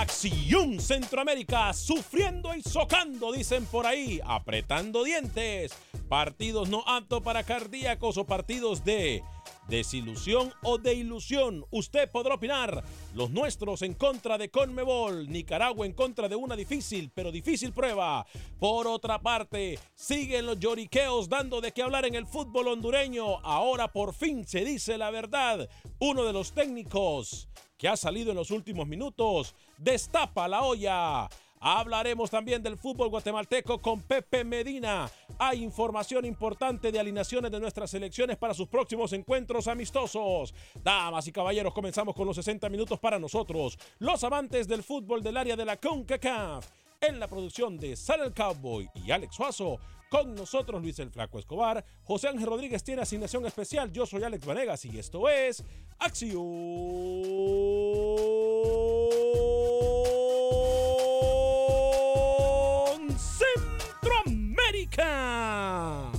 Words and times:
Acción 0.00 0.78
Centroamérica, 0.78 1.72
sufriendo 1.72 2.54
y 2.54 2.62
socando, 2.62 3.32
dicen 3.32 3.66
por 3.66 3.84
ahí, 3.84 4.20
apretando 4.24 5.02
dientes. 5.02 5.72
Partidos 6.08 6.68
no 6.68 6.84
aptos 6.86 7.20
para 7.20 7.42
cardíacos 7.42 8.16
o 8.16 8.24
partidos 8.24 8.84
de 8.84 9.24
desilusión 9.66 10.52
o 10.62 10.78
de 10.78 10.94
ilusión. 10.94 11.66
Usted 11.72 12.08
podrá 12.12 12.36
opinar. 12.36 12.84
Los 13.16 13.30
nuestros 13.30 13.82
en 13.82 13.94
contra 13.94 14.38
de 14.38 14.50
Conmebol. 14.50 15.28
Nicaragua 15.28 15.84
en 15.84 15.94
contra 15.94 16.28
de 16.28 16.36
una 16.36 16.54
difícil, 16.54 17.10
pero 17.12 17.32
difícil 17.32 17.72
prueba. 17.72 18.24
Por 18.60 18.86
otra 18.86 19.20
parte, 19.20 19.80
siguen 19.96 20.46
los 20.46 20.60
lloriqueos 20.60 21.28
dando 21.28 21.60
de 21.60 21.72
qué 21.72 21.82
hablar 21.82 22.06
en 22.06 22.14
el 22.14 22.26
fútbol 22.26 22.68
hondureño. 22.68 23.38
Ahora 23.38 23.92
por 23.92 24.14
fin 24.14 24.46
se 24.46 24.64
dice 24.64 24.96
la 24.96 25.10
verdad. 25.10 25.68
Uno 25.98 26.24
de 26.24 26.32
los 26.32 26.52
técnicos 26.52 27.48
que 27.76 27.88
ha 27.88 27.96
salido 27.96 28.30
en 28.30 28.36
los 28.36 28.50
últimos 28.50 28.86
minutos 28.86 29.54
destapa 29.78 30.46
la 30.48 30.62
olla. 30.62 31.28
Hablaremos 31.60 32.30
también 32.30 32.62
del 32.62 32.78
fútbol 32.78 33.08
guatemalteco 33.08 33.80
con 33.80 34.02
Pepe 34.02 34.44
Medina. 34.44 35.10
Hay 35.38 35.62
información 35.62 36.24
importante 36.24 36.92
de 36.92 37.00
alineaciones 37.00 37.50
de 37.50 37.58
nuestras 37.58 37.90
selecciones 37.90 38.36
para 38.36 38.54
sus 38.54 38.68
próximos 38.68 39.12
encuentros 39.12 39.66
amistosos. 39.66 40.54
Damas 40.84 41.26
y 41.26 41.32
caballeros, 41.32 41.74
comenzamos 41.74 42.14
con 42.14 42.26
los 42.26 42.36
60 42.36 42.68
minutos 42.68 43.00
para 43.00 43.18
nosotros, 43.18 43.76
los 43.98 44.22
amantes 44.22 44.68
del 44.68 44.84
fútbol 44.84 45.22
del 45.22 45.36
área 45.36 45.56
de 45.56 45.64
la 45.64 45.76
CONCACAF. 45.76 46.68
En 47.00 47.20
la 47.20 47.28
producción 47.28 47.78
de 47.78 47.94
Sal 47.96 48.22
el 48.22 48.34
Cowboy 48.34 48.88
y 48.94 49.12
Alex 49.12 49.36
Suazo, 49.36 49.78
con 50.08 50.34
nosotros 50.34 50.82
Luis 50.82 50.98
el 50.98 51.10
Flaco 51.10 51.38
Escobar, 51.38 51.84
José 52.02 52.28
Ángel 52.28 52.46
Rodríguez 52.46 52.82
tiene 52.82 53.02
asignación 53.02 53.44
especial, 53.46 53.92
yo 53.92 54.06
soy 54.06 54.22
Alex 54.22 54.46
Vanegas 54.46 54.84
y 54.84 54.98
esto 54.98 55.28
es 55.28 55.62
Acción 55.98 56.38
Centroamérica. 63.18 66.10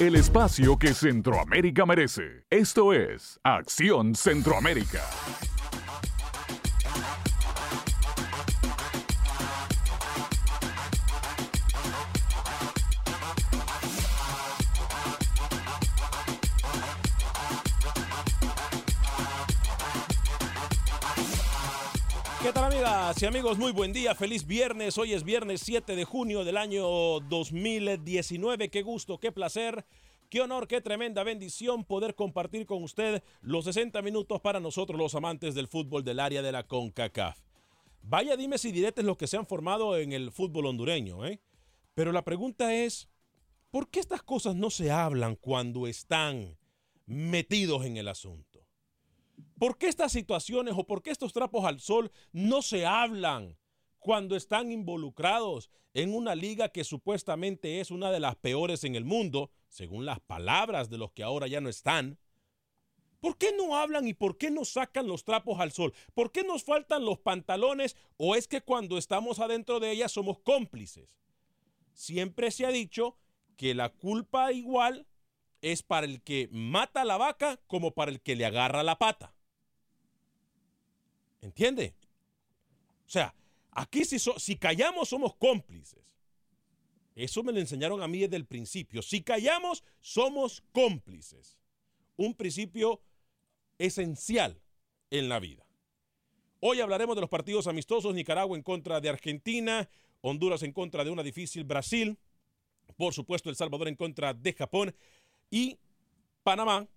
El 0.00 0.16
espacio 0.16 0.76
que 0.76 0.92
Centroamérica 0.92 1.86
merece. 1.86 2.44
Esto 2.50 2.92
es 2.92 3.38
Acción 3.44 4.14
Centroamérica. 4.14 5.02
¿Qué 22.44 22.52
tal 22.52 22.64
amigas 22.64 23.22
y 23.22 23.24
amigos? 23.24 23.56
Muy 23.56 23.72
buen 23.72 23.94
día, 23.94 24.14
feliz 24.14 24.46
viernes. 24.46 24.98
Hoy 24.98 25.14
es 25.14 25.24
viernes 25.24 25.62
7 25.64 25.96
de 25.96 26.04
junio 26.04 26.44
del 26.44 26.58
año 26.58 26.84
2019. 27.20 28.68
Qué 28.68 28.82
gusto, 28.82 29.18
qué 29.18 29.32
placer, 29.32 29.86
qué 30.28 30.42
honor, 30.42 30.68
qué 30.68 30.82
tremenda 30.82 31.24
bendición 31.24 31.84
poder 31.84 32.14
compartir 32.14 32.66
con 32.66 32.82
usted 32.82 33.22
los 33.40 33.64
60 33.64 34.02
minutos 34.02 34.42
para 34.42 34.60
nosotros 34.60 34.98
los 34.98 35.14
amantes 35.14 35.54
del 35.54 35.68
fútbol 35.68 36.04
del 36.04 36.20
área 36.20 36.42
de 36.42 36.52
la 36.52 36.66
CONCACAF. 36.66 37.40
Vaya 38.02 38.36
dime 38.36 38.58
si 38.58 38.72
diretes 38.72 39.06
los 39.06 39.16
que 39.16 39.26
se 39.26 39.38
han 39.38 39.46
formado 39.46 39.96
en 39.96 40.12
el 40.12 40.30
fútbol 40.30 40.66
hondureño, 40.66 41.24
¿eh? 41.24 41.40
Pero 41.94 42.12
la 42.12 42.24
pregunta 42.24 42.74
es, 42.74 43.08
¿por 43.70 43.88
qué 43.88 44.00
estas 44.00 44.22
cosas 44.22 44.54
no 44.54 44.68
se 44.68 44.90
hablan 44.90 45.36
cuando 45.36 45.86
están 45.86 46.58
metidos 47.06 47.86
en 47.86 47.96
el 47.96 48.06
asunto? 48.06 48.53
¿Por 49.58 49.78
qué 49.78 49.86
estas 49.86 50.12
situaciones 50.12 50.74
o 50.76 50.84
por 50.84 51.02
qué 51.02 51.10
estos 51.10 51.32
trapos 51.32 51.64
al 51.64 51.80
sol 51.80 52.10
no 52.32 52.60
se 52.62 52.86
hablan 52.86 53.56
cuando 53.98 54.36
están 54.36 54.72
involucrados 54.72 55.70
en 55.94 56.12
una 56.12 56.34
liga 56.34 56.70
que 56.70 56.82
supuestamente 56.82 57.80
es 57.80 57.90
una 57.90 58.10
de 58.10 58.20
las 58.20 58.36
peores 58.36 58.82
en 58.84 58.96
el 58.96 59.04
mundo, 59.04 59.50
según 59.68 60.04
las 60.06 60.20
palabras 60.20 60.90
de 60.90 60.98
los 60.98 61.12
que 61.12 61.22
ahora 61.22 61.46
ya 61.46 61.60
no 61.60 61.68
están? 61.68 62.18
¿Por 63.20 63.38
qué 63.38 63.52
no 63.56 63.76
hablan 63.76 64.06
y 64.06 64.12
por 64.12 64.36
qué 64.36 64.50
no 64.50 64.66
sacan 64.66 65.06
los 65.06 65.24
trapos 65.24 65.58
al 65.60 65.72
sol? 65.72 65.94
¿Por 66.12 66.30
qué 66.30 66.44
nos 66.44 66.64
faltan 66.64 67.06
los 67.06 67.18
pantalones 67.20 67.96
o 68.18 68.34
es 68.34 68.48
que 68.48 68.60
cuando 68.60 68.98
estamos 68.98 69.38
adentro 69.38 69.80
de 69.80 69.92
ellas 69.92 70.12
somos 70.12 70.40
cómplices? 70.40 71.08
Siempre 71.94 72.50
se 72.50 72.66
ha 72.66 72.70
dicho 72.70 73.16
que 73.56 73.72
la 73.72 73.88
culpa 73.88 74.52
igual 74.52 75.06
es 75.62 75.82
para 75.82 76.06
el 76.06 76.22
que 76.22 76.48
mata 76.52 77.02
a 77.02 77.04
la 77.06 77.16
vaca 77.16 77.58
como 77.66 77.92
para 77.92 78.10
el 78.10 78.20
que 78.20 78.36
le 78.36 78.44
agarra 78.44 78.82
la 78.82 78.98
pata. 78.98 79.34
¿Entiende? 81.44 81.94
O 83.06 83.10
sea, 83.10 83.34
aquí 83.70 84.06
si, 84.06 84.18
si 84.18 84.56
callamos 84.56 85.10
somos 85.10 85.34
cómplices. 85.34 86.02
Eso 87.14 87.42
me 87.42 87.52
lo 87.52 87.60
enseñaron 87.60 88.02
a 88.02 88.08
mí 88.08 88.20
desde 88.20 88.36
el 88.36 88.46
principio. 88.46 89.02
Si 89.02 89.22
callamos 89.22 89.84
somos 90.00 90.62
cómplices. 90.72 91.58
Un 92.16 92.34
principio 92.34 93.02
esencial 93.78 94.58
en 95.10 95.28
la 95.28 95.38
vida. 95.38 95.66
Hoy 96.60 96.80
hablaremos 96.80 97.14
de 97.14 97.20
los 97.20 97.30
partidos 97.30 97.66
amistosos, 97.66 98.14
Nicaragua 98.14 98.56
en 98.56 98.62
contra 98.62 98.98
de 99.02 99.10
Argentina, 99.10 99.86
Honduras 100.22 100.62
en 100.62 100.72
contra 100.72 101.04
de 101.04 101.10
una 101.10 101.22
difícil 101.22 101.64
Brasil, 101.64 102.16
por 102.96 103.12
supuesto 103.12 103.50
El 103.50 103.56
Salvador 103.56 103.88
en 103.88 103.96
contra 103.96 104.32
de 104.32 104.54
Japón 104.54 104.96
y 105.50 105.78
Panamá, 106.42 106.88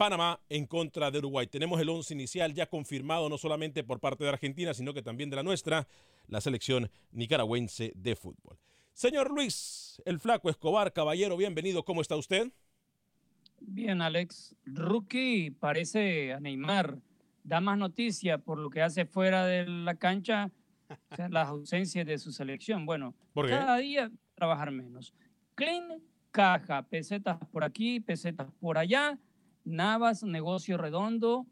Panamá 0.00 0.40
en 0.48 0.64
contra 0.64 1.10
de 1.10 1.18
Uruguay. 1.18 1.46
Tenemos 1.46 1.78
el 1.78 1.90
once 1.90 2.14
inicial 2.14 2.54
ya 2.54 2.64
confirmado 2.64 3.28
no 3.28 3.36
solamente 3.36 3.84
por 3.84 4.00
parte 4.00 4.24
de 4.24 4.30
Argentina, 4.30 4.72
sino 4.72 4.94
que 4.94 5.02
también 5.02 5.28
de 5.28 5.36
la 5.36 5.42
nuestra, 5.42 5.86
la 6.26 6.40
selección 6.40 6.90
nicaragüense 7.12 7.92
de 7.94 8.16
fútbol. 8.16 8.56
Señor 8.94 9.30
Luis, 9.30 10.00
el 10.06 10.18
flaco 10.18 10.48
Escobar, 10.48 10.94
caballero, 10.94 11.36
bienvenido, 11.36 11.84
¿cómo 11.84 12.00
está 12.00 12.16
usted? 12.16 12.50
Bien, 13.60 14.00
Alex. 14.00 14.56
Rookie 14.64 15.50
parece 15.50 16.32
a 16.32 16.40
Neymar 16.40 16.96
da 17.44 17.60
más 17.60 17.76
noticia 17.76 18.38
por 18.38 18.56
lo 18.56 18.70
que 18.70 18.80
hace 18.80 19.04
fuera 19.04 19.44
de 19.44 19.66
la 19.66 19.96
cancha, 19.96 20.50
o 21.10 21.14
sea, 21.14 21.28
las 21.28 21.48
ausencias 21.48 22.06
de 22.06 22.16
su 22.16 22.32
selección. 22.32 22.86
Bueno, 22.86 23.14
cada 23.34 23.76
día 23.76 24.10
trabajar 24.34 24.70
menos. 24.70 25.12
Clean, 25.54 26.00
caja, 26.30 26.84
pesetas 26.84 27.36
por 27.52 27.64
aquí, 27.64 28.00
pesetas 28.00 28.50
por 28.60 28.78
allá. 28.78 29.18
Navas, 29.64 30.22
negocio 30.22 30.78
redondo 30.78 31.46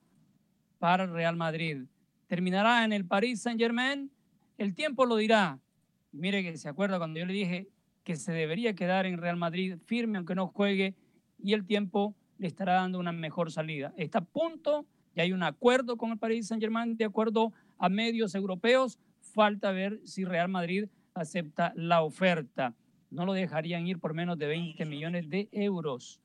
para 0.79 1.07
Real 1.07 1.37
Madrid. 1.37 1.85
¿Terminará 2.27 2.85
en 2.85 2.93
el 2.93 3.07
Paris 3.07 3.43
Saint 3.43 3.61
Germain? 3.61 4.11
El 4.57 4.75
tiempo 4.75 5.07
lo 5.07 5.17
dirá. 5.17 5.61
Mire 6.13 6.43
que 6.43 6.57
se 6.57 6.69
acuerda 6.69 6.99
cuando 6.99 7.19
yo 7.19 7.27
le 7.27 7.33
dije 7.33 7.69
que 8.05 8.17
se 8.17 8.33
debería 8.33 8.75
quedar 8.75 9.07
en 9.07 9.19
Real 9.19 9.37
Madrid 9.37 9.77
firme 9.85 10.19
aunque 10.19 10.35
no 10.35 10.47
juegue 10.47 10.95
y 11.39 11.53
el 11.53 11.67
tiempo 11.67 12.15
le 12.39 12.47
estará 12.47 12.75
dando 12.75 12.99
una 12.99 13.13
mejor 13.13 13.53
salida. 13.53 13.93
Está 13.97 14.21
a 14.21 14.25
punto 14.25 14.87
y 15.15 15.21
hay 15.21 15.33
un 15.33 15.43
acuerdo 15.43 15.97
con 15.97 16.13
el 16.13 16.19
Paris 16.19 16.49
Saint-Germain 16.49 16.97
de 16.97 17.05
acuerdo 17.05 17.53
a 17.79 17.89
medios 17.89 18.35
europeos. 18.35 18.99
Falta 19.21 19.73
ver 19.73 20.01
si 20.05 20.25
Real 20.25 20.49
Madrid 20.49 20.87
acepta 21.15 21.73
la 21.77 22.03
oferta. 22.03 22.75
No 23.11 23.27
lo 23.27 23.33
dejarían 23.33 23.87
ir 23.87 23.99
por 23.99 24.15
menos 24.15 24.39
de 24.39 24.47
20 24.47 24.85
millones 24.87 25.29
de 25.29 25.49
euros. 25.53 26.21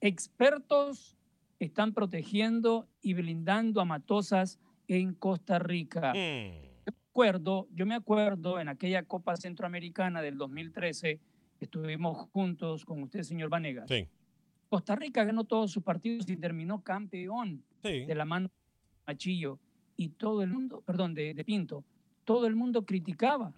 Expertos 0.00 1.17
están 1.58 1.92
protegiendo 1.92 2.88
y 3.00 3.14
blindando 3.14 3.80
a 3.80 3.84
Matosas 3.84 4.58
en 4.86 5.14
Costa 5.14 5.58
Rica. 5.58 6.12
Mm. 6.12 6.62
Yo, 6.86 6.92
me 6.92 7.02
acuerdo, 7.10 7.68
yo 7.72 7.86
me 7.86 7.94
acuerdo 7.94 8.60
en 8.60 8.68
aquella 8.68 9.02
Copa 9.04 9.36
Centroamericana 9.36 10.22
del 10.22 10.36
2013, 10.38 11.20
estuvimos 11.60 12.28
juntos 12.30 12.84
con 12.84 13.02
usted, 13.02 13.22
señor 13.22 13.48
Vanegas. 13.48 13.90
Costa 14.68 14.96
Rica 14.96 15.24
ganó 15.24 15.44
todos 15.44 15.72
sus 15.72 15.82
partidos 15.82 16.28
y 16.28 16.36
terminó 16.36 16.82
campeón 16.82 17.64
de 17.82 18.14
la 18.14 18.24
mano 18.24 18.48
de 18.48 19.12
Machillo. 19.12 19.58
Y 19.96 20.10
todo 20.10 20.42
el 20.42 20.50
mundo, 20.50 20.82
perdón, 20.82 21.14
de, 21.14 21.34
Pinto, 21.44 21.84
todo 22.24 22.46
el 22.46 22.54
mundo 22.54 22.84
criticaba. 22.84 23.52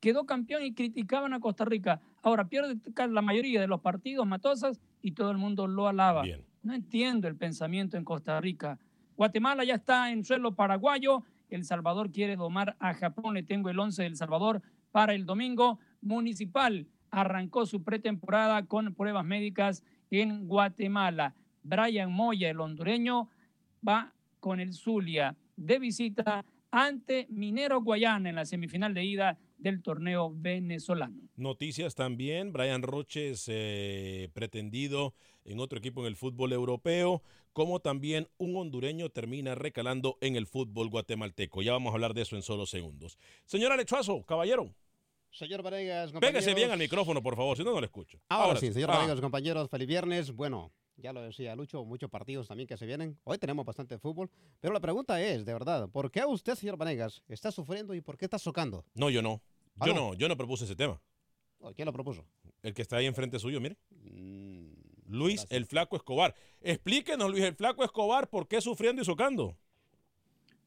Quedó 0.00 0.26
campeón 0.26 0.64
y 0.64 0.74
criticaban 0.74 1.32
a 1.32 1.40
Costa 1.40 1.64
Rica. 1.64 2.02
Ahora 2.22 2.48
pierde 2.48 2.76
la 3.08 3.22
mayoría 3.22 3.60
de 3.60 3.66
los 3.66 3.80
partidos 3.80 4.26
Matosas 4.26 4.78
y 5.00 5.12
todo 5.12 5.30
el 5.30 5.38
mundo 5.38 5.66
lo 5.66 5.88
alaba. 5.88 6.24
No 6.66 6.74
entiendo 6.74 7.28
el 7.28 7.36
pensamiento 7.36 7.96
en 7.96 8.04
Costa 8.04 8.40
Rica. 8.40 8.76
Guatemala 9.16 9.62
ya 9.62 9.76
está 9.76 10.10
en 10.10 10.24
suelo 10.24 10.56
paraguayo. 10.56 11.22
El 11.48 11.62
Salvador 11.62 12.10
quiere 12.10 12.34
domar 12.34 12.74
a 12.80 12.92
Japón. 12.92 13.34
Le 13.34 13.44
tengo 13.44 13.70
el 13.70 13.78
11 13.78 14.02
del 14.02 14.16
Salvador 14.16 14.60
para 14.90 15.14
el 15.14 15.26
domingo. 15.26 15.78
Municipal 16.00 16.88
arrancó 17.12 17.66
su 17.66 17.84
pretemporada 17.84 18.66
con 18.66 18.96
pruebas 18.96 19.24
médicas 19.24 19.84
en 20.10 20.48
Guatemala. 20.48 21.36
Brian 21.62 22.12
Moya, 22.12 22.50
el 22.50 22.58
hondureño, 22.58 23.28
va 23.86 24.12
con 24.40 24.58
el 24.58 24.72
Zulia 24.72 25.36
de 25.54 25.78
visita 25.78 26.44
ante 26.72 27.28
Minero 27.30 27.80
Guayana 27.80 28.30
en 28.30 28.34
la 28.34 28.44
semifinal 28.44 28.92
de 28.92 29.04
ida 29.04 29.38
del 29.58 29.82
torneo 29.82 30.32
venezolano. 30.34 31.28
Noticias 31.36 31.94
también, 31.94 32.52
Brian 32.52 32.82
Roches 32.82 33.44
eh, 33.48 34.28
pretendido 34.34 35.14
en 35.44 35.60
otro 35.60 35.78
equipo 35.78 36.00
en 36.02 36.08
el 36.08 36.16
fútbol 36.16 36.52
europeo, 36.52 37.22
como 37.52 37.80
también 37.80 38.28
un 38.36 38.56
hondureño 38.56 39.08
termina 39.10 39.54
recalando 39.54 40.18
en 40.20 40.36
el 40.36 40.46
fútbol 40.46 40.90
guatemalteco. 40.90 41.62
Ya 41.62 41.72
vamos 41.72 41.90
a 41.90 41.94
hablar 41.94 42.14
de 42.14 42.22
eso 42.22 42.36
en 42.36 42.42
solo 42.42 42.66
segundos. 42.66 43.18
Señor 43.44 43.72
Alechuazo, 43.72 44.22
caballero. 44.24 44.74
Señor 45.30 45.62
Varegas, 45.62 46.12
compañeros. 46.12 46.44
Pégase 46.44 46.54
bien 46.54 46.70
al 46.70 46.78
micrófono, 46.78 47.22
por 47.22 47.36
favor, 47.36 47.56
si 47.56 47.62
no, 47.62 47.72
no 47.72 47.80
lo 47.80 47.86
escucho. 47.86 48.18
Ahora, 48.28 48.58
sí, 48.58 48.72
señor 48.72 48.90
ah. 48.92 49.16
compañeros, 49.20 49.68
feliz 49.68 49.86
viernes. 49.86 50.32
Bueno, 50.32 50.72
ya 50.96 51.12
lo 51.12 51.22
decía 51.22 51.54
Lucho, 51.54 51.84
muchos 51.84 52.10
partidos 52.10 52.48
también 52.48 52.66
que 52.66 52.76
se 52.76 52.86
vienen. 52.86 53.18
Hoy 53.24 53.38
tenemos 53.38 53.64
bastante 53.64 53.98
fútbol, 53.98 54.30
pero 54.60 54.72
la 54.72 54.80
pregunta 54.80 55.20
es, 55.20 55.44
de 55.44 55.52
verdad, 55.52 55.88
¿por 55.88 56.10
qué 56.10 56.24
usted, 56.24 56.54
señor 56.54 56.76
Vanegas, 56.76 57.22
está 57.28 57.50
sufriendo 57.50 57.94
y 57.94 58.00
por 58.00 58.16
qué 58.16 58.24
está 58.24 58.38
socando? 58.38 58.84
No, 58.94 59.10
yo 59.10 59.22
no. 59.22 59.42
Yo 59.84 59.92
no? 59.92 60.14
yo 60.14 60.28
no 60.28 60.36
propuse 60.36 60.64
ese 60.64 60.74
tema. 60.74 61.00
¿Quién 61.74 61.86
lo 61.86 61.92
propuso? 61.92 62.24
El 62.62 62.74
que 62.74 62.82
está 62.82 62.96
ahí 62.96 63.06
enfrente 63.06 63.38
suyo, 63.38 63.60
mire. 63.60 63.76
Mm, 63.90 64.68
Luis 65.08 65.46
el 65.50 65.66
Flaco 65.66 65.96
Escobar. 65.96 66.34
Explíquenos, 66.60 67.30
Luis 67.30 67.44
el 67.44 67.54
Flaco 67.54 67.84
Escobar, 67.84 68.28
¿por 68.28 68.46
qué 68.48 68.60
sufriendo 68.60 69.02
y 69.02 69.04
socando? 69.04 69.56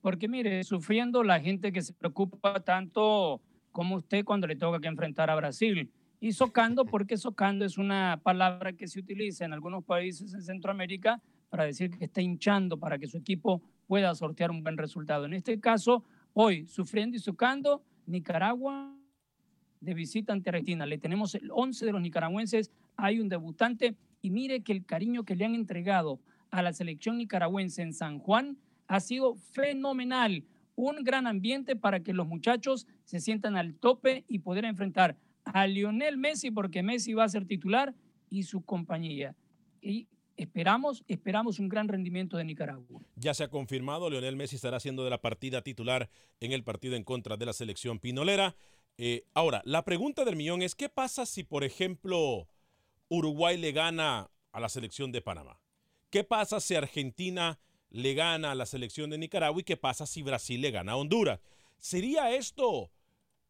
Porque 0.02 0.28
mire, 0.28 0.64
sufriendo 0.64 1.24
la 1.24 1.40
gente 1.40 1.72
que 1.72 1.81
se 1.81 1.94
preocupa 1.94 2.60
tanto 2.64 3.42
como 3.72 3.96
usted 3.96 4.24
cuando 4.24 4.48
le 4.48 4.56
toca 4.56 4.80
que 4.80 4.88
enfrentar 4.88 5.30
a 5.30 5.36
Brasil. 5.36 5.92
Y 6.19 6.33
socando, 6.33 6.86
porque 6.86 7.18
socando 7.18 7.66
es 7.66 7.77
una 7.77 8.19
palabra 8.21 8.74
que 8.74 8.88
se 8.88 9.00
utiliza 9.00 9.45
en 9.45 9.54
algunos 9.54 9.83
países 9.83 10.33
en 10.33 10.42
Centroamérica 10.42 11.21
para 11.50 11.63
decir 11.63 11.89
que 11.92 12.06
está 12.06 12.21
hinchando 12.21 12.77
para 12.77 12.98
que 13.00 13.07
su 13.07 13.18
equipo 13.18 13.62
pueda 13.88 14.13
sortear 14.16 14.51
un 14.51 14.62
buen 14.62 14.77
resultado. 14.77 15.25
En 15.25 15.33
este 15.33 15.60
caso, 15.60 16.04
hoy, 16.33 16.68
sufriendo 16.68 17.18
y 17.18 17.19
socando, 17.19 17.83
Nicaragua 18.06 18.95
de 19.81 19.94
visita 19.94 20.33
ante 20.33 20.50
Argentina. 20.50 20.86
Le 20.86 20.98
tenemos 20.98 21.36
el 21.36 21.50
11 21.51 21.86
de 21.86 21.92
los 21.92 22.01
nicaragüenses, 22.01 22.71
hay 22.98 23.19
un 23.19 23.30
debutante 23.30 23.95
y 24.21 24.30
mire 24.30 24.62
que 24.62 24.74
el 24.74 24.86
cariño 24.86 25.24
que 25.24 25.36
le 25.36 25.45
han 25.45 25.56
entregado 25.56 26.19
a 26.51 26.62
la 26.62 26.74
selección 26.74 27.18
nicaragüense 27.18 27.81
en 27.81 27.94
San 27.94 28.19
Juan 28.19 28.57
ha 28.88 29.00
sido 29.00 29.36
fenomenal. 29.36 30.44
Un 30.75 31.04
gran 31.04 31.27
ambiente 31.27 31.75
para 31.75 32.01
que 32.01 32.13
los 32.13 32.27
muchachos 32.27 32.88
se 33.04 33.19
sientan 33.19 33.57
al 33.57 33.75
tope 33.75 34.25
y 34.27 34.39
poder 34.39 34.66
enfrentar 34.66 35.18
a 35.54 35.68
Lionel 35.68 36.18
Messi, 36.18 36.51
porque 36.51 36.84
Messi 36.84 37.13
va 37.13 37.24
a 37.24 37.30
ser 37.30 37.46
titular, 37.46 37.94
y 38.30 38.44
su 38.44 38.62
compañía. 38.62 39.36
Y 39.81 40.07
esperamos, 40.38 41.04
esperamos 41.07 41.60
un 41.60 41.68
gran 41.68 41.88
rendimiento 41.88 42.38
de 42.38 42.46
Nicaragua. 42.46 43.01
Ya 43.16 43.34
se 43.34 43.44
ha 43.44 43.50
confirmado, 43.50 44.10
Lionel 44.10 44.36
Messi 44.36 44.56
estará 44.56 44.78
haciendo 44.78 45.04
de 45.04 45.10
la 45.10 45.22
partida 45.22 45.62
titular 45.62 46.10
en 46.40 46.51
el 46.51 46.63
partido 46.63 46.96
en 46.96 47.04
contra 47.04 47.38
de 47.38 47.45
la 47.45 47.54
selección 47.54 48.00
pinolera. 48.00 48.56
Eh, 48.97 49.24
ahora, 49.33 49.62
la 49.66 49.83
pregunta 49.83 50.26
del 50.26 50.35
millón 50.35 50.62
es, 50.62 50.76
¿qué 50.76 50.90
pasa 50.90 51.26
si, 51.26 51.44
por 51.44 51.64
ejemplo, 51.64 52.47
Uruguay 53.07 53.57
le 53.57 53.71
gana 53.71 54.30
a 54.52 54.59
la 54.59 54.69
selección 54.69 55.12
de 55.12 55.21
Panamá? 55.21 55.59
¿Qué 56.09 56.24
pasa 56.24 56.59
si 56.59 56.76
Argentina 56.76 57.59
le 57.92 58.14
gana 58.14 58.52
a 58.52 58.56
la 58.56 58.66
selección 58.66 59.09
de 59.09 59.18
Nicaragua 59.18 59.62
y 59.62 59.64
qué 59.64 59.78
pasa 59.78 60.06
si 60.06 60.21
Brasil 60.21 60.62
le 60.62 60.71
gana 60.71 60.94
a 60.94 60.97
Honduras? 60.97 61.40
¿Sería 61.78 62.35
esto 62.35 62.92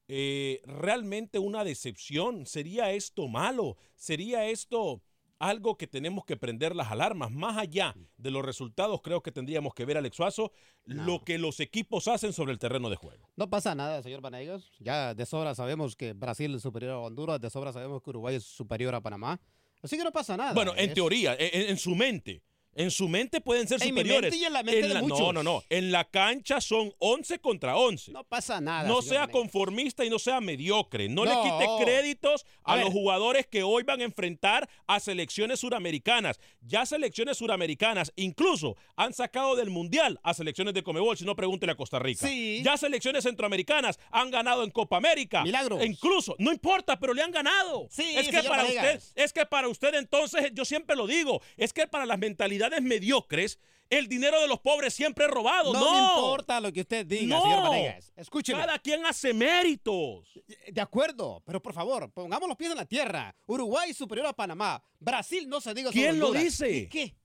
eh, 0.10 0.62
realmente 0.66 1.38
una 1.38 1.64
decepción? 1.64 2.48
¿Sería 2.48 2.92
esto 2.92 3.28
malo? 3.28 3.78
¿Sería 3.96 4.48
esto 4.48 5.04
algo 5.38 5.78
que 5.78 5.86
tenemos 5.86 6.26
que 6.26 6.36
prender 6.36 6.76
las 6.76 6.92
alarmas? 6.92 7.30
Más 7.30 7.58
allá 7.58 7.96
de 8.18 8.32
los 8.32 8.44
resultados, 8.44 9.02
creo 9.04 9.22
que 9.22 9.32
tendríamos 9.32 9.76
que 9.76 9.86
ver, 9.86 9.98
Alex 9.98 10.16
Suazo, 10.16 10.52
lo 10.86 11.24
que 11.24 11.38
los 11.38 11.60
equipos 11.60 12.08
hacen 12.08 12.34
sobre 12.34 12.52
el 12.52 12.58
terreno 12.58 12.90
de 12.90 12.96
juego. 12.96 13.30
No 13.36 13.52
pasa 13.52 13.76
nada, 13.76 14.02
señor 14.02 14.22
Vanegas. 14.22 14.72
Ya 14.80 15.14
de 15.14 15.26
sobra 15.28 15.54
sabemos 15.54 15.96
que 15.96 16.14
Brasil 16.14 16.56
es 16.56 16.64
superior 16.64 16.94
a 16.94 17.00
Honduras, 17.00 17.40
de 17.40 17.52
sobra 17.52 17.72
sabemos 17.72 18.02
que 18.02 18.10
Uruguay 18.10 18.36
es 18.36 18.44
superior 18.44 18.96
a 18.96 19.02
Panamá. 19.02 19.40
Así 19.84 19.96
que 19.96 20.04
no 20.04 20.12
pasa 20.12 20.36
nada. 20.36 20.54
Bueno, 20.54 20.74
en 20.76 20.92
teoría, 20.94 21.36
en, 21.40 21.78
su 21.78 21.96
mente. 21.96 22.42
En 22.76 22.92
su 22.92 23.10
mente 23.10 23.42
pueden 23.42 23.68
ser 23.68 23.80
superiores. 23.80 24.34
en 24.34 24.54
la 24.54 24.64
mente 24.64 24.88
de 24.88 25.02
No, 25.02 25.34
no, 25.34 25.44
no. 25.44 25.64
En 25.70 25.92
la 25.92 26.06
cancha 26.06 26.62
son 26.62 26.94
11 27.00 27.40
contra 27.40 27.76
11. 27.76 28.12
No 28.12 28.24
pasa 28.24 28.62
nada. 28.62 28.88
No 28.88 29.02
sea 29.02 29.28
conformista 29.28 30.06
y 30.06 30.10
no 30.10 30.20
sea 30.20 30.40
mediocre. 30.40 31.10
No, 31.10 31.26
le 31.26 31.32
quite 31.32 31.68
créditos 31.84 32.46
a, 32.64 32.78
los 32.78 32.90
jugadores 32.92 33.48
que 33.48 33.64
hoy 33.64 33.84
van 33.84 34.02
a 34.02 34.04
enfrentar 34.04 34.70
a 34.88 35.00
selecciones 35.00 35.60
suramericanas. 35.60 36.40
Ya 36.62 36.86
selecciones 36.86 37.38
suramericanas 37.38 38.14
incluso 38.16 38.78
han 38.96 39.14
sacado 39.14 39.56
del 39.56 39.70
Mundial 39.70 40.20
a 40.24 40.34
selecciones 40.34 40.74
de 40.74 40.84
Comebol, 40.84 41.18
si 41.18 41.26
no 41.26 41.36
pregúntele 41.36 41.72
a 41.72 41.76
Costa 41.76 42.00
Rica. 42.00 42.28
Sí. 42.28 42.62
Ya 42.64 42.78
selecciones 42.78 43.24
centroamericanas 43.24 44.00
han 44.12 44.30
ganado 44.30 44.64
en 44.64 44.70
Copa 44.70 44.98
América. 44.98 45.44
Milagros. 45.44 45.84
incluso, 45.86 46.36
no 46.38 46.52
importa, 46.52 47.00
pero 47.00 47.14
le 47.14 47.24
han 47.24 47.32
ganado. 47.32 47.88
Sí, 47.90 48.14
es 48.16 48.28
que 48.28 48.44
para 48.44 48.64
usted, 48.64 49.02
es 49.16 49.34
que 49.34 49.46
para 49.46 49.68
usted 49.68 49.96
entonces, 49.96 50.52
yo 50.54 50.66
siempre 50.66 50.96
lo 50.96 51.08
digo, 51.08 51.42
es 51.58 51.74
que 51.74 51.88
para 51.88 52.06
las 52.06 52.20
mentalidades 52.20 52.59
mediocres, 52.82 53.60
el 53.90 54.08
dinero 54.08 54.40
de 54.42 54.48
los 54.48 54.60
pobres 54.60 54.94
siempre 54.94 55.26
es 55.26 55.32
robado. 55.32 55.74
No, 55.74 55.80
no. 55.80 56.16
importa 56.16 56.62
lo 56.62 56.72
que 56.72 56.82
usted 56.82 57.06
diga, 57.06 57.42
señor 57.42 57.64
Vanegas. 57.64 58.14
Escúcheme. 58.16 58.60
Cada 58.60 58.78
quien 58.78 59.06
hace 59.06 59.34
méritos. 59.34 60.28
De 60.72 60.82
acuerdo, 60.82 61.42
pero 61.46 61.62
por 61.62 61.74
favor, 61.74 62.12
pongamos 62.12 62.48
los 62.48 62.58
pies 62.58 62.72
en 62.72 62.78
la 62.78 62.86
tierra. 62.86 63.36
Uruguay 63.48 63.94
superior 63.94 64.28
a 64.28 64.34
Panamá. 64.34 64.84
Brasil 65.00 65.50
no 65.50 65.60
se 65.60 65.74
diga 65.74 65.92
¿Quién 65.92 66.20
lo 66.20 66.32
dice? 66.32 66.88
qué? 66.90 67.16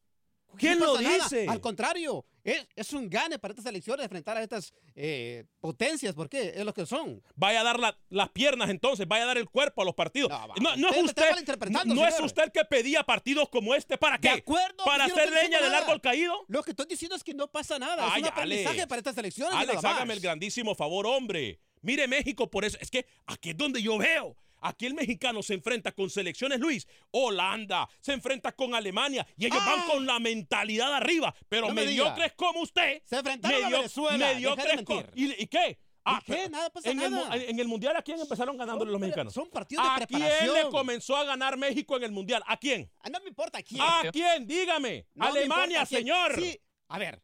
¿Quién 0.59 0.79
No 0.79 0.87
lo 0.95 1.01
nada. 1.01 1.15
dice? 1.25 1.47
Al 1.49 1.61
contrario, 1.61 2.25
es, 2.43 2.67
es 2.77 2.93
un 2.93 3.09
gane 3.09 3.39
para 3.39 3.53
estas 3.53 3.67
elecciones 3.67 4.05
enfrentar 4.05 4.37
a 4.37 4.43
estas 4.43 4.73
eh, 4.95 5.45
potencias, 5.61 6.15
porque 6.15 6.53
es 6.55 6.65
lo 6.65 6.73
que 6.75 6.85
son. 6.87 7.23
Vaya 7.35 7.61
a 7.61 7.65
dar 7.65 7.79
la- 7.81 7.97
las 8.11 8.29
piernas 8.31 8.71
entonces, 8.71 9.07
vaya 9.09 9.25
a 9.25 9.27
dar 9.27 9.39
el 9.39 9.49
cuerpo 9.49 9.83
a 9.83 9.85
los 9.85 9.95
partidos. 9.95 10.31
No, 10.61 10.77
no 10.77 10.89
usted 10.89 11.01
es 11.01 11.05
usted, 11.05 11.85
no 11.87 12.07
es 12.07 12.21
usted 12.21 12.43
el 12.45 12.53
que 12.53 12.65
pedía 12.65 13.03
partidos 13.05 13.49
como 13.49 13.75
este. 13.75 13.97
¿Para 13.99 14.19
qué? 14.19 14.29
De 14.29 14.35
acuerdo. 14.35 14.85
¿Para 14.85 15.05
hacer 15.05 15.31
leña 15.33 15.61
del 15.61 15.75
árbol 15.75 16.01
caído? 16.01 16.35
Lo 16.49 16.63
que 16.63 16.71
estoy 16.71 16.87
diciendo 16.87 17.17
es 17.17 17.25
que 17.25 17.35
no 17.35 17.49
pasa 17.51 17.79
nada. 17.79 18.05
Ay, 18.13 18.23
es 18.23 18.29
un 18.29 18.33
aprendizaje 18.33 18.69
Alex. 18.77 18.87
para 18.89 18.99
estas 18.99 19.19
elecciones. 19.19 19.55
Alex, 19.55 19.85
hágame 19.85 20.15
el 20.15 20.21
grandísimo 20.21 20.75
favor, 20.75 21.07
hombre. 21.07 21.61
Mire 21.83 22.09
México 22.09 22.49
por 22.51 22.65
eso. 22.65 22.79
Es 22.81 22.91
que 22.91 23.07
aquí 23.27 23.51
es 23.51 23.57
donde 23.57 23.83
yo 23.83 23.99
veo. 23.99 24.37
Aquí 24.67 24.87
el 24.87 24.95
mexicano 24.95 25.43
se 25.43 25.55
enfrenta 25.55 25.93
con 25.93 26.09
selecciones, 26.09 26.59
Luis. 26.59 26.89
Holanda 27.11 27.87
se 28.01 28.13
enfrenta 28.15 28.53
con 28.53 28.75
Alemania 28.75 29.27
y 29.37 29.47
ellos 29.47 29.59
van 29.65 29.87
con 29.87 30.07
la 30.07 30.19
mentalidad 30.19 30.95
arriba. 30.95 31.35
Pero 31.49 31.67
Ah. 31.67 31.69
No 31.69 31.75
me 31.75 31.85
mediocres 31.85 32.33
como 32.33 32.61
usted. 32.61 33.03
Se 33.05 33.17
enfrentaron 33.17 33.65
a 33.65 33.69
Venezuela, 33.69 34.27
Mediocres 34.35 34.85
de. 34.87 35.11
¿Y, 35.15 35.43
y 35.43 35.47
qué? 35.47 35.79
Ah, 36.07 36.21
qué? 36.25 36.49
Nada 36.51 36.71
pasa 36.71 36.91
en 36.91 37.01
El, 37.01 37.11
nada. 37.13 37.27
mu- 37.29 37.35
en 37.35 37.59
el 37.61 37.67
mundial, 37.69 37.97
¿a 37.97 38.03
quién 38.03 38.19
empezaron 38.21 38.57
ganándole 38.59 38.91
los 38.93 39.01
mexicanos? 39.01 39.33
Son 39.33 39.49
partidos 39.49 39.85
de 39.85 39.91
¿A 39.91 40.07
quién 40.07 40.21
preparación. 40.21 40.55
le 40.55 40.69
comenzó 40.71 41.17
a 41.17 41.25
ganar 41.25 41.57
México 41.57 41.97
en 41.97 42.05
el 42.05 42.13
mundial? 42.13 42.43
¿A 42.47 42.57
quién? 42.59 42.91
Ah, 43.01 43.09
no 43.11 43.21
me 43.21 43.29
importa 43.29 43.63
quién. 43.63 43.81
¿A 43.83 44.03
quién? 44.13 44.47
Dígame. 44.47 45.07
No 45.15 45.27
Alemania, 45.27 45.85
quién. 45.87 46.01
señor. 46.01 46.39
Sí, 46.41 46.59
a 46.89 46.99
ver, 46.99 47.23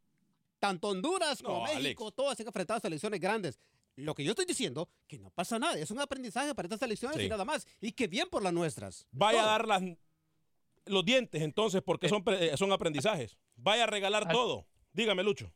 tanto 0.58 0.88
Honduras 0.88 1.42
como 1.42 1.66
No, 1.66 1.74
México, 1.74 2.10
todos 2.10 2.36
se 2.36 2.42
han 2.42 2.48
enfrentado 2.48 2.78
a 2.78 2.80
selecciones 2.80 3.20
grandes. 3.20 3.58
Lo 4.00 4.14
que 4.14 4.24
yo 4.24 4.30
estoy 4.30 4.46
diciendo, 4.46 4.88
que 5.06 5.18
no 5.18 5.30
pasa 5.30 5.58
nada, 5.58 5.78
es 5.78 5.90
un 5.90 6.00
aprendizaje 6.00 6.54
para 6.54 6.66
estas 6.66 6.80
selecciones 6.80 7.18
Sí. 7.18 7.24
y 7.24 7.28
nada 7.28 7.44
más. 7.44 7.66
Y 7.80 7.92
que 7.92 8.06
bien 8.08 8.28
por 8.28 8.42
las 8.42 8.52
nuestras. 8.52 9.06
Vaya 9.12 9.42
a 9.42 9.46
dar 9.46 9.66
las, 9.68 9.82
los 10.86 11.04
dientes 11.04 11.42
entonces 11.42 11.82
porque 11.82 12.08
son, 12.08 12.24
pre- 12.24 12.52
eh, 12.52 12.56
son 12.56 12.72
aprendizajes. 12.72 13.36
Vaya 13.56 13.84
a 13.84 13.86
regalar 13.86 14.24
Al- 14.26 14.32
todo. 14.32 14.66
Dígame, 14.92 15.22
Lucho. 15.22 15.52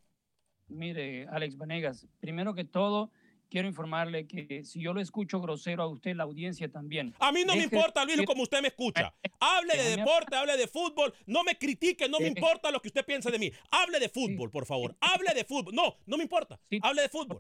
Mire, 0.68 1.26
Alex 1.28 1.56
Vanegas, 1.56 2.06
primero 2.20 2.54
que 2.54 2.64
todo, 2.64 3.10
quiero 3.50 3.68
informarle 3.68 4.26
que 4.26 4.64
si 4.64 4.80
yo 4.80 4.94
lo 4.94 5.00
escucho 5.00 5.40
grosero 5.40 5.82
a 5.82 5.86
usted, 5.88 6.16
la 6.16 6.24
audiencia 6.24 6.70
también. 6.70 7.14
A 7.18 7.30
mí 7.32 7.44
no 7.46 7.54
me 7.54 7.64
importa, 7.64 8.04
Luis, 8.04 8.22
como 8.24 8.42
usted 8.42 8.62
me 8.62 8.68
escucha. 8.68 9.14
Hable 9.40 9.76
de 9.76 9.96
deporte, 9.96 10.34
hable 10.36 10.56
de 10.56 10.66
fútbol. 10.66 11.12
No 11.26 11.44
me 11.44 11.56
critique, 11.58 12.08
no 12.08 12.18
me 12.18 12.26
Eh, 12.26 12.34
importa 12.36 12.70
lo 12.70 12.80
que 12.80 12.88
usted 12.88 13.04
piense 13.04 13.30
de 13.30 13.38
mí. 13.38 13.52
Hable 13.70 14.00
de 14.00 14.08
fútbol, 14.08 14.50
por 14.50 14.64
favor. 14.64 14.96
Hable 15.00 15.34
de 15.34 15.44
fútbol. 15.44 15.74
No, 15.74 15.96
no 16.06 16.16
me 16.16 16.22
importa. 16.22 16.58
Hable 16.82 17.02
de 17.02 17.08
fútbol. 17.10 17.38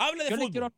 Hable 0.00 0.24
de 0.24 0.30
yo 0.30 0.36
Le 0.36 0.42
fútbol. 0.42 0.50
quiero, 0.52 0.72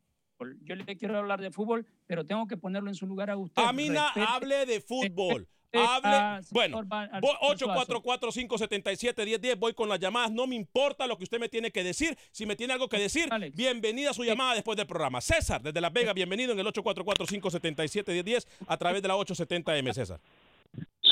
yo 0.65 0.75
le 0.75 0.97
quiero 0.97 1.19
hablar 1.19 1.41
de 1.41 1.51
fútbol, 1.51 1.87
pero 2.07 2.27
tengo 2.27 2.47
que 2.47 2.57
ponerlo 2.57 2.89
en 2.91 2.95
su 2.95 3.07
lugar 3.07 3.31
a 3.31 3.37
usted. 3.37 3.63
A 3.63 3.73
mí 3.73 3.89
na- 3.89 4.13
Respete- 4.15 4.27
hable 4.29 4.67
de 4.67 4.81
fútbol. 4.81 5.47
respete 5.73 5.89
Hable. 5.89 6.11
a- 6.11 6.41
Bueno, 6.51 6.77
señor 6.77 6.87
Ba- 6.87 7.03
al 7.05 7.21
voy 7.23 7.31
señor 7.57 7.59
Suazo. 7.59 7.81
844-577-1010. 8.03 9.57
Voy 9.59 9.73
con 9.75 9.89
las 9.89 9.99
llamadas. 10.01 10.31
No 10.33 10.47
me 10.47 10.55
importa 10.57 11.07
lo 11.07 11.17
que 11.17 11.25
usted 11.25 11.39
me 11.41 11.49
tiene 11.49 11.71
que 11.71 11.83
decir. 11.83 12.17
Si 12.31 12.45
me 12.45 12.57
tiene 12.57 12.73
algo 12.75 12.89
que 12.89 12.99
decir, 12.99 13.29
bienvenida 13.55 14.11
a 14.11 14.15
su 14.15 14.25
llamada 14.25 14.55
después 14.55 14.77
del 14.77 14.87
programa. 14.87 15.21
César, 15.21 15.63
desde 15.63 15.81
Las 15.81 15.93
Vegas, 15.93 16.15
bienvenido 16.15 16.53
en 16.53 16.59
el 16.59 16.67
844-577-1010 16.67 18.47
a 18.67 18.77
través 18.77 19.01
de 19.01 19.09
la 19.09 19.17
870M, 19.17 19.95
César. 19.95 20.21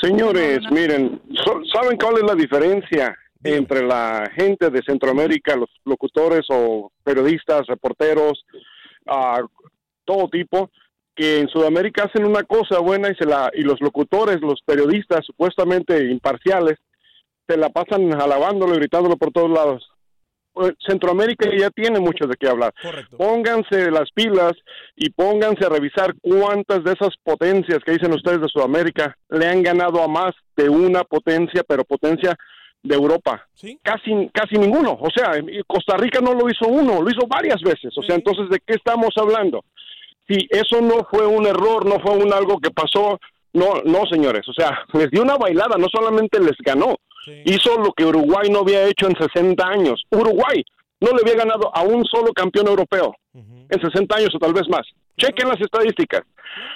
Señores, 0.01 0.59
miren, 0.71 1.21
¿saben 1.73 1.97
cuál 1.97 2.17
es 2.17 2.23
la 2.23 2.35
diferencia 2.35 3.15
entre 3.43 3.83
la 3.83 4.29
gente 4.35 4.69
de 4.69 4.81
Centroamérica, 4.85 5.55
los 5.55 5.69
locutores 5.85 6.45
o 6.49 6.91
periodistas, 7.03 7.67
reporteros, 7.67 8.45
ah, 9.07 9.41
todo 10.05 10.29
tipo, 10.29 10.69
que 11.15 11.39
en 11.39 11.47
Sudamérica 11.49 12.03
hacen 12.03 12.25
una 12.25 12.43
cosa 12.43 12.79
buena 12.79 13.09
y 13.09 13.15
se 13.15 13.25
la 13.25 13.51
y 13.53 13.61
los 13.61 13.81
locutores, 13.81 14.41
los 14.41 14.61
periodistas 14.65 15.25
supuestamente 15.25 16.09
imparciales, 16.09 16.77
se 17.47 17.57
la 17.57 17.69
pasan 17.69 18.13
alabándolo 18.13 18.75
y 18.75 18.79
gritándolo 18.79 19.17
por 19.17 19.31
todos 19.31 19.49
lados. 19.49 19.91
Pues, 20.53 20.73
Centroamérica 20.85 21.49
ya 21.57 21.69
tiene 21.69 21.99
mucho 21.99 22.27
de 22.27 22.35
qué 22.37 22.47
hablar. 22.47 22.73
Pónganse 23.17 23.89
las 23.89 24.11
pilas 24.11 24.53
y 24.95 25.09
pónganse 25.09 25.65
a 25.65 25.69
revisar 25.69 26.13
cuántas 26.21 26.83
de 26.83 26.91
esas 26.91 27.15
potencias 27.23 27.79
que 27.85 27.93
dicen 27.93 28.13
ustedes 28.13 28.41
de 28.41 28.49
Sudamérica 28.49 29.15
le 29.29 29.47
han 29.47 29.63
ganado 29.63 30.03
a 30.03 30.07
más 30.07 30.33
de 30.57 30.69
una 30.69 31.03
potencia, 31.03 31.63
pero 31.65 31.85
potencia 31.85 32.37
de 32.83 32.95
Europa. 32.95 33.47
Casi, 33.81 34.29
casi 34.33 34.55
ninguno. 34.55 34.97
O 34.99 35.09
sea, 35.09 35.33
Costa 35.67 35.97
Rica 35.97 36.19
no 36.21 36.33
lo 36.33 36.49
hizo 36.49 36.67
uno, 36.67 37.01
lo 37.01 37.09
hizo 37.09 37.27
varias 37.27 37.61
veces. 37.61 37.95
O 37.97 38.03
sea, 38.03 38.15
entonces, 38.15 38.49
¿de 38.49 38.59
qué 38.59 38.73
estamos 38.73 39.09
hablando? 39.17 39.63
Si 40.27 40.47
eso 40.49 40.81
no 40.81 41.05
fue 41.09 41.25
un 41.25 41.45
error, 41.45 41.85
no 41.85 41.99
fue 41.99 42.15
un 42.17 42.33
algo 42.33 42.59
que 42.59 42.71
pasó, 42.71 43.19
no, 43.53 43.81
no, 43.85 44.05
señores. 44.09 44.47
O 44.47 44.53
sea, 44.53 44.79
les 44.93 45.11
dio 45.11 45.21
una 45.21 45.37
bailada, 45.37 45.77
no 45.77 45.87
solamente 45.91 46.39
les 46.39 46.57
ganó, 46.59 46.95
hizo 47.45 47.77
lo 47.77 47.93
que 47.93 48.05
Uruguay 48.05 48.49
no 48.49 48.59
había 48.59 48.85
hecho 48.87 49.07
en 49.07 49.15
60 49.15 49.63
años. 49.67 50.03
Uruguay 50.09 50.63
no 50.99 51.11
le 51.11 51.21
había 51.21 51.43
ganado 51.43 51.75
a 51.75 51.81
un 51.83 52.05
solo 52.05 52.31
campeón 52.33 52.67
europeo 52.67 53.15
en 53.33 53.81
60 53.81 54.15
años 54.15 54.35
o 54.35 54.39
tal 54.39 54.53
vez 54.53 54.67
más. 54.69 54.87
Chequen 55.17 55.49
las 55.49 55.61
estadísticas. 55.61 56.21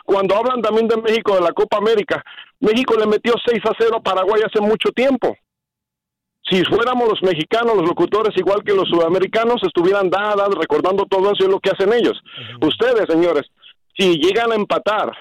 Cuando 0.06 0.36
hablan 0.36 0.62
también 0.62 0.88
de 0.88 0.98
México, 0.98 1.36
de 1.36 1.42
la 1.42 1.52
Copa 1.52 1.78
América, 1.78 2.24
México 2.60 2.96
le 2.98 3.08
metió 3.08 3.34
6 3.46 3.60
a 3.66 3.72
0 3.78 3.98
a 3.98 4.04
Paraguay 4.04 4.42
hace 4.46 4.62
mucho 4.62 4.90
tiempo. 4.92 5.36
Si 6.50 6.64
fuéramos 6.66 7.10
los 7.10 7.24
mexicanos, 7.24 7.76
los 7.76 7.88
locutores, 7.88 8.38
igual 8.38 8.64
que 8.64 8.74
los 8.74 8.88
sudamericanos, 8.88 9.64
estuvieran 9.64 10.10
dadas, 10.10 10.50
recordando 10.50 11.06
todo 11.06 11.32
eso 11.32 11.46
y 11.46 11.52
lo 11.52 11.60
que 11.60 11.72
hacen 11.72 11.92
ellos. 11.92 12.22
Ustedes, 12.62 13.06
señores, 13.10 13.44
si 13.98 14.18
llegan 14.18 14.52
a 14.52 14.56
empatar 14.56 15.12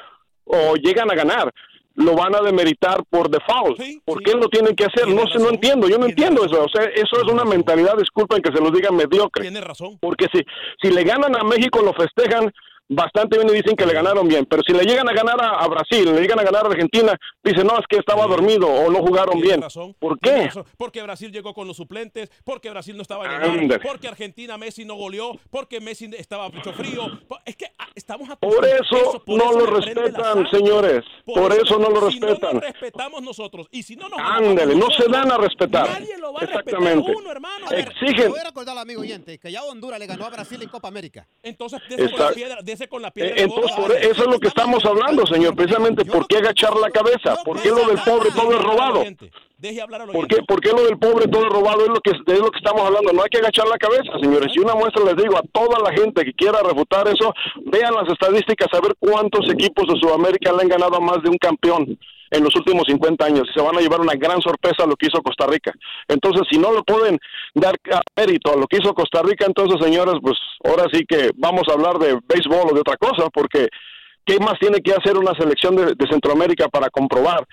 o 0.45 0.75
llegan 0.75 1.11
a 1.11 1.15
ganar, 1.15 1.51
lo 1.95 2.15
van 2.15 2.35
a 2.35 2.41
demeritar 2.41 3.05
por 3.09 3.31
default. 3.31 3.81
¿Por 4.05 4.23
qué 4.23 4.33
lo 4.33 4.49
tienen 4.49 4.75
que 4.75 4.85
hacer? 4.85 5.09
No 5.09 5.27
sé, 5.29 5.39
no 5.39 5.51
entiendo. 5.51 5.89
Yo 5.89 5.97
no 5.97 6.07
entiendo 6.07 6.45
eso. 6.45 6.65
O 6.65 6.69
sea, 6.69 6.85
eso 6.85 7.17
es 7.17 7.33
una 7.33 7.45
mentalidad, 7.45 7.97
disculpen 7.97 8.43
que 8.43 8.53
se 8.53 8.61
los 8.61 8.73
diga 8.73 8.91
mediocre. 8.91 9.43
Tiene 9.43 9.61
razón. 9.61 9.99
Porque 10.01 10.27
si, 10.33 10.41
si 10.83 10.93
le 10.93 11.05
ganan 11.05 11.37
a 11.37 11.45
México, 11.45 11.81
lo 11.83 11.93
festejan 11.93 12.53
bastante 12.89 13.39
bien 13.39 13.49
y 13.51 13.53
dicen 13.55 13.77
que 13.77 13.87
le 13.87 13.93
ganaron 13.95 14.27
bien. 14.29 14.47
Pero 14.47 14.63
si 14.67 14.73
le 14.73 14.85
llegan 14.85 15.09
a 15.09 15.13
ganar 15.13 15.41
a, 15.41 15.59
a 15.61 15.69
Brasil, 15.69 16.05
le 16.15 16.21
llegan 16.21 16.39
a 16.39 16.43
ganar 16.43 16.67
a 16.67 16.69
Argentina, 16.69 17.17
dicen, 17.43 17.67
no, 17.67 17.79
es 17.79 17.85
que 17.89 17.97
estaba 17.97 18.27
dormido 18.27 18.67
o 18.69 18.91
no 18.91 18.99
jugaron 19.01 19.41
bien. 19.41 19.63
razón. 19.63 19.95
¿Por 19.99 20.19
qué? 20.21 20.51
Porque 20.77 21.03
Brasil 21.03 21.33
llegó 21.33 21.55
con 21.55 21.67
los 21.67 21.77
suplentes, 21.77 22.31
porque 22.45 22.71
Brasil 22.71 22.97
no 22.97 23.03
estaba 23.03 23.25
en 23.27 23.33
el 23.43 23.51
Ándale. 23.61 23.81
porque 23.81 24.09
Argentina 24.09 24.57
Messi 24.59 24.85
no 24.85 24.95
goleó, 24.95 25.33
porque 25.51 25.81
Messi 25.81 26.11
estaba 26.17 26.51
pecho 26.51 26.73
frío. 26.73 27.07
Es 27.45 27.57
que 27.57 27.67
ah, 27.79 27.89
estamos 27.95 28.29
Por 28.39 28.65
a 28.65 28.69
eso 28.77 29.23
por 29.25 29.39
no 29.39 29.51
eso 29.51 29.59
lo 29.61 29.81
prende 29.81 29.95
la 29.95 30.03
respetan, 30.03 30.47
señores. 30.51 31.05
Por 31.25 31.53
eso 31.53 31.79
no 31.79 31.89
lo 31.91 32.11
si 32.11 32.21
no 32.21 32.29
respetan. 32.29 32.55
nos 32.55 32.63
respetamos 32.65 33.23
nosotros 33.23 33.67
y 33.71 33.83
si 33.83 33.97
no 33.97 34.09
nos 34.09 34.19
Ándale, 34.21 34.75
no 34.75 34.87
se 34.91 35.09
dan 35.09 35.31
a 35.33 35.39
respetar. 35.39 35.89
Nadie 35.89 36.19
lo 36.19 36.33
va 36.33 36.41
a 36.41 36.47
respetar 36.47 36.75
Exactamente. 36.75 37.13
uno, 37.17 37.31
hermano. 37.31 37.67
Exigen. 37.71 38.31
Voy 38.31 38.41
a 38.41 38.45
recordar 38.45 38.73
al 38.77 38.83
amigo 38.83 39.01
oyente 39.01 39.39
que 39.39 39.51
ya 39.51 39.63
Honduras 39.65 39.99
le 39.99 40.07
ganó 40.07 40.27
a 40.27 40.31
Brasil 40.31 40.61
en 40.63 40.69
Copa 40.69 40.89
América. 40.89 41.27
Entonces, 41.43 41.81
dese 41.89 42.74
con 42.89 43.03
la. 43.03 43.09
Eh, 43.15 43.35
Entonces, 43.37 43.73
por 43.77 43.93
eso 43.93 44.23
es 44.23 44.27
lo 44.27 44.39
que 44.39 44.49
estamos 44.49 44.85
hablando, 44.85 45.27
señor. 45.27 45.55
Precisamente, 45.55 46.05
¿por 46.05 46.27
qué 46.27 46.39
agachar 46.39 46.77
la 46.77 46.91
cabeza? 46.91 47.37
¿Por 47.45 47.61
qué 47.61 47.71
lo 47.71 47.87
del 47.87 47.99
pobre 47.99 48.31
todo 48.31 48.53
es 48.53 48.63
robado? 48.63 49.05
Deje 49.59 49.81
hablar 49.81 50.03
a 50.03 50.07
los 50.07 50.15
¿Por 50.15 50.27
qué, 50.27 50.43
¿Por 50.43 50.61
qué 50.61 50.71
lo 50.71 50.85
del 50.85 50.99
pobre 50.99 51.27
todo 51.29 51.47
es 51.47 51.53
robado? 51.53 51.83
Es 51.83 51.89
lo, 51.89 52.01
que, 52.01 52.11
es 52.11 52.39
lo 52.39 52.51
que 52.51 52.59
estamos 52.59 52.83
hablando. 52.83 53.13
No 53.13 53.23
hay 53.23 53.31
que 53.31 53.39
agachar 53.39 53.67
la 53.67 53.79
cabeza, 53.79 54.13
señores. 54.21 54.53
Y 54.55 54.59
una 54.59 54.75
muestra 54.75 55.05
les 55.05 55.17
digo 55.17 55.39
a 55.39 55.43
toda 55.53 55.79
la 55.79 55.93
gente 55.93 56.25
que 56.25 56.35
quiera 56.35 56.61
refutar 56.63 57.09
eso, 57.09 57.33
vean 57.65 57.95
las 57.95 58.09
estadísticas, 58.09 58.69
a 58.73 58.81
ver 58.81 58.95
cuántos 58.99 59.49
equipos 59.51 59.87
de 59.87 59.99
Sudamérica 60.01 60.53
le 60.53 60.63
han 60.63 60.69
ganado 60.69 60.97
a 60.97 61.01
más 61.01 61.23
de 61.23 61.31
un 61.31 61.39
campeón 61.39 61.99
en 62.35 62.43
los 62.43 62.55
últimos 62.57 62.85
50 62.87 63.25
años. 63.25 63.49
Se 63.55 63.63
van 63.63 63.77
a 63.77 63.81
llevar 63.81 64.01
una 64.01 64.15
gran 64.15 64.41
sorpresa 64.41 64.83
a 64.85 64.87
lo 64.87 64.97
que 64.97 65.07
hizo 65.07 65.23
Costa 65.23 65.47
Rica. 65.47 65.73
Entonces, 66.09 66.43
si 66.51 66.59
no 66.59 66.73
le 66.75 66.83
pueden 66.83 67.19
dar 67.55 67.75
mérito 68.17 68.53
a 68.53 68.57
lo 68.57 68.67
que 68.67 68.79
hizo 68.79 68.93
Costa 68.93 69.23
Rica, 69.23 69.47
entonces, 69.47 69.81
señores, 69.81 70.15
pues 70.21 70.37
ahora 70.65 70.85
sí 70.93 71.05
que 71.09 71.31
vamos 71.37 71.63
a 71.69 71.73
hablar 71.73 71.99
de 71.99 72.19
béisbol 72.27 72.71
o 72.71 72.75
de 72.75 72.81
otra 72.81 72.97
cosa, 72.97 73.31
porque 73.31 73.69
¿qué 74.25 74.39
más 74.39 74.59
tiene 74.59 74.81
que 74.81 74.93
hacer 74.93 75.17
una 75.17 75.35
selección 75.35 75.77
de, 75.77 75.95
de 75.95 76.07
Centroamérica 76.11 76.69
para 76.69 76.91
comprobar 76.91 77.47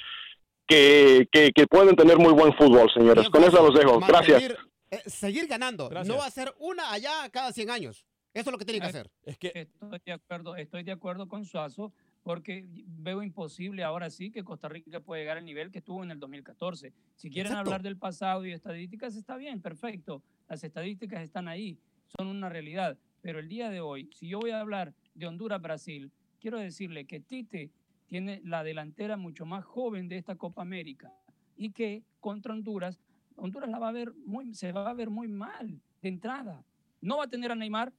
que, 0.68 1.28
que, 1.32 1.52
que 1.54 1.68
pueden 1.68 1.96
tener 1.96 2.18
muy 2.18 2.34
buen 2.34 2.54
fútbol, 2.54 2.90
señores? 2.92 3.30
Con 3.30 3.44
eso 3.44 3.66
los 3.66 3.78
dejo. 3.78 4.00
Gracias. 4.00 4.44
Eh, 4.90 5.02
seguir 5.06 5.48
ganando. 5.48 5.90
No 6.06 6.18
va 6.18 6.26
a 6.26 6.32
ser 6.32 6.54
una 6.60 6.92
allá 6.92 7.30
cada 7.32 7.52
100 7.52 7.70
años. 7.70 8.06
Eso 8.34 8.50
es 8.50 8.52
lo 8.52 8.58
que 8.58 8.66
tiene 8.66 8.80
que 8.80 8.88
hacer. 8.88 9.12
Es 9.24 9.38
que 9.38 9.52
estoy 9.54 10.00
de 10.06 10.14
acuerdo, 10.14 10.56
estoy 10.56 10.84
de 10.84 10.92
acuerdo 10.92 11.28
con 11.28 11.46
Suazo 11.46 11.94
porque 12.24 12.66
veo 12.88 13.24
imposible 13.24 13.84
ahora 13.84 14.10
sí 14.10 14.32
que 14.32 14.44
Costa 14.44 14.70
Rica 14.70 15.00
pueda 15.00 15.22
llegar 15.22 15.38
al 15.38 15.46
nivel 15.46 15.72
que 15.72 15.80
estuvo 15.80 16.04
en 16.04 16.12
el 16.12 16.20
2014. 16.20 16.94
Si 17.16 17.30
quieren 17.30 17.52
Exacto. 17.52 17.70
hablar 17.70 17.82
del 17.82 17.98
pasado 17.98 18.46
y 18.46 18.52
estadísticas 18.52 19.16
está 19.16 19.38
bien, 19.38 19.62
perfecto. 19.62 20.22
Las 20.48 20.64
estadísticas 20.64 21.22
están 21.24 21.48
ahí, 21.48 21.80
son 22.18 22.28
una 22.28 22.50
realidad. 22.50 22.98
Pero 23.22 23.40
el 23.40 23.50
día 23.50 23.70
de 23.70 23.82
hoy, 23.82 24.10
si 24.14 24.28
yo 24.28 24.40
voy 24.40 24.52
a 24.52 24.60
hablar 24.60 24.94
de 25.16 25.28
Honduras-Brasil, 25.28 26.12
quiero 26.40 26.60
decirle 26.60 27.06
que 27.06 27.20
Tite 27.20 27.72
tiene 28.08 28.42
la 28.44 28.64
delantera 28.64 29.18
mucho 29.18 29.46
más 29.46 29.64
joven 29.64 30.10
de 30.10 30.18
esta 30.18 30.36
Copa 30.36 30.62
América 30.62 31.14
y 31.56 31.72
que 31.72 32.04
contra 32.20 32.54
Honduras, 32.54 33.00
Honduras 33.36 33.70
la 33.70 33.80
va 33.80 33.90
a 33.90 33.94
ver 33.94 34.14
muy, 34.26 34.54
se 34.54 34.72
va 34.72 34.90
a 34.90 34.94
ver 34.94 35.10
muy 35.10 35.28
mal 35.28 35.80
de 36.02 36.10
entrada. 36.10 36.64
No 37.00 37.18
va 37.18 37.24
a 37.24 37.30
tener 37.30 37.52
a 37.52 37.56
Neymar 37.56 37.94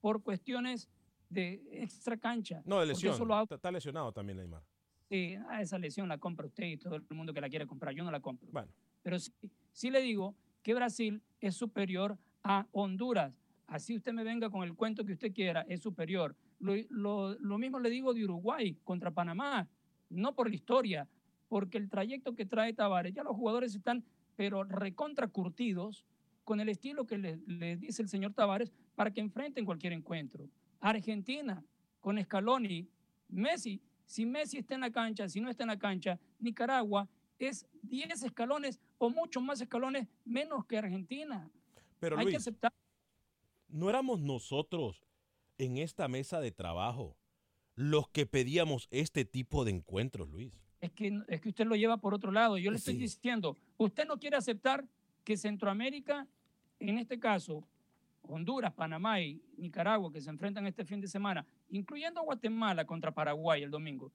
por 0.00 0.22
cuestiones 0.22 0.88
de 1.28 1.62
extra 1.72 2.16
cancha. 2.16 2.62
No, 2.64 2.80
de 2.80 2.86
lesión. 2.86 3.16
lo 3.26 3.34
ha- 3.34 3.46
Está, 3.48 3.70
lesionado 3.70 4.12
también 4.12 4.38
Neymar. 4.38 4.62
Sí, 5.08 5.36
ah, 5.48 5.62
esa 5.62 5.78
lesión 5.78 6.08
la 6.08 6.18
compra 6.18 6.46
usted 6.46 6.64
y 6.64 6.76
todo 6.76 6.96
el 6.96 7.04
mundo 7.10 7.32
que 7.32 7.40
la 7.40 7.48
quiere 7.48 7.66
comprar. 7.66 7.94
Yo 7.94 8.04
no 8.04 8.10
la 8.10 8.20
compro. 8.20 8.48
Bueno. 8.52 8.70
Pero 9.02 9.18
sí, 9.18 9.32
Sí 9.78 9.90
le 9.90 10.02
digo 10.02 10.34
que 10.64 10.74
Brasil 10.74 11.22
es 11.40 11.54
superior 11.54 12.18
a 12.42 12.66
Honduras. 12.72 13.32
Así 13.68 13.94
usted 13.94 14.12
me 14.12 14.24
venga 14.24 14.50
con 14.50 14.64
el 14.64 14.74
cuento 14.74 15.04
que 15.04 15.12
usted 15.12 15.32
quiera, 15.32 15.64
es 15.68 15.82
superior. 15.82 16.34
Lo, 16.58 17.58
mismo 17.58 17.78
le 17.78 17.90
digo 17.90 18.12
de 18.12 18.24
Uruguay 18.24 18.76
contra 18.82 19.12
Panamá, 19.12 19.68
no 20.10 20.34
por 20.34 20.48
la 20.48 20.56
historia, 20.56 21.08
porque 21.48 21.78
el 21.78 21.88
trayecto 21.88 22.34
que 22.34 22.44
trae 22.44 22.72
Tavares, 22.72 23.14
ya 23.14 23.22
los 23.22 23.36
jugadores 23.36 23.72
están, 23.72 24.04
pero 24.34 24.64
recontra 24.64 25.28
curtidos 25.28 26.04
con 26.42 26.58
el 26.58 26.70
estilo 26.70 27.06
que 27.06 27.18
les 27.18 27.38
le 27.46 27.76
dice 27.76 28.02
el 28.02 28.08
señor 28.08 28.32
Tavares 28.32 28.72
para 28.96 29.12
que 29.12 29.20
enfrenten 29.20 29.64
cualquier 29.64 29.92
encuentro. 29.92 30.48
Argentina, 30.80 31.64
con 32.00 32.22
Scaloni, 32.22 32.88
Messi, 33.28 33.80
si 34.04 34.24
Messi 34.24 34.58
está 34.58 34.74
en 34.74 34.80
la 34.80 34.90
cancha, 34.90 35.28
si 35.28 35.40
no 35.40 35.50
está 35.50 35.64
en 35.64 35.68
la 35.68 35.78
cancha, 35.78 36.18
Nicaragua 36.38 37.08
es 37.38 37.66
10 37.82 38.22
escalones 38.22 38.80
o 38.96 39.10
muchos 39.10 39.42
más 39.42 39.60
escalones 39.60 40.08
menos 40.24 40.64
que 40.64 40.78
Argentina. 40.78 41.50
Pero 42.00 42.18
Hay 42.18 42.26
que 42.26 42.36
aceptar. 42.36 42.72
No 43.68 43.90
éramos 43.90 44.20
nosotros 44.20 45.04
en 45.58 45.76
esta 45.76 46.08
mesa 46.08 46.40
de 46.40 46.52
trabajo 46.52 47.16
los 47.74 48.08
que 48.08 48.26
pedíamos 48.26 48.88
este 48.90 49.24
tipo 49.24 49.64
de 49.64 49.72
encuentros, 49.72 50.28
Luis. 50.28 50.58
Es 50.80 50.90
que, 50.92 51.22
es 51.28 51.40
que 51.40 51.48
usted 51.50 51.66
lo 51.66 51.76
lleva 51.76 51.98
por 51.98 52.14
otro 52.14 52.32
lado. 52.32 52.56
Yo 52.56 52.70
le 52.70 52.76
estoy 52.78 52.96
diciendo, 52.96 53.56
usted 53.76 54.06
no 54.06 54.18
quiere 54.18 54.36
aceptar 54.36 54.86
que 55.22 55.36
Centroamérica, 55.36 56.26
en 56.80 56.98
este 56.98 57.20
caso, 57.20 57.64
Honduras, 58.28 58.72
Panamá 58.72 59.20
y 59.20 59.42
Nicaragua, 59.56 60.12
que 60.12 60.20
se 60.20 60.30
enfrentan 60.30 60.66
este 60.66 60.84
fin 60.84 61.00
de 61.00 61.08
semana, 61.08 61.44
incluyendo 61.70 62.22
Guatemala 62.22 62.84
contra 62.84 63.12
Paraguay 63.12 63.62
el 63.62 63.70
domingo, 63.70 64.12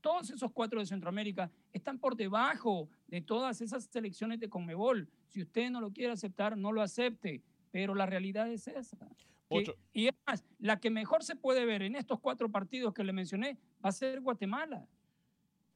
todos 0.00 0.30
esos 0.30 0.50
cuatro 0.52 0.80
de 0.80 0.86
Centroamérica 0.86 1.50
están 1.72 1.98
por 1.98 2.16
debajo 2.16 2.88
de 3.06 3.20
todas 3.20 3.60
esas 3.60 3.84
selecciones 3.84 4.40
de 4.40 4.48
Conmebol. 4.48 5.08
Si 5.28 5.42
usted 5.42 5.70
no 5.70 5.80
lo 5.80 5.92
quiere 5.92 6.12
aceptar, 6.12 6.56
no 6.56 6.72
lo 6.72 6.80
acepte, 6.80 7.42
pero 7.70 7.94
la 7.94 8.06
realidad 8.06 8.50
es 8.50 8.66
esa 8.66 8.96
y 9.92 10.06
es 10.06 10.14
más, 10.26 10.44
la 10.58 10.78
que 10.78 10.90
mejor 10.90 11.24
se 11.24 11.34
puede 11.34 11.64
ver 11.64 11.82
en 11.82 11.96
estos 11.96 12.20
cuatro 12.20 12.50
partidos 12.50 12.94
que 12.94 13.04
le 13.04 13.12
mencioné 13.12 13.58
va 13.84 13.88
a 13.88 13.92
ser 13.92 14.20
Guatemala. 14.20 14.86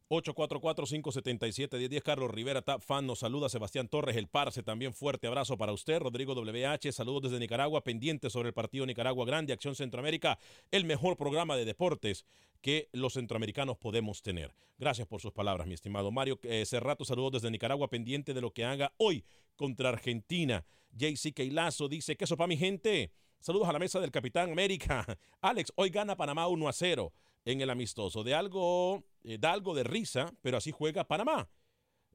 844-577-1010. 0.08 2.02
Carlos 2.02 2.30
Rivera, 2.30 2.62
Tap 2.62 2.80
Fan, 2.80 3.06
nos 3.06 3.20
saluda. 3.20 3.48
Sebastián 3.48 3.88
Torres, 3.88 4.16
el 4.16 4.28
Parse, 4.28 4.62
también 4.62 4.92
fuerte 4.92 5.26
abrazo 5.26 5.56
para 5.56 5.72
usted. 5.72 5.98
Rodrigo 5.98 6.34
WH, 6.34 6.92
saludos 6.92 7.22
desde 7.22 7.38
Nicaragua, 7.38 7.82
pendiente 7.82 8.30
sobre 8.30 8.48
el 8.48 8.54
partido 8.54 8.86
Nicaragua 8.86 9.24
Grande, 9.24 9.52
Acción 9.52 9.74
Centroamérica, 9.74 10.38
el 10.70 10.84
mejor 10.84 11.16
programa 11.16 11.56
de 11.56 11.64
deportes 11.64 12.24
que 12.60 12.88
los 12.92 13.14
centroamericanos 13.14 13.76
podemos 13.76 14.22
tener. 14.22 14.54
Gracias 14.78 15.06
por 15.06 15.20
sus 15.20 15.32
palabras, 15.32 15.66
mi 15.66 15.74
estimado 15.74 16.10
Mario 16.10 16.38
eh, 16.42 16.64
Cerrato, 16.66 17.04
saludos 17.04 17.32
desde 17.32 17.50
Nicaragua, 17.50 17.88
pendiente 17.88 18.32
de 18.32 18.40
lo 18.40 18.52
que 18.52 18.64
haga 18.64 18.92
hoy 18.96 19.24
contra 19.54 19.90
Argentina. 19.90 20.64
JC 20.90 21.34
Keilazo 21.34 21.88
dice, 21.88 22.16
¿qué 22.16 22.26
sopa 22.26 22.46
mi 22.46 22.56
gente? 22.56 23.12
Saludos 23.38 23.68
a 23.68 23.72
la 23.72 23.78
mesa 23.78 24.00
del 24.00 24.10
Capitán 24.10 24.50
América. 24.50 25.04
Alex, 25.42 25.72
hoy 25.76 25.90
gana 25.90 26.16
Panamá 26.16 26.48
1 26.48 26.68
a 26.68 26.72
0 26.72 27.12
en 27.44 27.60
el 27.60 27.70
amistoso. 27.70 28.24
De 28.24 28.34
algo, 28.34 29.04
eh, 29.22 29.38
da 29.38 29.52
algo 29.52 29.74
de 29.74 29.84
risa, 29.84 30.32
pero 30.42 30.56
así 30.56 30.70
juega 30.70 31.06
Panamá. 31.06 31.48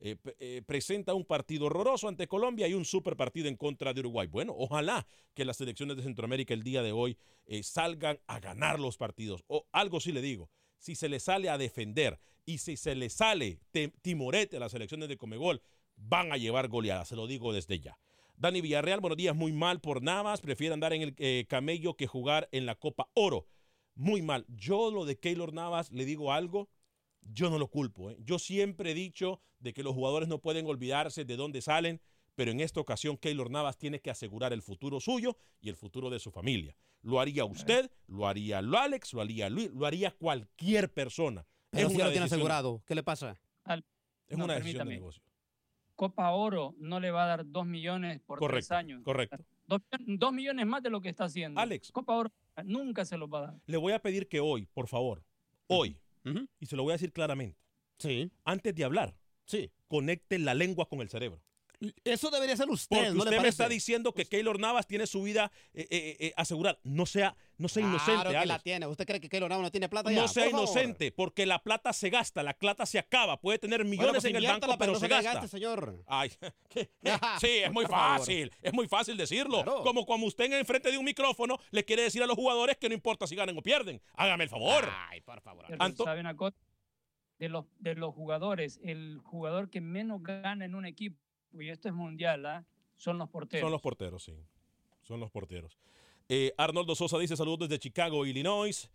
Eh, 0.01 0.15
eh, 0.39 0.61
presenta 0.65 1.13
un 1.13 1.25
partido 1.25 1.65
horroroso 1.65 2.07
ante 2.07 2.27
Colombia 2.27 2.67
y 2.69 2.73
un 2.73 2.85
super 2.85 3.17
partido 3.17 3.49
en 3.49 3.57
contra 3.57 3.93
de 3.93 3.99
Uruguay. 3.99 4.27
Bueno, 4.27 4.53
ojalá 4.57 5.05
que 5.33 5.43
las 5.43 5.57
selecciones 5.57 5.97
de 5.97 6.03
Centroamérica 6.03 6.53
el 6.53 6.63
día 6.63 6.81
de 6.81 6.93
hoy 6.93 7.17
salgan 7.63 8.19
a 8.27 8.39
ganar 8.39 8.79
los 8.79 8.97
partidos. 8.97 9.43
O 9.47 9.67
algo 9.71 9.99
sí 9.99 10.11
le 10.11 10.21
digo, 10.21 10.49
si 10.77 10.95
se 10.95 11.09
le 11.09 11.19
sale 11.19 11.49
a 11.49 11.57
defender 11.57 12.19
y 12.45 12.59
si 12.59 12.77
se 12.77 12.95
le 12.95 13.09
sale 13.09 13.59
timorete 14.01 14.57
a 14.57 14.59
las 14.59 14.71
selecciones 14.71 15.09
de 15.09 15.17
Comegol, 15.17 15.61
van 15.95 16.31
a 16.31 16.37
llevar 16.37 16.69
goleadas, 16.69 17.09
se 17.09 17.15
lo 17.15 17.27
digo 17.27 17.51
desde 17.51 17.79
ya. 17.79 17.97
Dani 18.37 18.61
Villarreal, 18.61 19.01
buenos 19.01 19.17
días, 19.17 19.35
muy 19.35 19.51
mal 19.51 19.81
por 19.81 20.01
Navas, 20.01 20.39
prefiere 20.39 20.73
andar 20.73 20.93
en 20.93 21.13
el 21.17 21.47
camello 21.47 21.97
que 21.97 22.07
jugar 22.07 22.47
en 22.53 22.65
la 22.65 22.75
Copa 22.75 23.09
Oro. 23.15 23.47
Muy 23.99 24.21
mal. 24.21 24.45
Yo 24.47 24.91
lo 24.91 25.03
de 25.03 25.19
Keylor 25.19 25.51
Navas 25.51 25.91
le 25.91 26.05
digo 26.05 26.31
algo, 26.31 26.69
yo 27.21 27.49
no 27.49 27.59
lo 27.59 27.67
culpo. 27.67 28.09
¿eh? 28.09 28.17
Yo 28.21 28.39
siempre 28.39 28.91
he 28.91 28.93
dicho 28.93 29.41
de 29.59 29.73
que 29.73 29.83
los 29.83 29.93
jugadores 29.93 30.29
no 30.29 30.39
pueden 30.39 30.65
olvidarse 30.67 31.25
de 31.25 31.35
dónde 31.35 31.61
salen, 31.61 31.99
pero 32.33 32.49
en 32.51 32.61
esta 32.61 32.79
ocasión 32.79 33.17
Keylor 33.17 33.51
Navas 33.51 33.77
tiene 33.77 33.99
que 33.99 34.09
asegurar 34.09 34.53
el 34.53 34.61
futuro 34.61 35.01
suyo 35.01 35.35
y 35.59 35.67
el 35.67 35.75
futuro 35.75 36.09
de 36.09 36.19
su 36.19 36.31
familia. 36.31 36.77
Lo 37.01 37.19
haría 37.19 37.43
usted, 37.43 37.91
lo 38.07 38.25
haría 38.25 38.61
lo 38.61 38.77
Alex, 38.77 39.13
lo 39.13 39.19
haría 39.19 39.49
Luis, 39.49 39.69
lo 39.73 39.85
haría 39.85 40.11
cualquier 40.11 40.93
persona. 40.93 41.45
Pero 41.69 41.87
es 41.87 41.93
si 41.93 41.99
lo 41.99 42.09
tiene 42.09 42.27
asegurado, 42.27 42.81
¿qué 42.85 42.95
le 42.95 43.03
pasa? 43.03 43.37
es 44.27 44.37
una 44.37 44.55
decisión 44.55 44.87
de 44.87 44.93
negocio. 44.93 45.21
Copa 45.95 46.31
Oro 46.31 46.73
no 46.77 47.01
le 47.01 47.11
va 47.11 47.25
a 47.25 47.27
dar 47.27 47.45
dos 47.45 47.65
millones 47.65 48.21
por 48.21 48.39
tres 48.39 48.71
años. 48.71 49.03
Correcto. 49.03 49.43
Dos, 49.67 50.33
millones 50.33 50.65
más 50.65 50.81
de 50.81 50.89
lo 50.89 51.01
que 51.01 51.09
está 51.09 51.25
haciendo. 51.25 51.59
Alex. 51.59 51.91
Copa 51.91 52.15
Oro 52.15 52.31
nunca 52.63 53.05
se 53.05 53.17
los 53.17 53.29
va 53.29 53.39
a 53.39 53.41
dar. 53.41 53.61
Le 53.65 53.77
voy 53.77 53.93
a 53.93 54.01
pedir 54.01 54.27
que 54.27 54.39
hoy, 54.39 54.65
por 54.73 54.87
favor, 54.87 55.23
hoy, 55.67 55.97
y 56.59 56.65
se 56.65 56.75
lo 56.75 56.83
voy 56.83 56.91
a 56.91 56.95
decir 56.95 57.11
claramente, 57.11 57.59
sí. 57.97 58.31
antes 58.43 58.75
de 58.75 58.83
hablar, 58.83 59.15
sí. 59.45 59.71
conecte 59.87 60.37
la 60.39 60.53
lengua 60.53 60.87
con 60.87 61.01
el 61.01 61.09
cerebro. 61.09 61.41
Eso 62.03 62.29
debería 62.29 62.57
ser 62.57 62.69
usted. 62.69 62.97
Porque 62.97 63.11
¿no 63.11 63.23
usted 63.23 63.41
me 63.41 63.47
está 63.47 63.69
diciendo 63.69 64.13
que 64.13 64.25
Keylor 64.25 64.59
Navas 64.59 64.85
tiene 64.85 65.07
su 65.07 65.23
vida 65.23 65.51
eh, 65.73 65.87
eh, 65.89 66.17
eh, 66.19 66.33
asegurada. 66.35 66.77
No 66.83 67.05
sea, 67.05 67.37
no 67.57 67.69
sea 67.69 67.83
inocente. 67.83 68.27
Que 68.27 68.45
la 68.45 68.59
tiene. 68.59 68.85
¿Usted 68.87 69.05
cree 69.05 69.21
que 69.21 69.29
Keylor 69.29 69.49
Navas 69.49 69.63
no 69.63 69.71
tiene 69.71 69.87
plata? 69.87 70.11
No 70.11 70.27
sea 70.27 70.49
inocente, 70.49 71.11
porque 71.11 71.45
la 71.45 71.63
plata 71.63 71.93
se 71.93 72.09
gasta, 72.09 72.43
la 72.43 72.53
plata 72.53 72.85
se 72.85 72.99
acaba. 72.99 73.39
Puede 73.39 73.59
tener 73.59 73.85
millones 73.85 74.23
pues 74.23 74.25
en 74.25 74.35
el 74.35 74.45
banco, 74.45 74.75
pero, 74.77 74.95
se, 74.95 75.07
gasta. 75.07 75.47
señor. 75.47 76.03
Ay, 76.05 76.31
sí, 77.41 77.59
es 77.63 77.71
muy 77.71 77.85
fácil. 77.85 78.51
Es 78.61 78.73
muy 78.73 78.87
fácil 78.87 79.15
decirlo. 79.15 79.63
Como 79.83 80.05
cuando 80.05 80.27
usted 80.27 80.51
en 80.51 80.65
frente 80.65 80.91
de 80.91 80.97
un 80.97 81.05
micrófono 81.05 81.57
le 81.71 81.85
quiere 81.85 82.03
decir 82.03 82.21
a 82.21 82.25
los 82.25 82.35
jugadores 82.35 82.77
que 82.77 82.89
no 82.89 82.95
importa 82.95 83.25
si 83.25 83.35
ganan 83.35 83.57
o 83.57 83.61
pierden. 83.61 84.01
Hágame 84.15 84.43
el 84.43 84.49
favor. 84.49 84.89
Ay, 85.09 85.21
por 85.21 85.39
favor. 85.41 85.65
¿Sabe 85.95 86.19
una 86.19 86.35
cosa? 86.35 86.57
De 87.37 87.47
los, 87.47 87.65
de 87.79 87.95
los 87.95 88.13
jugadores, 88.13 88.81
el 88.83 89.21
jugador 89.23 89.69
que 89.69 89.79
menos 89.79 90.21
gana 90.21 90.65
en 90.65 90.75
un 90.75 90.85
equipo 90.85 91.17
y 91.53 91.69
esto 91.69 91.87
es 91.87 91.93
mundial, 91.93 92.45
¿ah? 92.45 92.65
Son 92.97 93.17
los 93.17 93.29
porteros. 93.29 93.63
Son 93.63 93.71
los 93.71 93.81
porteros, 93.81 94.23
sí. 94.23 94.33
Son 95.03 95.19
los 95.19 95.31
porteros. 95.31 95.77
Eh, 96.27 96.53
Arnoldo 96.57 96.95
Sosa 96.95 97.17
dice 97.17 97.35
saludos 97.35 97.69
desde 97.69 97.79
Chicago, 97.79 98.25
Illinois. 98.25 98.89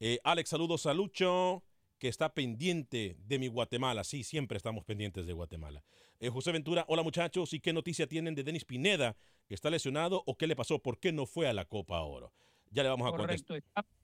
Eh, 0.00 0.18
Alex, 0.24 0.48
saludos 0.48 0.86
a 0.86 0.94
Lucho, 0.94 1.62
que 1.98 2.08
está 2.08 2.32
pendiente 2.32 3.16
de 3.28 3.38
mi 3.38 3.48
Guatemala. 3.48 4.02
Sí, 4.02 4.24
siempre 4.24 4.56
estamos 4.56 4.84
pendientes 4.84 5.26
de 5.26 5.32
Guatemala. 5.32 5.84
Eh, 6.18 6.30
José 6.30 6.52
Ventura, 6.52 6.84
hola 6.88 7.02
muchachos, 7.02 7.52
¿y 7.52 7.60
qué 7.60 7.72
noticia 7.72 8.06
tienen 8.06 8.34
de 8.34 8.42
Denis 8.42 8.64
Pineda? 8.64 9.16
¿Está 9.48 9.70
lesionado 9.70 10.22
o 10.26 10.36
qué 10.36 10.46
le 10.46 10.56
pasó? 10.56 10.78
¿Por 10.78 10.98
qué 10.98 11.12
no 11.12 11.26
fue 11.26 11.46
a 11.46 11.52
la 11.52 11.64
Copa 11.64 12.00
Oro? 12.00 12.32
Ya 12.70 12.82
le 12.82 12.88
vamos 12.88 13.06
a 13.06 13.16
Correcto. 13.16 13.54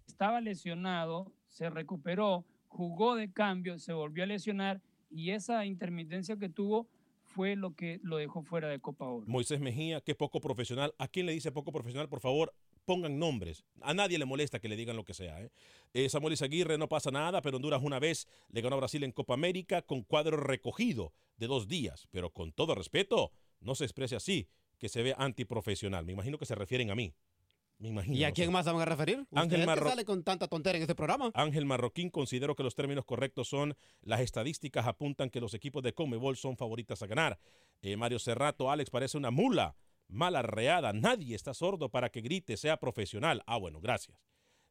Estaba 0.06 0.40
lesionado, 0.40 1.32
se 1.48 1.70
recuperó, 1.70 2.44
jugó 2.68 3.16
de 3.16 3.32
cambio, 3.32 3.78
se 3.78 3.92
volvió 3.92 4.24
a 4.24 4.26
lesionar 4.26 4.80
y 5.10 5.30
esa 5.30 5.64
intermitencia 5.64 6.36
que 6.36 6.48
tuvo 6.48 6.88
fue 7.36 7.54
lo 7.54 7.74
que 7.74 8.00
lo 8.02 8.16
dejó 8.16 8.42
fuera 8.42 8.66
de 8.66 8.80
Copa 8.80 9.04
Oro. 9.04 9.26
Moisés 9.26 9.60
Mejía, 9.60 10.00
qué 10.00 10.14
poco 10.14 10.40
profesional. 10.40 10.94
¿A 10.96 11.06
quién 11.06 11.26
le 11.26 11.32
dice 11.32 11.52
poco 11.52 11.70
profesional? 11.70 12.08
Por 12.08 12.20
favor, 12.20 12.54
pongan 12.86 13.18
nombres. 13.18 13.62
A 13.82 13.92
nadie 13.92 14.18
le 14.18 14.24
molesta 14.24 14.58
que 14.58 14.70
le 14.70 14.74
digan 14.74 14.96
lo 14.96 15.04
que 15.04 15.12
sea. 15.12 15.42
¿eh? 15.42 15.50
eh 15.92 16.08
Samuel 16.08 16.32
Izaguirre 16.32 16.78
no 16.78 16.88
pasa 16.88 17.10
nada, 17.10 17.42
pero 17.42 17.56
Honduras 17.58 17.82
una 17.82 17.98
vez 17.98 18.26
le 18.48 18.62
ganó 18.62 18.76
a 18.76 18.78
Brasil 18.78 19.04
en 19.04 19.12
Copa 19.12 19.34
América 19.34 19.82
con 19.82 20.02
cuadro 20.02 20.38
recogido 20.38 21.12
de 21.36 21.46
dos 21.46 21.68
días. 21.68 22.08
Pero 22.10 22.30
con 22.30 22.52
todo 22.52 22.74
respeto, 22.74 23.32
no 23.60 23.74
se 23.74 23.84
exprese 23.84 24.16
así, 24.16 24.48
que 24.78 24.88
se 24.88 25.02
ve 25.02 25.14
antiprofesional. 25.18 26.06
Me 26.06 26.14
imagino 26.14 26.38
que 26.38 26.46
se 26.46 26.54
refieren 26.54 26.90
a 26.90 26.94
mí. 26.94 27.12
¿Y 27.78 28.24
a 28.24 28.32
quién 28.32 28.50
más 28.52 28.64
van 28.64 28.80
a 28.80 28.84
referir? 28.86 29.26
Ángel 29.32 29.66
Marroquín 29.66 29.90
sale 29.90 30.04
con 30.04 30.22
tanta 30.22 30.48
tontería 30.48 30.78
en 30.78 30.82
este 30.82 30.94
programa? 30.94 31.30
Ángel 31.34 31.66
Marroquín 31.66 32.08
considero 32.08 32.56
que 32.56 32.62
los 32.62 32.74
términos 32.74 33.04
correctos 33.04 33.48
son 33.48 33.76
las 34.02 34.20
estadísticas 34.20 34.86
apuntan 34.86 35.28
que 35.28 35.40
los 35.40 35.52
equipos 35.52 35.82
de 35.82 35.92
Comebol 35.92 36.36
son 36.36 36.56
favoritas 36.56 37.02
a 37.02 37.06
ganar. 37.06 37.38
Eh, 37.82 37.96
Mario 37.96 38.18
Cerrato, 38.18 38.70
Alex 38.70 38.90
parece 38.90 39.18
una 39.18 39.30
mula, 39.30 39.76
mala 40.08 40.40
reada. 40.40 40.92
Nadie 40.94 41.34
está 41.34 41.52
sordo 41.52 41.90
para 41.90 42.08
que 42.08 42.22
grite, 42.22 42.56
sea 42.56 42.78
profesional. 42.78 43.42
Ah, 43.46 43.58
bueno, 43.58 43.80
gracias. 43.80 44.18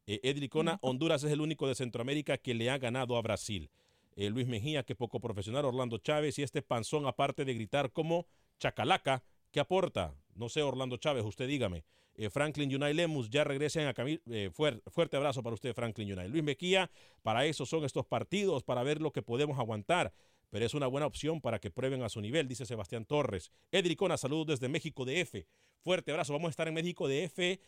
Eh, 0.06 0.20
Edricona, 0.24 0.78
Honduras 0.82 1.22
es 1.22 1.30
el 1.30 1.40
único 1.40 1.68
de 1.68 1.76
Centroamérica 1.76 2.38
que 2.38 2.54
le 2.54 2.70
ha 2.70 2.78
ganado 2.78 3.16
a 3.16 3.22
Brasil. 3.22 3.70
Eh, 4.16 4.30
Luis 4.30 4.48
Mejía, 4.48 4.82
que 4.82 4.96
poco 4.96 5.20
profesional. 5.20 5.64
Orlando 5.64 5.98
Chávez 5.98 6.38
y 6.38 6.42
este 6.42 6.62
panzón, 6.62 7.06
aparte 7.06 7.44
de 7.44 7.54
gritar 7.54 7.92
como 7.92 8.26
chacalaca, 8.58 9.22
¿qué 9.52 9.60
aporta? 9.60 10.14
No 10.34 10.48
sé, 10.48 10.62
Orlando 10.62 10.96
Chávez, 10.96 11.24
usted 11.24 11.46
dígame. 11.46 11.84
Eh, 12.16 12.30
Franklin 12.30 12.74
Unai 12.74 12.94
Lemus 12.94 13.28
ya 13.30 13.44
regresen 13.44 13.86
a 13.86 13.94
Camil. 13.94 14.22
Eh, 14.30 14.50
fuerte 14.50 15.16
abrazo 15.16 15.42
para 15.42 15.54
usted, 15.54 15.74
Franklin 15.74 16.12
Unai. 16.12 16.28
Luis 16.28 16.42
Mequía, 16.42 16.90
para 17.22 17.44
eso 17.46 17.66
son 17.66 17.84
estos 17.84 18.06
partidos, 18.06 18.62
para 18.62 18.82
ver 18.82 19.00
lo 19.00 19.12
que 19.12 19.22
podemos 19.22 19.58
aguantar. 19.58 20.12
Pero 20.50 20.64
es 20.64 20.74
una 20.74 20.86
buena 20.86 21.06
opción 21.06 21.40
para 21.40 21.58
que 21.58 21.70
prueben 21.70 22.02
a 22.02 22.08
su 22.08 22.20
nivel, 22.20 22.48
dice 22.48 22.64
Sebastián 22.66 23.04
Torres. 23.04 23.50
Edricona, 23.72 24.16
saludos 24.16 24.46
desde 24.46 24.68
México 24.68 25.04
DF. 25.04 25.44
Fuerte 25.82 26.12
abrazo. 26.12 26.32
Vamos 26.32 26.48
a 26.48 26.50
estar 26.50 26.68
en 26.68 26.74
México 26.74 27.08
DF 27.08 27.58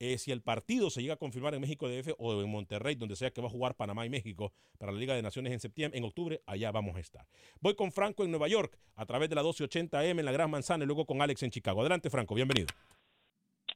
Eh, 0.00 0.16
si 0.16 0.30
el 0.30 0.42
partido 0.42 0.90
se 0.90 1.02
llega 1.02 1.14
a 1.14 1.16
confirmar 1.16 1.54
en 1.54 1.60
México 1.60 1.88
DF 1.88 2.14
o 2.18 2.40
en 2.40 2.48
Monterrey, 2.48 2.94
donde 2.94 3.16
sea 3.16 3.32
que 3.32 3.40
va 3.40 3.48
a 3.48 3.50
jugar 3.50 3.74
Panamá 3.74 4.06
y 4.06 4.08
México 4.08 4.52
para 4.78 4.92
la 4.92 4.98
Liga 4.98 5.14
de 5.16 5.22
Naciones 5.22 5.52
en 5.52 5.58
septiembre, 5.58 5.98
en 5.98 6.04
octubre, 6.04 6.40
allá 6.46 6.70
vamos 6.70 6.94
a 6.96 7.00
estar. 7.00 7.26
Voy 7.60 7.74
con 7.74 7.90
Franco 7.90 8.22
en 8.22 8.30
Nueva 8.30 8.46
York 8.46 8.78
a 8.94 9.04
través 9.06 9.28
de 9.28 9.34
la 9.34 9.42
1280M 9.42 10.20
en 10.20 10.24
la 10.24 10.30
Gran 10.30 10.50
Manzana 10.50 10.84
y 10.84 10.86
luego 10.86 11.04
con 11.04 11.20
Alex 11.20 11.42
en 11.42 11.50
Chicago. 11.50 11.80
Adelante, 11.80 12.10
Franco, 12.10 12.36
bienvenido. 12.36 12.68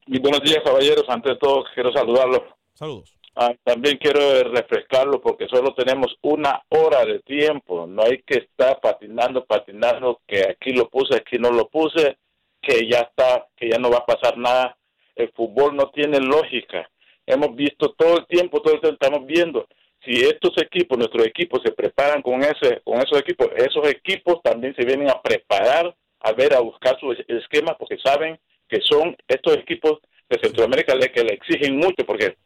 Buenos 0.07 0.41
días, 0.43 0.63
caballeros. 0.65 1.05
Antes 1.09 1.33
de 1.33 1.39
todo, 1.39 1.65
quiero 1.75 1.93
saludarlos. 1.93 2.43
Saludos. 2.75 3.17
Ah, 3.35 3.55
también 3.65 3.97
quiero 3.99 4.43
refrescarlo 4.51 5.23
porque 5.23 5.47
solo 5.49 5.75
tenemos 5.75 6.15
una 6.23 6.61
hora 6.69 7.05
de 7.05 7.21
tiempo. 7.21 7.87
No 7.87 8.03
hay 8.03 8.23
que 8.23 8.39
estar 8.39 8.81
patinando, 8.81 9.45
patinando, 9.45 10.21
que 10.27 10.43
aquí 10.43 10.73
lo 10.73 10.91
puse, 10.91 11.17
aquí 11.17 11.39
no 11.39 11.51
lo 11.51 11.69
puse, 11.69 12.19
que 12.61 12.87
ya 12.89 12.99
está, 12.99 13.47
que 13.57 13.71
ya 13.71 13.79
no 13.79 13.91
va 13.91 13.99
a 13.99 14.07
pasar 14.07 14.37
nada. 14.37 14.77
El 15.15 15.31
fútbol 15.33 15.77
no 15.77 15.91
tiene 15.91 16.19
lógica. 16.19 16.91
Hemos 17.25 17.55
visto 17.55 17.95
todo 17.97 18.19
el 18.19 18.27
tiempo, 18.27 18.61
todo 18.61 18.75
el 18.75 18.81
tiempo 18.81 18.99
estamos 19.03 19.27
viendo. 19.27 19.67
Si 20.05 20.21
estos 20.25 20.61
equipos, 20.61 20.99
nuestros 20.99 21.25
equipos 21.25 21.63
se 21.65 21.71
preparan 21.71 22.23
con 22.23 22.43
ese, 22.43 22.81
con 22.83 22.99
esos 22.99 23.21
equipos, 23.21 23.49
esos 23.57 23.89
equipos 23.89 24.43
también 24.43 24.75
se 24.75 24.85
vienen 24.85 25.09
a 25.09 25.23
preparar, 25.23 25.95
a 26.21 26.33
ver, 26.33 26.55
a 26.55 26.61
buscar 26.61 26.99
su 26.99 27.13
esquema, 27.13 27.77
porque 27.79 27.99
saben 27.99 28.39
que 28.73 28.81
son 28.89 29.15
estos 29.29 29.59
equipos 29.59 29.99
de 30.31 30.39
Centroamérica 30.43 30.99
que 30.99 31.25
le 31.25 31.35
exigen 31.35 31.77
mucho, 31.77 32.07
porque 32.07 32.39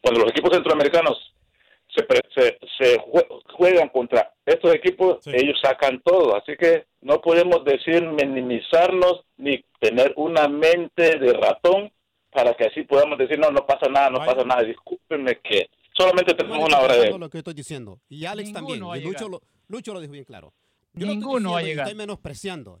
cuando 0.00 0.20
los 0.20 0.30
equipos 0.30 0.54
centroamericanos 0.54 1.34
se, 1.94 2.06
se, 2.34 2.58
se 2.78 2.98
juegan 3.52 3.90
contra 3.90 4.32
estos 4.46 4.74
equipos, 4.74 5.18
ellos 5.26 5.60
sacan 5.62 6.00
todo. 6.02 6.34
Así 6.36 6.56
que 6.56 6.86
no 7.02 7.20
podemos 7.20 7.62
decir 7.66 8.02
minimizarnos 8.02 9.24
ni 9.36 9.62
tener 9.78 10.14
una 10.16 10.48
mente 10.48 11.18
de 11.18 11.34
ratón 11.34 11.92
para 12.30 12.54
que 12.54 12.64
así 12.64 12.84
podamos 12.84 13.18
decir, 13.18 13.38
no, 13.38 13.50
no 13.50 13.66
pasa 13.66 13.90
nada, 13.90 14.08
no 14.08 14.18
pasa 14.20 14.42
nada. 14.44 14.62
Discúlpenme 14.62 15.38
que 15.40 15.68
solamente 15.92 16.32
tenemos 16.32 16.66
una 16.66 16.78
hora 16.78 16.94
de... 16.96 17.18
lo 17.18 17.28
que 17.28 17.38
estoy 17.38 17.54
diciendo. 17.54 18.00
Y 18.08 18.24
Alex 18.24 18.54
también. 18.54 18.82
Y 18.96 19.00
Lucho 19.02 19.28
lo, 19.28 19.42
Lucho 19.68 19.92
lo 19.92 20.00
dijo 20.00 20.12
bien 20.12 20.24
claro. 20.24 20.54
Yo 20.92 21.06
Ninguno 21.06 21.40
no 21.40 21.52
va 21.52 21.60
a 21.60 21.62
llegar. 21.62 21.86
Estoy 21.86 21.98
menospreciando. 21.98 22.78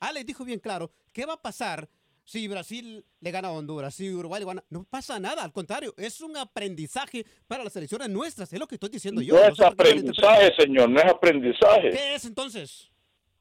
Alex 0.00 0.26
dijo 0.26 0.44
bien 0.44 0.58
claro, 0.58 0.90
¿qué 1.12 1.26
va 1.26 1.34
a 1.34 1.42
pasar 1.42 1.88
si 2.24 2.46
Brasil 2.46 3.04
le 3.20 3.30
gana 3.32 3.48
a 3.48 3.52
Honduras, 3.52 3.92
si 3.94 4.08
Uruguay 4.12 4.40
le 4.40 4.46
gana, 4.46 4.64
no 4.70 4.84
pasa 4.88 5.18
nada, 5.18 5.42
al 5.42 5.52
contrario, 5.52 5.94
es 5.96 6.20
un 6.20 6.36
aprendizaje 6.36 7.26
para 7.48 7.64
las 7.64 7.72
selecciones 7.72 8.08
nuestras, 8.08 8.52
es 8.52 8.60
lo 8.60 8.68
que 8.68 8.76
estoy 8.76 8.90
diciendo 8.90 9.20
yo. 9.20 9.34
No 9.34 9.44
es 9.44 9.60
aprendizaje, 9.60 10.52
señor, 10.56 10.90
no 10.90 11.00
es 11.00 11.06
aprendizaje. 11.06 11.90
¿Qué 11.90 12.14
es 12.14 12.24
entonces? 12.24 12.88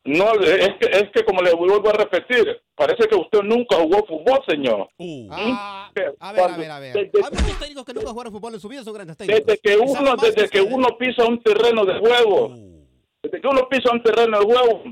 No, 0.06 0.34
es 0.42 0.70
que, 0.80 0.88
es 0.92 1.04
que 1.14 1.24
como 1.24 1.42
le 1.42 1.54
vuelvo 1.54 1.90
a 1.90 1.94
repetir, 1.94 2.48
parece 2.74 3.08
que 3.08 3.16
usted 3.16 3.42
nunca 3.44 3.76
jugó 3.76 4.04
fútbol, 4.08 4.40
señor. 4.48 4.90
Uh. 4.98 5.28
Ah, 5.30 5.92
a 6.20 6.32
ver, 6.34 6.42
a 6.42 6.58
ver, 6.58 6.72
a 6.72 6.80
ver. 6.80 6.98
Hay 6.98 7.32
muchos 7.32 7.60
técnicos 7.60 7.86
que 7.86 7.94
nunca 7.94 8.10
jugaron 8.10 8.34
fútbol 8.34 8.54
en 8.56 8.60
su 8.60 8.70
vida 8.70 8.84
son 8.84 8.94
grandes 8.94 9.18
técnicos. 9.18 9.46
Desde 9.46 9.60
que 9.60 9.78
uno, 9.78 10.16
desde 10.16 10.50
que 10.50 10.62
uno 10.62 10.98
pisa 10.98 11.26
un 11.26 11.44
terreno 11.44 11.86
de 11.86 12.00
juego, 12.00 12.48
uh. 12.48 12.79
Desde 13.22 13.42
que 13.42 13.48
uno 13.48 13.68
pisa 13.70 13.92
un 13.92 14.02
terreno 14.04 14.40
de 14.40 14.46
juego, 14.46 14.84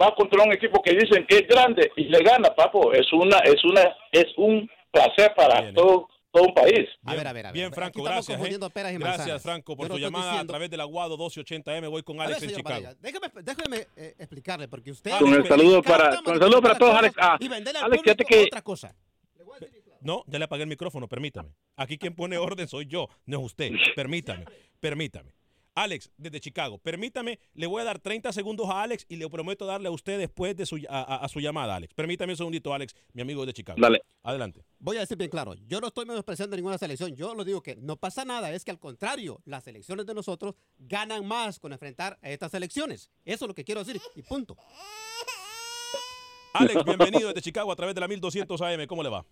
va 0.00 0.14
contra 0.14 0.42
un 0.42 0.52
equipo 0.52 0.82
que 0.82 0.92
dicen 0.92 1.26
que 1.26 1.38
es 1.38 1.48
grande 1.48 1.90
y 1.96 2.04
le 2.04 2.18
gana, 2.22 2.54
papo. 2.54 2.92
Es 2.92 3.12
una, 3.12 3.38
es 3.38 3.62
una, 3.64 3.82
es 4.10 4.26
un 4.36 4.68
placer 4.90 5.32
para 5.34 5.72
todo, 5.72 6.08
todo 6.30 6.44
un 6.44 6.54
país. 6.54 6.88
A 7.04 7.14
ver, 7.14 7.26
a 7.26 7.32
ver, 7.32 7.46
a 7.46 7.52
ver. 7.52 7.52
Bien, 7.52 7.72
Franco, 7.72 8.02
gracias. 8.02 8.40
¿eh? 8.40 8.58
Gracias, 8.98 9.42
Franco, 9.42 9.76
por 9.76 9.88
su 9.88 9.98
llamada 9.98 10.40
a 10.40 10.46
través 10.46 10.70
del 10.70 10.80
Aguado 10.80 11.16
1280M. 11.18 11.90
Voy 11.90 12.02
con 12.02 12.20
Alex 12.20 12.42
en 12.42 12.50
Chicago. 12.50 12.88
déjeme, 13.00 13.28
déjeme 13.42 13.86
eh, 13.96 14.14
explicarle, 14.18 14.68
porque 14.68 14.90
usted. 14.90 15.12
Con 15.18 15.34
el 15.34 15.46
saludo 15.46 15.82
para, 15.82 16.22
con 16.22 16.34
el 16.34 16.40
saludo 16.40 16.62
para 16.62 16.78
todos, 16.78 16.94
Alex. 16.94 17.14
Ah, 17.18 17.36
y 17.40 17.48
venderle 17.48 17.80
al 17.80 17.86
Alex, 17.86 18.02
fíjate 18.02 18.24
que. 18.24 18.42
Otra 18.44 18.62
cosa. 18.62 18.94
No, 20.00 20.24
ya 20.26 20.38
le 20.40 20.46
apagué 20.46 20.64
el 20.64 20.68
micrófono, 20.68 21.06
permítame. 21.06 21.50
Aquí 21.76 21.96
quien 21.96 22.16
pone 22.16 22.36
orden 22.36 22.66
soy 22.66 22.86
yo, 22.86 23.08
no 23.26 23.38
es 23.38 23.44
usted. 23.44 23.70
Permítame, 23.94 24.46
permítame. 24.80 25.32
Alex, 25.74 26.10
desde 26.18 26.40
Chicago, 26.40 26.78
permítame, 26.78 27.38
le 27.54 27.66
voy 27.66 27.80
a 27.80 27.84
dar 27.84 27.98
30 27.98 28.32
segundos 28.32 28.68
a 28.68 28.82
Alex 28.82 29.06
y 29.08 29.16
le 29.16 29.28
prometo 29.28 29.64
darle 29.64 29.88
a 29.88 29.90
usted 29.90 30.18
después 30.18 30.54
de 30.56 30.66
su, 30.66 30.78
a, 30.88 31.26
su 31.28 31.40
llamada, 31.40 31.76
Alex. 31.76 31.94
Permítame 31.94 32.34
un 32.34 32.36
segundito, 32.36 32.74
Alex, 32.74 32.94
mi 33.12 33.22
amigo 33.22 33.46
de 33.46 33.52
Chicago. 33.54 33.80
Dale. 33.80 34.02
Adelante. 34.22 34.64
Voy 34.78 34.98
a 34.98 35.00
decir 35.00 35.16
bien 35.16 35.30
claro, 35.30 35.54
yo 35.66 35.80
no 35.80 35.88
estoy 35.88 36.04
menospreciando 36.04 36.56
ninguna 36.56 36.76
selección, 36.76 37.16
yo 37.16 37.34
lo 37.34 37.44
digo 37.44 37.62
que 37.62 37.76
no 37.76 37.96
pasa 37.96 38.24
nada, 38.24 38.52
es 38.52 38.64
que 38.64 38.70
al 38.70 38.78
contrario, 38.78 39.40
las 39.44 39.64
selecciones 39.64 40.04
de 40.06 40.14
nosotros 40.14 40.54
ganan 40.78 41.26
más 41.26 41.58
con 41.58 41.72
enfrentar 41.72 42.18
a 42.22 42.30
estas 42.30 42.50
selecciones. 42.50 43.10
Eso 43.24 43.44
es 43.46 43.48
lo 43.48 43.54
que 43.54 43.64
quiero 43.64 43.82
decir 43.82 44.00
y 44.14 44.22
punto. 44.22 44.56
Alex, 46.52 46.84
bienvenido 46.84 47.28
desde 47.28 47.40
Chicago 47.40 47.72
a 47.72 47.76
través 47.76 47.94
de 47.94 48.00
la 48.02 48.08
1200 48.08 48.60
AM, 48.60 48.86
¿cómo 48.86 49.02
le 49.02 49.08
va? 49.08 49.24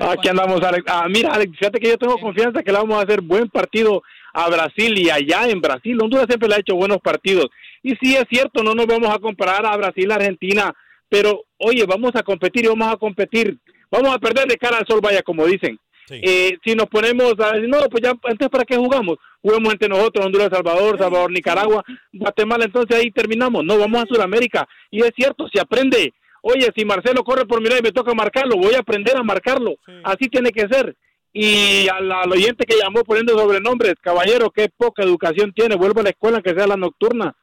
Aquí 0.00 0.28
andamos, 0.28 0.62
Alex. 0.62 0.84
Ah, 0.88 1.06
mira, 1.08 1.32
Alex, 1.32 1.52
fíjate 1.58 1.78
que 1.78 1.88
yo 1.88 1.98
tengo 1.98 2.18
confianza 2.18 2.62
que 2.62 2.72
le 2.72 2.78
vamos 2.78 2.98
a 2.98 3.02
hacer 3.02 3.20
buen 3.20 3.48
partido 3.48 4.02
a 4.32 4.48
Brasil 4.48 4.98
y 4.98 5.10
allá 5.10 5.48
en 5.48 5.60
Brasil. 5.60 5.98
Honduras 6.00 6.26
siempre 6.28 6.48
le 6.48 6.56
ha 6.56 6.60
hecho 6.60 6.74
buenos 6.76 6.98
partidos. 6.98 7.46
Y 7.82 7.94
sí 8.00 8.16
es 8.16 8.24
cierto, 8.28 8.62
no 8.62 8.74
nos 8.74 8.86
vamos 8.86 9.14
a 9.14 9.18
comparar 9.18 9.64
a 9.66 9.76
Brasil, 9.76 10.10
Argentina, 10.10 10.74
pero 11.08 11.44
oye, 11.58 11.84
vamos 11.86 12.12
a 12.14 12.22
competir 12.22 12.64
y 12.64 12.68
vamos 12.68 12.92
a 12.92 12.96
competir. 12.96 13.58
Vamos 13.90 14.14
a 14.14 14.18
perder 14.18 14.46
de 14.46 14.56
cara 14.56 14.78
al 14.78 14.86
sol, 14.86 15.00
vaya, 15.00 15.22
como 15.22 15.46
dicen. 15.46 15.78
Eh, 16.08 16.58
si 16.64 16.74
nos 16.74 16.86
ponemos 16.86 17.34
a 17.40 17.52
decir, 17.52 17.68
no, 17.68 17.78
pues 17.88 18.02
ya, 18.04 18.10
entonces, 18.10 18.48
¿para 18.48 18.64
qué 18.64 18.76
jugamos? 18.76 19.16
Juguemos 19.42 19.72
entre 19.72 19.88
nosotros, 19.88 20.24
Honduras, 20.24 20.50
Salvador, 20.52 20.98
Salvador, 20.98 21.32
Nicaragua, 21.32 21.84
Guatemala, 22.12 22.64
entonces 22.64 22.96
ahí 22.96 23.10
terminamos. 23.10 23.64
No, 23.64 23.78
vamos 23.78 24.02
a 24.02 24.06
Sudamérica. 24.06 24.68
Y 24.90 25.02
es 25.02 25.10
cierto, 25.16 25.48
si 25.48 25.58
aprende 25.58 26.14
oye, 26.46 26.70
si 26.76 26.84
Marcelo 26.84 27.24
corre 27.24 27.44
por 27.46 27.60
mi 27.60 27.68
lado 27.68 27.80
y 27.80 27.82
me 27.82 27.92
toca 27.92 28.14
marcarlo, 28.14 28.56
voy 28.56 28.74
a 28.74 28.80
aprender 28.80 29.16
a 29.16 29.22
marcarlo. 29.22 29.76
Así 30.04 30.28
tiene 30.28 30.50
que 30.50 30.68
ser. 30.68 30.96
Y 31.32 31.86
al, 31.88 32.32
oyente 32.32 32.64
que 32.64 32.78
llamó 32.82 33.02
poniendo 33.04 33.38
sobrenombres, 33.38 33.94
caballero, 34.00 34.50
qué 34.50 34.70
poca 34.74 35.02
educación 35.02 35.52
tiene, 35.52 35.74
vuelvo 35.74 36.00
a 36.00 36.04
la 36.04 36.10
escuela 36.10 36.40
que 36.40 36.54
sea 36.54 36.66
la 36.66 36.76
nocturna. 36.76 37.36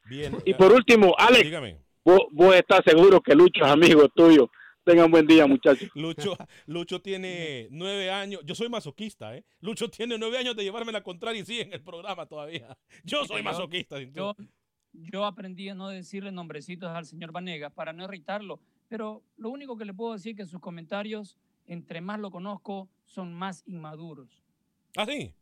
y 0.45 0.53
por 0.53 0.71
último, 0.71 1.13
Alex, 1.17 1.77
vos, 2.03 2.55
estás 2.55 2.81
seguro 2.85 3.21
que 3.21 3.35
Lucho 3.35 3.63
es 3.63 3.71
amigo 3.71 4.07
tuyo. 4.09 4.49
Tengan 4.83 5.11
buen 5.11 5.25
día, 5.27 5.47
muchachos. 5.47 5.89
Lucho, 5.95 6.35
Lucho 6.65 7.01
tiene 7.01 7.67
nueve 7.71 8.09
años. 8.09 8.41
Yo 8.43 8.53
soy 8.53 8.67
masoquista, 8.67 9.35
¿eh? 9.35 9.45
Lucho 9.61 9.89
tiene 9.89 10.17
nueve 10.17 10.37
años 10.37 10.57
de 10.57 10.63
llevarme 10.63 10.91
la 10.91 11.01
contraria 11.01 11.41
y 11.41 11.45
sigue 11.45 11.61
en 11.61 11.73
el 11.73 11.81
programa 11.81 12.25
todavía. 12.25 12.75
Yo 13.05 13.23
soy 13.23 13.43
masoquista. 13.43 14.01
Yo, 14.01 14.35
yo 14.91 15.23
aprendí 15.23 15.69
a 15.69 15.75
no 15.75 15.87
decirle 15.87 16.31
nombrecitos 16.31 16.89
al 16.89 17.05
señor 17.05 17.31
Vanegas 17.31 17.71
para 17.71 17.93
no 17.93 18.03
irritarlo 18.03 18.59
pero 18.87 19.23
lo 19.37 19.49
único 19.49 19.77
que 19.77 19.85
le 19.85 19.93
puedo 19.93 20.13
decir 20.13 20.31
es 20.31 20.37
que 20.37 20.45
sus 20.45 20.59
comentarios, 20.59 21.37
entre 21.65 22.01
más 22.01 22.19
lo 22.19 22.31
conozco, 22.31 22.89
son 23.05 23.33
más 23.33 23.63
inmaduros. 23.65 24.43
¿Ah, 24.95 25.05
sí? 25.05 25.33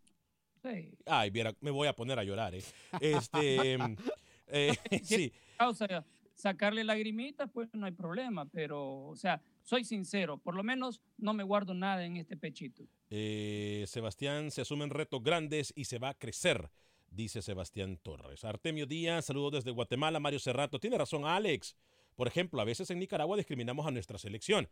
Sí. 0.61 0.97
Ay, 1.05 1.31
mira, 1.31 1.55
me 1.61 1.71
voy 1.71 1.87
a 1.87 1.93
poner 1.93 2.19
a 2.19 2.23
llorar, 2.23 2.53
¿eh? 2.53 2.63
Este, 2.99 3.77
eh, 4.47 4.75
sí. 5.03 5.31
sea, 5.73 6.05
sacarle 6.35 6.83
lagrimitas, 6.83 7.49
pues 7.51 7.69
no 7.73 7.85
hay 7.85 7.91
problema, 7.91 8.45
pero, 8.45 9.07
o 9.07 9.15
sea, 9.15 9.41
soy 9.63 9.83
sincero, 9.83 10.37
por 10.37 10.55
lo 10.55 10.63
menos 10.63 11.01
no 11.17 11.33
me 11.33 11.43
guardo 11.43 11.73
nada 11.73 12.05
en 12.05 12.17
este 12.17 12.37
pechito. 12.37 12.83
Eh, 13.09 13.85
Sebastián, 13.87 14.51
se 14.51 14.61
asumen 14.61 14.89
retos 14.89 15.21
grandes 15.23 15.71
y 15.75 15.85
se 15.85 15.99
va 15.99 16.09
a 16.09 16.13
crecer, 16.13 16.69
dice 17.09 17.41
Sebastián 17.41 17.97
Torres. 17.97 18.43
Artemio 18.43 18.85
Díaz, 18.85 19.25
saludos 19.25 19.51
desde 19.51 19.71
Guatemala, 19.71 20.19
Mario 20.19 20.39
Cerrato. 20.39 20.79
Tiene 20.79 20.97
razón, 20.97 21.25
Alex. 21.25 21.75
Por 22.21 22.27
ejemplo, 22.27 22.61
a 22.61 22.65
veces 22.65 22.87
en 22.91 22.99
Nicaragua 22.99 23.35
discriminamos 23.35 23.87
a 23.87 23.89
nuestra 23.89 24.19
selección. 24.19 24.69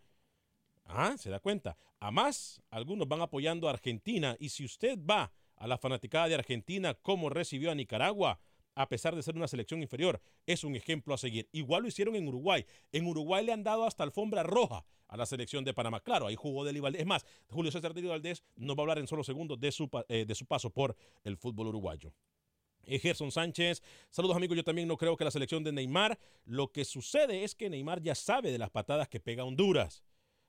Ah, 0.85 1.15
se 1.17 1.31
da 1.31 1.39
cuenta. 1.39 1.77
Además, 1.99 2.62
algunos 2.69 3.07
van 3.07 3.21
apoyando 3.21 3.67
a 3.67 3.71
Argentina 3.71 4.38
y 4.39 4.49
si 4.49 4.65
usted 4.65 4.99
va 4.99 5.31
a 5.55 5.65
la 5.65 5.79
fanaticada 5.79 6.27
de 6.27 6.35
Argentina, 6.35 6.93
cómo 6.93 7.27
recibió 7.27 7.71
a 7.71 7.73
Nicaragua, 7.73 8.39
a 8.75 8.88
pesar 8.88 9.15
de 9.15 9.23
ser 9.23 9.35
una 9.35 9.47
selección 9.47 9.81
inferior, 9.81 10.21
es 10.45 10.63
un 10.63 10.75
ejemplo 10.75 11.15
a 11.15 11.17
seguir. 11.17 11.49
Igual 11.51 11.81
lo 11.81 11.88
hicieron 11.88 12.15
en 12.15 12.27
Uruguay. 12.27 12.67
En 12.91 13.07
Uruguay 13.07 13.43
le 13.43 13.51
han 13.51 13.63
dado 13.63 13.88
hasta 13.88 14.03
alfombra 14.03 14.43
roja 14.43 14.85
a 15.07 15.17
la 15.17 15.25
selección 15.25 15.65
de 15.65 15.73
Panamá. 15.73 16.01
Claro, 16.01 16.27
ahí 16.27 16.35
jugó 16.35 16.63
Deli 16.63 16.79
Valdés. 16.81 17.01
Es 17.01 17.07
más, 17.07 17.25
Julio 17.47 17.71
César 17.71 17.95
Deli 17.95 18.09
Valdés 18.09 18.43
nos 18.57 18.77
va 18.77 18.81
a 18.81 18.83
hablar 18.83 18.99
en 18.99 19.07
solo 19.07 19.23
segundos 19.23 19.59
de 19.59 19.71
su, 19.71 19.89
eh, 20.07 20.23
de 20.23 20.35
su 20.35 20.45
paso 20.45 20.69
por 20.69 20.95
el 21.23 21.35
fútbol 21.35 21.69
uruguayo. 21.69 22.13
Gerson 22.97 23.32
Sánchez, 23.32 23.84
saludos 24.10 24.36
amigos, 24.36 24.58
yo 24.58 24.63
también 24.63 24.88
no 24.88 24.97
creo 24.97 25.15
que 25.15 25.25
la 25.25 25.32
selección 25.32 25.63
de 25.63 25.71
Neymar, 25.71 26.17
lo 26.45 26.71
que 26.71 26.86
sucede 26.86 27.43
es 27.43 27.54
que 27.54 27.69
Neymar 27.69 28.02
ya 28.02 28.15
sabe 28.15 28.52
de 28.52 28.58
las 28.58 28.69
patadas 28.71 29.10
que 29.10 29.19
pega 29.19 29.43
Honduras. 29.43 30.04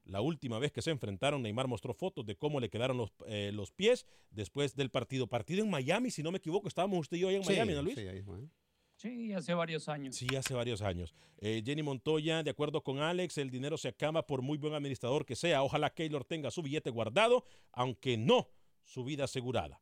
La 0.04 0.20
última 0.22 0.58
vez 0.58 0.72
que 0.72 0.82
se 0.82 0.90
enfrentaron, 0.90 1.42
Neymar 1.42 1.68
mostró 1.68 1.92
fotos 1.92 2.24
de 2.24 2.36
cómo 2.36 2.58
le 2.58 2.70
quedaron 2.70 2.96
los, 2.96 3.12
eh, 3.26 3.50
los 3.52 3.70
pies 3.70 4.06
después 4.30 4.74
del 4.74 4.90
partido. 4.90 5.26
Partido 5.26 5.62
en 5.62 5.70
Miami, 5.70 6.10
si 6.10 6.22
no 6.22 6.32
me 6.32 6.38
equivoco, 6.38 6.68
estábamos 6.68 7.00
usted 7.00 7.18
y 7.18 7.20
yo 7.20 7.28
ahí 7.28 7.36
en 7.36 7.44
Miami, 7.44 7.74
¿no, 7.74 7.82
Luis? 7.82 7.98
Sí, 8.96 9.32
hace 9.32 9.54
varios 9.54 9.88
años. 9.88 10.14
Sí, 10.14 10.26
hace 10.36 10.52
varios 10.52 10.82
años. 10.82 11.14
Eh, 11.38 11.62
Jenny 11.64 11.82
Montoya, 11.82 12.42
de 12.42 12.50
acuerdo 12.50 12.82
con 12.82 12.98
Alex, 12.98 13.38
el 13.38 13.50
dinero 13.50 13.78
se 13.78 13.88
acaba 13.88 14.26
por 14.26 14.42
muy 14.42 14.58
buen 14.58 14.74
administrador 14.74 15.24
que 15.24 15.36
sea. 15.36 15.62
Ojalá 15.62 15.94
Keylor 15.94 16.24
tenga 16.24 16.50
su 16.50 16.60
billete 16.60 16.90
guardado, 16.90 17.44
aunque 17.72 18.18
no 18.18 18.50
su 18.84 19.02
vida 19.02 19.24
asegurada. 19.24 19.80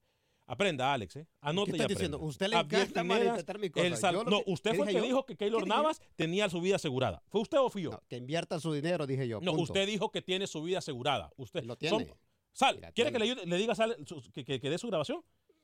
Aprenda, 0.49 0.95
Alex, 0.95 1.17
¿eh? 1.17 1.27
Anote 1.43 1.73
¿Qué 1.73 1.87
diciendo? 1.87 2.19
Usted 2.21 2.49
le 2.49 2.57
encanta 2.57 3.05
malinterpretar 3.05 3.59
mi 3.59 3.69
cosa. 3.69 4.13
no, 4.13 4.43
usted 4.47 4.75
fue 4.75 4.89
el 4.89 4.95
que 4.95 5.03
dijo 5.03 5.27
que 5.27 5.37
Keylor 5.37 5.67
Navas 5.67 6.01
tenía 6.17 6.49
su 6.49 6.61
vida 6.63 6.77
asegurada. 6.77 7.23
¿Fue 7.29 7.43
usted 7.43 7.59
o 7.59 7.69
fui 7.69 7.83
yo? 7.83 8.03
que 8.09 8.17
invierta 8.17 8.59
su 8.59 8.73
dinero, 8.73 9.07
dije 9.07 9.29
yo. 9.29 9.41
No, 9.41 9.53
usted 9.53 9.87
dijo 9.87 10.11
que 10.11 10.23
tiene 10.23 10.47
su 10.47 10.63
vida 10.63 10.79
asegurada. 10.79 11.31
Usted 11.37 11.65
lo 11.65 11.77
tiene. 11.77 12.11
Sal, 12.53 12.81
¿quiere 12.95 13.13
que 13.13 13.19
le, 13.19 13.35
le 13.47 13.57
diga 13.57 13.75
Sal 13.75 13.95
que, 14.33 14.45
que, 14.45 14.59
que 14.59 14.71
dé 14.71 14.79
su 14.79 14.89
grabación? 14.89 15.23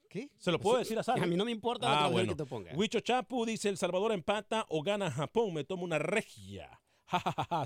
¿Qué? 0.08 0.30
Se 0.38 0.52
lo 0.52 0.60
puedo 0.60 0.78
decir 0.78 0.98
a 0.98 1.02
Sal. 1.02 1.20
A 1.20 1.26
mí 1.26 1.34
no 1.34 1.46
me 1.46 1.50
importa 1.50 1.88
la 1.88 2.04
ah, 2.04 2.08
bueno. 2.08 2.28
que 2.28 2.36
te 2.36 2.44
ponga. 2.44 2.72
Huicho 2.74 3.00
Chapu 3.00 3.46
dice: 3.46 3.70
El 3.70 3.78
Salvador 3.78 4.12
empata 4.12 4.66
o 4.68 4.82
gana 4.82 5.10
Japón. 5.10 5.54
Me 5.54 5.64
tomo 5.64 5.82
una 5.82 5.98
regia. 5.98 6.80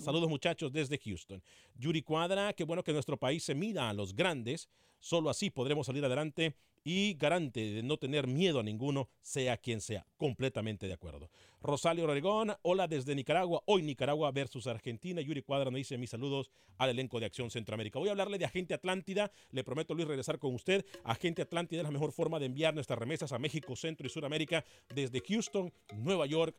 Saludos 0.01 0.29
muchachos 0.29 0.73
desde 0.73 0.99
Houston. 0.99 1.43
Yuri 1.75 2.03
Cuadra, 2.03 2.53
qué 2.53 2.65
bueno 2.65 2.83
que 2.83 2.93
nuestro 2.93 3.17
país 3.17 3.45
se 3.45 3.55
mida 3.55 3.89
a 3.89 3.93
los 3.93 4.15
grandes. 4.15 4.69
Solo 5.01 5.31
así 5.31 5.51
podremos 5.51 5.87
salir 5.87 6.05
adelante 6.05 6.57
y 6.85 7.15
garante 7.15 7.61
de 7.61 7.83
no 7.83 7.99
tener 7.99 8.27
miedo 8.27 8.61
a 8.61 8.63
ninguno, 8.63 9.09
sea 9.21 9.57
quien 9.57 9.81
sea. 9.81 10.07
Completamente 10.17 10.87
de 10.87 10.95
acuerdo. 10.95 11.31
Rosario 11.61 12.05
Oregón, 12.05 12.55
hola 12.63 12.89
desde 12.89 13.15
Nicaragua. 13.15 13.63
Hoy 13.67 13.83
Nicaragua 13.83 14.31
versus 14.31 14.67
Argentina. 14.67 15.21
Yuri 15.21 15.43
Cuadra 15.43 15.71
me 15.71 15.79
dice 15.79 15.99
mis 15.99 16.11
saludos 16.11 16.51
al 16.79 16.91
elenco 16.91 17.21
de 17.21 17.27
Acción 17.27 17.51
Centroamérica. 17.51 17.99
Voy 17.99 18.09
a 18.09 18.13
hablarle 18.13 18.39
de 18.39 18.45
Agente 18.45 18.75
Atlántida. 18.75 19.31
Le 19.51 19.65
prometo, 19.65 19.95
Luis, 19.95 20.09
regresar 20.09 20.39
con 20.39 20.55
usted. 20.55 20.85
Agente 21.05 21.43
Atlántida 21.43 21.83
es 21.83 21.85
la 21.85 21.91
mejor 21.91 22.13
forma 22.13 22.39
de 22.39 22.47
enviar 22.47 22.75
nuestras 22.75 22.99
remesas 22.99 23.33
a 23.33 23.39
México, 23.39 23.77
Centro 23.77 24.07
y 24.07 24.11
Sudamérica 24.11 24.65
desde 24.95 25.21
Houston, 25.21 25.73
Nueva 25.95 26.27
York, 26.27 26.57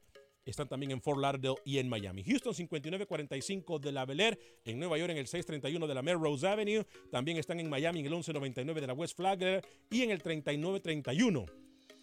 están 0.50 0.68
también 0.68 0.92
en 0.92 1.02
Fort 1.02 1.20
Lauderdale 1.20 1.58
y 1.66 1.78
en 1.78 1.90
Miami. 1.90 2.24
Houston 2.24 2.54
5945 2.54 3.80
de 3.80 3.92
la 3.92 4.06
Bel 4.06 4.20
Air, 4.20 4.40
en 4.66 4.80
Nueva 4.80 4.98
York 4.98 5.12
en 5.12 5.18
el 5.18 5.28
631 5.28 5.88
de 5.88 5.94
la 5.94 6.02
Melrose 6.02 6.48
Avenue, 6.48 6.86
también 7.12 7.38
están 7.38 7.60
en 7.60 7.70
Miami 7.70 8.00
en 8.00 8.06
el 8.06 8.12
1199 8.12 8.82
de 8.82 8.88
la 8.88 8.94
West 8.94 9.16
Flagler 9.16 9.66
y 9.90 10.02
en 10.02 10.12
el 10.12 10.22
3931 10.22 11.46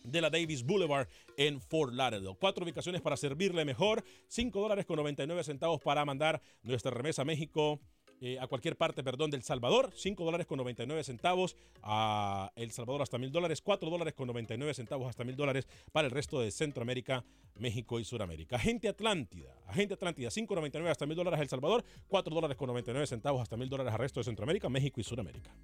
de 0.04 0.20
la 0.20 0.30
Davis 0.30 0.64
Boulevard 0.64 1.08
en 1.36 1.60
Fort 1.60 1.92
Lauderdale. 1.92 2.36
Cuatro 2.38 2.64
ubicaciones 2.64 3.02
para 3.02 3.16
servirle 3.16 3.64
mejor. 3.64 4.04
5 4.28 4.60
dólares 4.60 4.86
con 4.86 4.96
99 4.96 5.42
centavos 5.44 5.80
para 5.80 6.04
mandar 6.04 6.40
nuestra 6.62 6.90
remesa 6.90 7.22
a 7.22 7.24
México 7.24 7.80
eh, 8.20 8.38
a 8.40 8.46
cualquier 8.46 8.76
parte, 8.76 9.02
perdón, 9.02 9.30
del 9.30 9.42
Salvador, 9.42 9.90
5 9.94 10.24
dólares 10.24 10.46
con 10.46 10.58
99 10.58 11.04
centavos, 11.04 11.56
a 11.82 12.50
El 12.56 12.70
Salvador 12.70 13.02
hasta 13.02 13.18
mil 13.18 13.30
dólares, 13.30 13.60
4 13.62 13.90
dólares 13.90 14.14
con 14.14 14.26
99 14.26 14.74
centavos 14.74 15.08
hasta 15.08 15.24
mil 15.24 15.36
dólares 15.36 15.66
para 15.92 16.06
el 16.06 16.12
resto 16.12 16.40
de 16.40 16.50
Centroamérica, 16.50 17.24
México 17.56 18.00
y 18.00 18.04
Sudamérica. 18.04 18.56
Agente 18.56 18.88
Atlántida, 18.88 19.54
Agente 19.66 19.94
Atlántida, 19.94 20.28
5.99 20.30 20.88
hasta 20.88 21.06
mil 21.06 21.16
dólares 21.16 21.40
a 21.40 21.42
El 21.42 21.48
Salvador, 21.48 21.84
4 22.08 22.34
dólares 22.34 22.56
con 22.56 22.68
99 22.68 23.06
centavos 23.06 23.42
hasta 23.42 23.56
mil 23.56 23.68
dólares 23.68 23.92
al 23.92 23.98
resto 23.98 24.20
de 24.20 24.24
Centroamérica, 24.24 24.68
México 24.68 25.00
y 25.00 25.04
Sudamérica. 25.04 25.54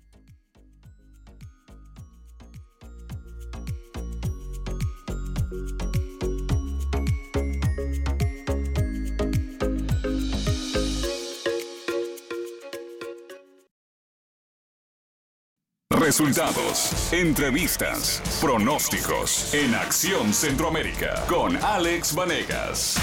Resultados, 16.03 17.13
entrevistas, 17.13 18.21
pronósticos 18.41 19.55
en 19.55 19.73
Acción 19.73 20.35
Centroamérica 20.35 21.15
con 21.29 21.57
Alex 21.63 22.13
Vanegas. 22.17 22.97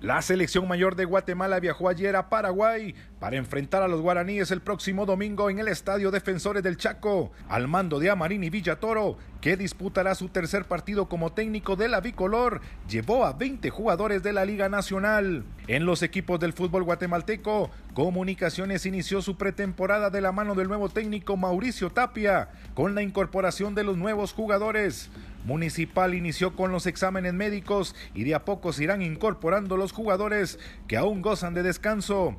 La 0.00 0.20
selección 0.20 0.66
mayor 0.66 0.96
de 0.96 1.04
Guatemala 1.04 1.60
viajó 1.60 1.88
ayer 1.88 2.16
a 2.16 2.28
Paraguay 2.28 2.96
para 3.22 3.36
enfrentar 3.36 3.84
a 3.84 3.86
los 3.86 4.00
guaraníes 4.00 4.50
el 4.50 4.62
próximo 4.62 5.06
domingo 5.06 5.48
en 5.48 5.60
el 5.60 5.68
Estadio 5.68 6.10
Defensores 6.10 6.60
del 6.64 6.76
Chaco, 6.76 7.30
al 7.48 7.68
mando 7.68 8.00
de 8.00 8.10
Amarini 8.10 8.50
Villatoro, 8.50 9.16
que 9.40 9.56
disputará 9.56 10.16
su 10.16 10.28
tercer 10.28 10.64
partido 10.64 11.08
como 11.08 11.30
técnico 11.32 11.76
de 11.76 11.86
la 11.86 12.00
bicolor, 12.00 12.60
llevó 12.88 13.24
a 13.24 13.34
20 13.34 13.70
jugadores 13.70 14.24
de 14.24 14.32
la 14.32 14.44
Liga 14.44 14.68
Nacional. 14.68 15.44
En 15.68 15.86
los 15.86 16.02
equipos 16.02 16.40
del 16.40 16.52
fútbol 16.52 16.82
guatemalteco, 16.82 17.70
Comunicaciones 17.94 18.86
inició 18.86 19.20
su 19.20 19.36
pretemporada 19.36 20.08
de 20.08 20.22
la 20.22 20.32
mano 20.32 20.54
del 20.54 20.66
nuevo 20.66 20.88
técnico 20.88 21.36
Mauricio 21.36 21.90
Tapia, 21.90 22.48
con 22.72 22.94
la 22.94 23.02
incorporación 23.02 23.74
de 23.74 23.84
los 23.84 23.98
nuevos 23.98 24.32
jugadores. 24.32 25.10
Municipal 25.44 26.14
inició 26.14 26.56
con 26.56 26.72
los 26.72 26.86
exámenes 26.86 27.34
médicos 27.34 27.94
y 28.14 28.24
de 28.24 28.34
a 28.34 28.46
poco 28.46 28.72
se 28.72 28.84
irán 28.84 29.02
incorporando 29.02 29.76
los 29.76 29.92
jugadores 29.92 30.58
que 30.86 30.96
aún 30.96 31.20
gozan 31.20 31.52
de 31.52 31.62
descanso. 31.62 32.36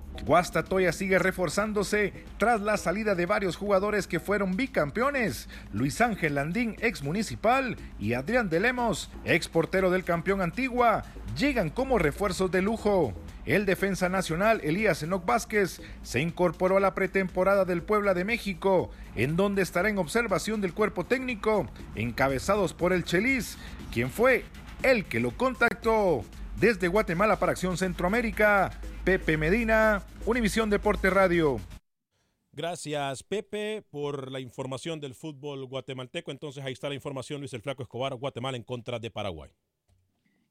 Guastatoya 0.73 0.91
sigue 0.91 1.19
reforzándose 1.19 2.13
tras 2.37 2.61
la 2.61 2.77
salida 2.77 3.13
de 3.15 3.25
varios 3.25 3.55
jugadores 3.57 4.07
que 4.07 4.19
fueron 4.19 4.55
bicampeones. 4.55 5.47
Luis 5.71 6.01
Ángel 6.01 6.35
Landín, 6.35 6.75
ex 6.79 7.03
municipal, 7.03 7.77
y 7.99 8.13
Adrián 8.13 8.49
de 8.49 8.59
Lemos, 8.59 9.11
ex 9.23 9.47
portero 9.47 9.91
del 9.91 10.03
campeón 10.03 10.41
Antigua, 10.41 11.03
llegan 11.37 11.69
como 11.69 11.99
refuerzos 11.99 12.51
de 12.51 12.61
lujo. 12.61 13.13
El 13.45 13.65
defensa 13.65 14.09
nacional 14.09 14.61
Elías 14.63 15.03
Enoc 15.03 15.25
Vázquez 15.25 15.81
se 16.01 16.21
incorporó 16.21 16.77
a 16.77 16.79
la 16.79 16.95
pretemporada 16.95 17.65
del 17.65 17.83
Puebla 17.83 18.13
de 18.13 18.25
México, 18.25 18.89
en 19.15 19.35
donde 19.35 19.61
estará 19.61 19.89
en 19.89 19.97
observación 19.97 20.61
del 20.61 20.73
cuerpo 20.73 21.05
técnico, 21.05 21.69
encabezados 21.95 22.73
por 22.73 22.93
el 22.93 23.03
Chelis, 23.03 23.57
quien 23.91 24.09
fue 24.09 24.45
el 24.81 25.05
que 25.05 25.19
lo 25.19 25.31
contactó. 25.37 26.23
Desde 26.59 26.87
Guatemala 26.87 27.37
para 27.39 27.51
Acción 27.51 27.77
Centroamérica, 27.77 28.71
Pepe 29.03 29.35
Medina, 29.35 30.01
Univisión 30.25 30.69
Deporte 30.69 31.09
Radio. 31.09 31.59
Gracias, 32.53 33.21
Pepe, 33.21 33.83
por 33.89 34.31
la 34.31 34.39
información 34.39 35.01
del 35.01 35.13
fútbol 35.13 35.65
guatemalteco. 35.65 36.31
Entonces 36.31 36.63
ahí 36.63 36.71
está 36.71 36.87
la 36.87 36.95
información, 36.95 37.41
Luis 37.41 37.51
el 37.51 37.61
Flaco 37.61 37.83
Escobar, 37.83 38.15
Guatemala 38.15 38.55
en 38.55 38.63
contra 38.63 38.99
de 38.99 39.11
Paraguay. 39.11 39.51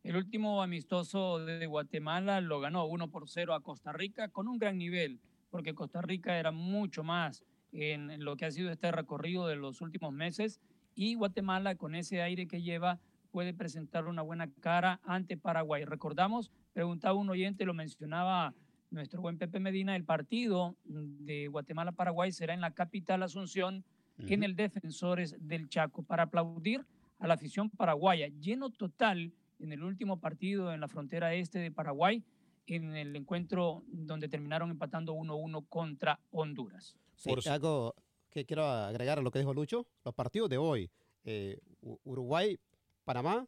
El 0.03 0.17
último 0.17 0.63
amistoso 0.63 1.39
de 1.39 1.65
Guatemala 1.65 2.43
lo 2.43 2.61
ganó 2.61 2.85
1 2.85 3.11
por 3.11 3.27
0 3.27 3.55
a 3.55 3.63
Costa 3.63 3.91
Rica 3.95 4.29
con 4.29 4.49
un 4.49 4.59
gran 4.59 4.77
nivel, 4.77 5.19
porque 5.49 5.75
Costa 5.75 6.03
Rica 6.03 6.39
era 6.39 6.51
mucho 6.51 7.03
más 7.03 7.43
en 7.73 8.23
lo 8.23 8.37
que 8.37 8.45
ha 8.45 8.51
sido 8.51 8.71
este 8.71 8.93
recorrido 8.93 9.47
de 9.47 9.57
los 9.57 9.81
últimos 9.81 10.13
meses 10.13 10.61
y 10.95 11.15
Guatemala 11.15 11.77
con 11.77 11.95
ese 11.95 12.21
aire 12.21 12.47
que 12.47 12.61
lleva 12.61 13.01
puede 13.31 13.55
presentar 13.55 14.05
una 14.09 14.21
buena 14.21 14.51
cara 14.61 15.01
ante 15.05 15.39
Paraguay. 15.39 15.87
Recordamos, 15.87 16.53
preguntaba 16.73 17.15
un 17.15 17.31
oyente, 17.31 17.65
lo 17.65 17.75
mencionaba 17.75 18.55
nuestro 18.91 19.21
buen 19.23 19.39
Pepe 19.39 19.59
Medina, 19.59 19.97
el 19.97 20.05
partido 20.05 20.77
de 20.85 21.49
Guatemala-Paraguay 21.49 22.31
será 22.33 22.55
en 22.55 22.61
la 22.61 22.73
capital 22.73 23.23
Asunción, 23.23 23.85
en 24.19 24.43
el 24.43 24.55
Defensores 24.55 25.35
del 25.41 25.69
Chaco, 25.69 26.03
para 26.03 26.25
aplaudir 26.25 26.85
a 27.19 27.27
la 27.27 27.35
afición 27.35 27.71
paraguaya. 27.71 28.29
Lleno 28.41 28.71
total 28.71 29.33
en 29.59 29.73
el 29.73 29.83
último 29.83 30.21
partido 30.21 30.73
en 30.73 30.81
la 30.81 30.89
frontera 30.89 31.35
este 31.35 31.59
de 31.59 31.71
Paraguay, 31.71 32.23
en 32.67 32.95
el 32.95 33.17
encuentro 33.17 33.83
donde 33.87 34.29
terminaron 34.29 34.71
empatando 34.71 35.15
1-1 35.15 35.67
contra 35.69 36.21
Honduras. 36.31 36.97
Sí, 37.17 37.31
algo 37.49 37.95
que 38.31 38.45
quiero 38.45 38.67
agregar 38.67 39.19
a 39.19 39.23
lo 39.23 39.31
que 39.31 39.39
dijo 39.39 39.55
Lucho, 39.55 39.87
los 40.05 40.15
partidos 40.15 40.49
de 40.51 40.59
hoy, 40.59 40.91
eh, 41.25 41.61
Uruguay, 41.81 42.59
Panamá, 43.05 43.47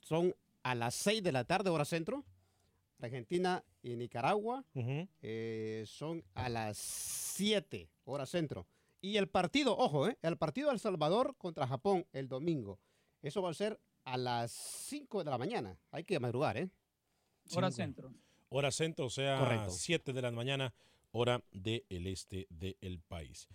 son 0.00 0.34
a 0.62 0.74
las 0.74 0.94
6 0.94 1.22
de 1.22 1.32
la 1.32 1.44
tarde, 1.44 1.70
hora 1.70 1.84
centro. 1.84 2.24
Argentina 3.00 3.64
y 3.82 3.96
Nicaragua 3.96 4.64
eh, 4.74 5.84
son 5.86 6.24
a 6.34 6.48
las 6.48 6.78
7, 6.78 7.88
hora 8.04 8.26
centro. 8.26 8.66
Y 9.00 9.16
el 9.16 9.28
partido, 9.28 9.76
ojo, 9.76 10.08
eh, 10.08 10.18
el 10.22 10.36
partido 10.36 10.68
de 10.68 10.74
El 10.74 10.80
Salvador 10.80 11.36
contra 11.36 11.66
Japón 11.66 12.06
el 12.12 12.28
domingo. 12.28 12.80
Eso 13.22 13.42
va 13.42 13.50
a 13.50 13.54
ser 13.54 13.80
a 14.04 14.16
las 14.16 14.52
5 14.52 15.22
de 15.22 15.30
la 15.30 15.38
mañana. 15.38 15.78
Hay 15.90 16.04
que 16.04 16.18
madrugar, 16.18 16.56
¿eh? 16.56 16.68
Hora 17.54 17.70
centro. 17.70 18.12
Hora 18.50 18.70
centro, 18.70 19.06
o 19.06 19.10
sea, 19.10 19.66
7 19.68 20.12
de 20.12 20.22
la 20.22 20.30
mañana, 20.30 20.74
hora 21.12 21.42
del 21.52 22.06
este 22.06 22.46
del 22.50 23.00
país. 23.06 23.48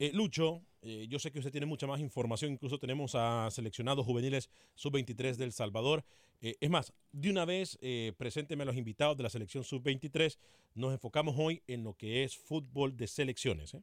Eh, 0.00 0.12
Lucho, 0.14 0.62
eh, 0.80 1.06
yo 1.10 1.18
sé 1.18 1.30
que 1.30 1.40
usted 1.40 1.50
tiene 1.50 1.66
mucha 1.66 1.86
más 1.86 2.00
información, 2.00 2.52
incluso 2.52 2.78
tenemos 2.78 3.14
a 3.14 3.50
seleccionados 3.50 4.06
juveniles 4.06 4.48
sub-23 4.74 5.36
del 5.36 5.52
Salvador. 5.52 6.06
Eh, 6.40 6.56
es 6.58 6.70
más, 6.70 6.94
de 7.12 7.30
una 7.30 7.44
vez, 7.44 7.78
presénteme 8.16 8.62
a 8.62 8.66
los 8.66 8.78
invitados 8.78 9.18
de 9.18 9.24
la 9.24 9.28
selección 9.28 9.62
sub-23. 9.62 10.38
Nos 10.74 10.94
enfocamos 10.94 11.34
hoy 11.36 11.62
en 11.66 11.84
lo 11.84 11.92
que 11.92 12.24
es 12.24 12.34
fútbol 12.34 12.96
de 12.96 13.08
selecciones. 13.08 13.76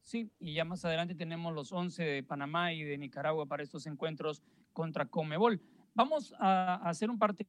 Sí, 0.00 0.30
y 0.38 0.54
ya 0.54 0.64
más 0.64 0.84
adelante 0.84 1.16
tenemos 1.16 1.52
los 1.52 1.72
11 1.72 2.04
de 2.04 2.22
Panamá 2.22 2.72
y 2.72 2.84
de 2.84 2.96
Nicaragua 2.96 3.46
para 3.46 3.64
estos 3.64 3.84
encuentros 3.88 4.44
contra 4.72 5.06
Comebol. 5.06 5.60
Vamos 5.94 6.32
a 6.38 6.76
hacer 6.88 7.10
un 7.10 7.18
parte 7.18 7.44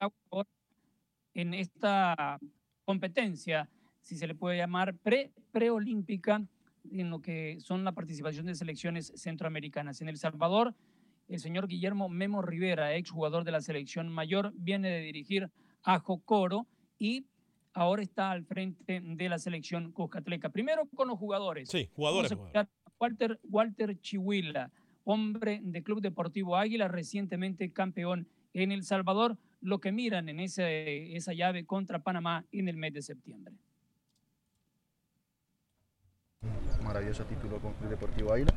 en 1.35 1.53
esta 1.53 2.39
competencia, 2.85 3.69
si 4.01 4.17
se 4.17 4.25
le 4.25 4.33
puede 4.33 4.57
llamar, 4.57 4.95
pre 4.95 5.31
preolímpica, 5.51 6.41
en 6.91 7.09
lo 7.09 7.21
que 7.21 7.57
son 7.59 7.83
la 7.83 7.91
participación 7.91 8.45
de 8.45 8.55
selecciones 8.55 9.13
centroamericanas. 9.15 10.01
En 10.01 10.09
El 10.09 10.17
Salvador, 10.17 10.75
el 11.27 11.39
señor 11.39 11.67
Guillermo 11.67 12.09
Memo 12.09 12.41
Rivera, 12.41 12.95
exjugador 12.95 13.43
de 13.43 13.51
la 13.51 13.61
selección 13.61 14.09
mayor, 14.09 14.53
viene 14.55 14.89
de 14.89 15.01
dirigir 15.01 15.49
a 15.83 15.99
Jocoro 15.99 16.67
y 16.97 17.25
ahora 17.73 18.01
está 18.01 18.31
al 18.31 18.43
frente 18.43 19.01
de 19.01 19.29
la 19.29 19.37
selección 19.39 19.91
Cuscatleca. 19.91 20.49
Primero 20.49 20.87
con 20.95 21.07
los 21.07 21.19
jugadores. 21.19 21.69
Sí, 21.69 21.89
jugadores. 21.93 22.33
Walter, 22.99 23.39
Walter 23.43 23.99
Chihuila, 23.99 24.71
hombre 25.03 25.59
de 25.63 25.83
Club 25.83 26.01
Deportivo 26.01 26.55
Águila, 26.55 26.87
recientemente 26.87 27.71
campeón 27.71 28.27
en 28.53 28.71
El 28.71 28.83
Salvador, 28.83 29.37
lo 29.61 29.79
que 29.79 29.91
miran 29.91 30.29
en 30.29 30.39
esa 30.39 31.33
llave 31.33 31.65
contra 31.65 32.03
Panamá 32.03 32.45
en 32.51 32.67
el 32.67 32.77
mes 32.77 32.93
de 32.93 33.01
septiembre. 33.03 33.53
Maravilloso 36.87 37.25
título 37.25 37.57
con 37.57 37.73
Club 37.73 37.89
Deportivo 37.89 38.33
Águila 38.33 38.53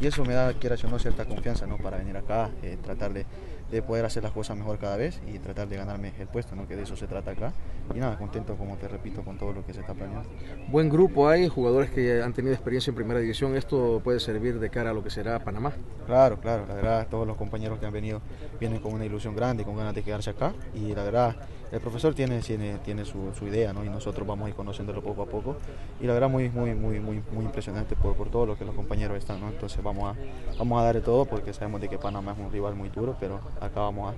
y 0.00 0.06
eso 0.06 0.24
me 0.24 0.34
da, 0.34 0.52
quiera 0.54 0.76
o 0.82 0.88
no, 0.88 0.98
cierta 0.98 1.24
confianza 1.24 1.66
¿no? 1.66 1.76
para 1.78 1.98
venir 1.98 2.16
acá, 2.16 2.50
eh, 2.62 2.76
tratar 2.82 3.12
de, 3.12 3.24
de, 3.70 3.82
poder 3.82 4.04
hacer 4.04 4.22
las 4.22 4.32
cosas 4.32 4.56
mejor 4.56 4.78
cada 4.78 4.96
vez 4.96 5.20
y 5.26 5.38
tratar 5.38 5.68
de 5.68 5.76
ganarme 5.76 6.12
el 6.18 6.26
puesto, 6.26 6.56
¿no? 6.56 6.66
que 6.66 6.74
de 6.76 6.82
eso 6.82 6.96
se 6.96 7.06
trata 7.06 7.32
acá. 7.32 7.52
Y 7.94 7.98
nada, 7.98 8.16
contento, 8.16 8.56
como 8.56 8.76
te 8.76 8.88
repito, 8.88 9.22
con 9.22 9.38
todo 9.38 9.52
lo 9.52 9.64
que 9.64 9.72
se 9.72 9.80
está 9.80 9.94
planeando. 9.94 10.28
Buen 10.68 10.88
grupo 10.88 11.28
hay, 11.28 11.46
jugadores 11.48 11.90
que 11.90 12.22
han 12.22 12.32
tenido 12.32 12.54
experiencia 12.54 12.90
en 12.90 12.96
primera 12.96 13.20
división, 13.20 13.54
¿esto 13.56 14.00
puede 14.02 14.18
servir 14.18 14.58
de 14.58 14.70
cara 14.70 14.90
a 14.90 14.92
lo 14.92 15.04
que 15.04 15.10
será 15.10 15.38
Panamá? 15.38 15.72
Claro, 16.06 16.40
claro, 16.40 16.66
la 16.66 16.74
verdad, 16.74 17.06
todos 17.08 17.26
los 17.26 17.36
compañeros 17.36 17.78
que 17.78 17.86
han 17.86 17.92
venido 17.92 18.22
vienen 18.58 18.80
con 18.80 18.94
una 18.94 19.04
ilusión 19.04 19.36
grande, 19.36 19.64
con 19.64 19.76
ganas 19.76 19.94
de 19.94 20.02
quedarse 20.02 20.30
acá 20.30 20.52
y 20.74 20.94
la 20.94 21.04
verdad 21.04 21.36
el 21.72 21.80
profesor 21.80 22.14
tiene, 22.14 22.40
tiene, 22.40 22.78
tiene 22.84 23.04
su, 23.04 23.32
su, 23.34 23.46
idea 23.46 23.72
¿no? 23.72 23.82
y 23.82 23.88
nosotros 23.88 24.26
vamos 24.26 24.46
a 24.46 24.48
ir 24.50 24.54
conociéndolo 24.54 25.02
poco 25.02 25.22
a 25.22 25.26
poco 25.26 25.56
y 26.00 26.06
la 26.06 26.12
verdad 26.12 26.28
muy, 26.28 26.50
muy, 26.50 26.74
muy, 26.74 27.00
muy, 27.00 27.22
muy 27.32 27.44
impresionante 27.46 27.96
por, 27.96 28.14
por 28.14 28.28
todo 28.28 28.44
lo 28.44 28.58
que 28.58 28.64
los 28.66 28.74
compañeros 28.74 29.16
están, 29.16 29.40
¿no? 29.40 29.48
entonces 29.48 29.82
vamos 29.82 30.14
a, 30.14 30.58
vamos 30.58 30.80
a 30.80 30.84
darle 30.84 31.00
todo 31.00 31.24
porque 31.24 31.54
sabemos 31.54 31.80
de 31.80 31.88
que 31.88 31.98
Panamá 31.98 32.32
es 32.32 32.38
un 32.38 32.52
rival 32.52 32.74
muy 32.74 32.90
duro, 32.90 33.16
pero 33.18 33.40
acá 33.58 33.80
vamos 33.80 34.14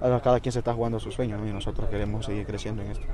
a, 0.00 0.14
a 0.14 0.20
cada 0.20 0.38
quien 0.38 0.52
se 0.52 0.60
está 0.60 0.72
jugando 0.72 1.00
su 1.00 1.10
sueño 1.10 1.36
¿no? 1.38 1.46
y 1.46 1.52
nosotros 1.52 1.90
queremos 1.90 2.24
seguir 2.24 2.46
creciendo 2.46 2.82
en 2.82 2.92
esto. 2.92 3.06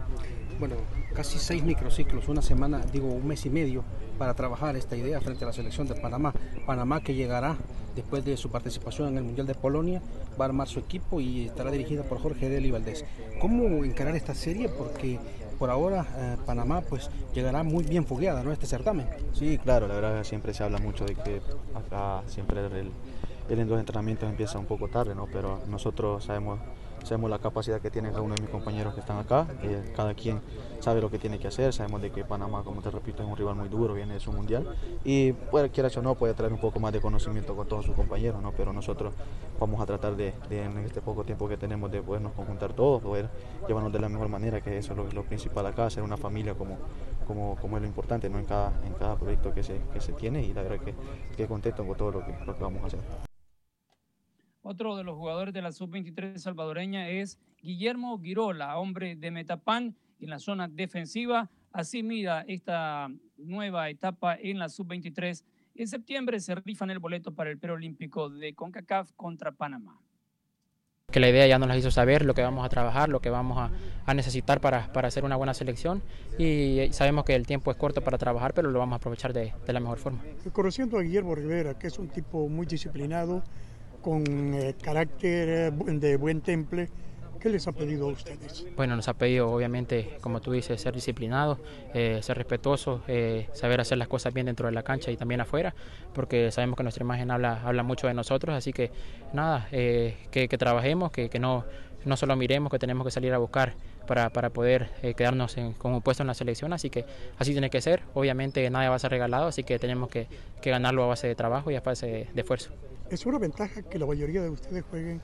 Bueno, 0.59 0.75
casi 1.15 1.39
seis 1.39 1.63
microciclos, 1.63 2.29
una 2.29 2.43
semana, 2.43 2.81
digo 2.93 3.07
un 3.07 3.27
mes 3.29 3.47
y 3.47 3.51
medio 3.51 3.85
para 4.19 4.35
trabajar 4.35 4.75
esta 4.77 4.97
idea 4.97 5.21
frente 5.21 5.45
a 5.45 5.47
la 5.47 5.53
selección 5.53 5.87
de 5.87 5.95
Panamá. 5.95 6.35
Panamá 6.67 7.01
que 7.01 7.15
llegará 7.15 7.57
después 7.95 8.25
de 8.25 8.37
su 8.37 8.51
participación 8.51 9.09
en 9.09 9.19
el 9.19 9.25
Mundial 9.25 9.47
de 9.47 9.55
Polonia, 9.55 10.03
va 10.39 10.47
a 10.47 10.49
armar 10.49 10.67
su 10.67 10.81
equipo 10.81 11.21
y 11.21 11.47
estará 11.47 11.71
dirigida 11.71 12.03
por 12.03 12.19
Jorge 12.19 12.49
Deli 12.49 12.73
Valdés. 12.73 13.05
¿Cómo 13.41 13.85
encarar 13.85 14.17
esta 14.17 14.35
serie? 14.35 14.69
Porque 14.69 15.21
por 15.61 15.71
ahora 15.71 16.07
eh, 16.17 16.37
Panamá 16.45 16.81
pues 16.81 17.09
llegará 17.35 17.63
muy 17.63 17.85
bien 17.85 18.05
fogueada 18.05 18.43
¿no? 18.43 18.53
este 18.53 18.67
certamen. 18.67 19.07
Sí, 19.35 19.59
claro, 19.59 19.87
la 19.87 19.95
verdad 19.95 20.25
siempre 20.25 20.55
se 20.55 20.65
habla 20.65 20.79
mucho 20.79 21.05
de 21.05 21.15
que 21.15 21.41
acá 21.75 22.23
siempre 22.27 22.67
el, 22.67 22.91
el, 23.49 23.69
los 23.69 23.79
entrenamientos 23.79 24.29
empieza 24.29 24.59
un 24.59 24.67
poco 24.67 24.89
tarde, 24.89 25.15
¿no? 25.15 25.29
pero 25.33 25.61
nosotros 25.69 26.25
sabemos 26.25 26.59
sabemos 27.05 27.31
la 27.31 27.39
capacidad 27.39 27.81
que 27.81 27.91
tiene 27.91 28.11
cada 28.11 28.23
uno 28.23 28.35
de 28.35 28.43
mis 28.43 28.51
compañeros 28.51 28.95
que 28.95 29.01
están 29.01 29.19
acá, 29.19 29.47
cada 29.95 30.15
quien 30.15 30.41
sabe 30.81 31.01
lo 31.01 31.11
que 31.11 31.19
tiene 31.19 31.39
que 31.39 31.49
hacer, 31.49 31.73
sabemos 31.73 32.03
de 32.03 32.11
que 32.11 32.25
Panamá, 32.25 32.63
como 32.63 32.83
te 32.83 32.91
repito, 32.91 33.23
es 33.23 33.29
un 33.29 33.37
rival 33.37 33.57
muy 33.57 33.69
duro, 33.69 33.95
viene 33.95 34.15
de 34.15 34.21
su 34.21 34.33
mundial 34.33 34.67
y 35.05 35.33
puede, 35.33 35.71
quiera 35.71 35.89
o 35.97 36.03
no, 36.03 36.15
puede 36.15 36.35
traer 36.35 36.53
un 36.53 36.61
poco 36.61 36.81
más 36.81 36.93
de 36.93 37.01
conocimiento 37.01 37.57
con 37.57 37.67
todos 37.67 37.85
sus 37.85 37.95
compañeros, 37.95 38.43
¿no? 38.43 38.53
pero 38.53 38.73
nosotros 38.73 39.15
vamos 39.59 39.81
a 39.81 39.87
tratar 39.87 40.17
de, 40.17 40.35
de, 40.49 40.65
en 40.65 40.79
este 40.79 41.01
poco 41.01 41.25
tiempo 41.25 41.49
que 41.49 41.57
tenemos 41.57 41.91
de 41.91 42.03
podernos 42.03 42.33
conjuntar 42.33 42.73
todos, 42.73 43.03
poder 43.03 43.29
llevarnos 43.67 43.93
de 43.93 43.99
la 43.99 44.09
mejor 44.09 44.29
manera, 44.29 44.61
que 44.61 44.79
eso 44.79 44.93
es 44.93 44.99
lo, 44.99 45.11
lo 45.11 45.25
principal 45.25 45.67
acá, 45.67 45.91
ser 45.91 46.03
una 46.03 46.17
familia 46.17 46.55
como, 46.55 46.77
como, 47.27 47.57
como 47.57 47.77
es 47.77 47.83
lo 47.83 47.89
importante 47.89 48.29
¿no? 48.31 48.39
en, 48.39 48.45
cada, 48.45 48.73
en 48.85 48.93
cada 48.95 49.17
proyecto 49.17 49.53
que 49.53 49.63
se, 49.63 49.81
que 49.93 50.01
se 50.01 50.13
tiene 50.13 50.43
y 50.43 50.53
la 50.53 50.63
verdad 50.63 50.79
que, 50.85 50.95
que 51.37 51.47
contento 51.47 51.87
con 51.87 51.97
todo 51.97 52.11
lo 52.13 52.25
que, 52.25 52.35
lo 52.47 52.57
que 52.57 52.63
vamos 52.63 52.83
a 52.83 52.87
hacer. 52.87 53.28
Otro 54.71 54.97
de 54.97 55.03
los 55.03 55.17
jugadores 55.17 55.55
de 55.55 55.63
la 55.63 55.73
sub-23 55.73 56.37
salvadoreña 56.37 57.09
es 57.09 57.39
Guillermo 57.63 58.21
Girola, 58.21 58.77
hombre 58.77 59.17
de 59.17 59.31
Metapan 59.31 59.97
en 60.21 60.29
la 60.29 60.39
zona 60.39 60.69
defensiva. 60.69 61.49
Así 61.73 62.03
mira 62.03 62.45
esta 62.47 63.09
nueva 63.39 63.89
etapa 63.89 64.37
en 64.39 64.59
la 64.59 64.69
sub-23. 64.69 65.43
En 65.75 65.89
septiembre 65.89 66.39
se 66.39 66.55
rifan 66.55 66.91
el 66.91 66.99
boleto 66.99 67.35
para 67.35 67.49
el 67.49 67.57
preolímpico 67.57 68.29
de 68.29 68.55
CONCACAF 68.55 69.13
contra 69.13 69.53
Panamá. 69.53 70.03
Que 71.11 71.21
la 71.21 71.31
idea 71.31 71.47
ya 71.47 71.59
nos 71.59 71.69
la 71.69 71.79
hizo 71.79 71.91
saber, 71.91 72.27
lo 72.27 72.35
que 72.35 72.43
vamos 72.43 72.63
a 72.63 72.69
trabajar, 72.69 73.09
lo 73.09 73.21
que 73.21 73.31
vamos 73.31 73.57
a, 73.57 73.71
a 74.05 74.13
necesitar 74.13 74.61
para, 74.61 74.93
para, 74.93 75.09
hacer 75.09 75.25
una 75.25 75.37
buena 75.37 75.55
selección 75.55 76.03
y 76.39 76.89
sabemos 76.91 77.25
que 77.25 77.35
el 77.35 77.47
tiempo 77.47 77.71
es 77.71 77.79
corto 77.79 78.05
para 78.05 78.19
trabajar, 78.19 78.53
pero 78.53 78.71
lo 78.71 78.79
vamos 78.79 78.93
a 78.93 78.97
aprovechar 78.97 79.33
de, 79.33 79.55
de 79.67 79.73
la 79.73 79.81
mejor 79.81 79.97
forma. 79.97 80.23
Conociendo 80.53 80.99
a 80.99 81.03
Guillermo 81.03 81.35
Rivera, 81.35 81.79
que 81.79 81.87
es 81.87 81.99
un 81.99 82.11
tipo 82.11 82.47
muy 82.51 82.67
disciplinado, 82.67 83.43
con 84.01 84.55
eh, 84.55 84.75
carácter 84.81 85.73
de 85.73 86.17
buen 86.17 86.41
temple. 86.41 86.89
¿Qué 87.41 87.49
les 87.51 87.69
ha 87.69 87.73
pedido 87.73 88.09
a 88.09 88.13
ustedes? 88.13 88.67
Bueno, 88.77 88.97
nos 88.97 89.07
ha 89.07 89.15
pedido 89.15 89.49
obviamente, 89.49 90.17
como 90.21 90.41
tú 90.41 90.51
dices, 90.51 90.81
ser 90.81 90.93
disciplinados, 90.93 91.59
eh, 91.95 92.19
ser 92.21 92.37
respetuosos, 92.37 93.03
eh, 93.07 93.49
saber 93.53 93.81
hacer 93.81 93.97
las 93.97 94.09
cosas 94.09 94.35
bien 94.35 94.47
dentro 94.47 94.67
de 94.67 94.73
la 94.73 94.83
cancha 94.83 95.13
y 95.13 95.17
también 95.17 95.41
afuera, 95.41 95.73
porque 96.15 96.51
sabemos 96.51 96.77
que 96.77 96.83
nuestra 96.83 97.05
imagen 97.05 97.31
habla, 97.31 97.63
habla 97.63 97.85
mucho 97.85 98.09
de 98.09 98.15
nosotros, 98.15 98.57
así 98.57 98.73
que 98.73 98.91
nada, 99.33 99.69
que, 99.71 100.17
que, 100.33 100.59
trabajemos, 100.59 101.13
que, 101.13 101.31
no, 101.39 101.65
no 102.05 102.17
solo 102.17 102.35
miremos, 102.35 102.73
que 102.73 102.81
tenemos 102.81 103.07
que 103.07 103.13
salir 103.13 103.33
a 103.33 103.39
buscar 103.39 103.75
para, 104.09 104.31
para 104.31 104.51
poder 104.51 104.91
quedarnos 105.17 105.59
en, 105.59 105.75
con 105.75 105.93
un 105.93 106.03
puesto 106.03 106.25
en 106.25 106.27
la 106.27 106.35
selección, 106.35 106.73
así 106.73 106.91
que 106.91 107.05
así 107.39 107.53
tiene 107.53 107.71
que 107.71 107.81
ser, 107.81 108.03
obviamente 108.15 108.69
nada 108.69 108.91
va 108.91 108.97
a 108.97 108.99
ser 108.99 109.13
regalado, 109.13 109.47
así 109.47 109.63
que 109.63 109.79
tenemos 109.79 110.09
que, 110.09 110.27
ganarlo 110.61 111.05
a 111.05 111.07
base 111.07 111.29
de 111.29 111.37
trabajo 111.37 111.71
y 111.71 111.77
a 111.77 111.83
base 111.83 112.29
de 112.35 112.41
esfuerzo. 112.41 112.73
¿Es 113.11 113.25
una 113.25 113.39
ventaja 113.39 113.83
que 113.83 113.99
la 113.99 114.05
mayoría 114.05 114.43
de 114.43 114.51
ustedes 114.51 114.85
jueguen 114.85 115.23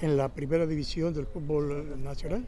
en 0.00 0.16
la 0.16 0.30
primera 0.30 0.66
división 0.66 1.12
del 1.12 1.26
fútbol 1.26 2.02
nacional? 2.02 2.46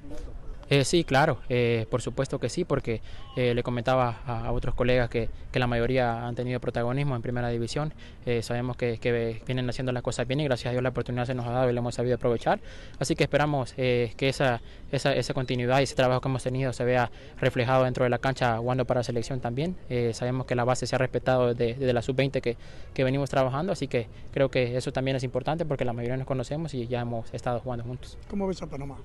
Eh, 0.71 0.85
sí, 0.85 1.03
claro, 1.05 1.39
eh, 1.49 1.87
por 1.91 2.03
supuesto 2.03 2.39
que 2.39 2.51
sí, 2.51 2.65
porque 2.65 3.01
eh, 3.37 3.55
le 3.55 3.63
comentaba 3.63 4.21
a, 4.27 4.47
a 4.47 4.53
otros 4.53 4.75
colegas 4.75 5.09
que, 5.09 5.31
que, 5.51 5.59
la 5.59 5.67
mayoría 5.67 6.27
han 6.27 6.35
tenido 6.35 6.61
protagonismo 6.61 7.17
en 7.17 7.23
primera 7.23 7.49
división. 7.49 7.95
Eh, 8.27 8.43
sabemos 8.43 8.77
que, 8.77 8.99
que, 8.99 9.41
vienen 9.47 9.69
haciendo 9.71 9.93
las 9.93 10.03
cosas 10.03 10.27
bien 10.27 10.41
y 10.41 10.45
gracias 10.45 10.67
a 10.69 10.73
Dios 10.73 10.83
la 10.83 10.91
oportunidad 10.91 11.25
se 11.25 11.35
nos 11.35 11.47
ha 11.47 11.51
dado 11.53 11.71
y 11.71 11.73
la 11.73 11.81
hemos 11.81 11.95
sabido 11.95 12.17
aprovechar. 12.17 12.61
Así 12.99 13.17
que 13.17 13.25
esperamos 13.25 13.73
que 13.73 14.13
esa, 14.21 14.61
esa, 14.93 15.15
esa, 15.15 15.33
continuidad 15.33 15.81
y 15.81 15.85
ese 15.85 15.95
trabajo 15.95 16.21
que 16.21 16.29
hemos 16.29 16.43
tenido 16.43 16.73
se 16.73 16.85
vea 16.85 17.11
reflejado 17.41 17.85
dentro 17.85 18.05
de 18.05 18.11
la 18.11 18.19
cancha 18.19 18.59
jugando 18.59 18.85
para 18.85 19.01
la 19.01 19.05
selección 19.05 19.41
también. 19.41 19.77
sabemos 20.13 20.47
que 20.47 20.55
la 20.55 20.65
base 20.65 20.87
se 20.87 20.95
ha 20.97 20.99
respetado 20.99 21.55
desde, 21.55 21.75
desde 21.75 21.93
la 21.93 22.03
sub-20 22.03 22.41
que, 22.43 22.57
que 22.93 23.05
venimos 23.05 23.31
trabajando, 23.31 23.73
así 23.73 23.89
que 23.89 24.09
creo 24.33 24.51
que 24.51 24.77
eso 24.77 24.93
también 24.93 25.17
es 25.17 25.25
importante 25.25 25.65
porque 25.65 25.85
la 25.85 25.93
mayoría 25.93 26.17
nos 26.17 26.27
conocemos 26.27 26.75
y 26.75 26.87
ya 26.87 27.01
hemos 27.01 27.33
estado 27.33 27.61
jugando 27.61 27.85
juntos. 27.85 28.19
¿Cómo 28.29 28.47
ves 28.47 28.61
a 28.63 28.67
Panamá? 28.67 28.99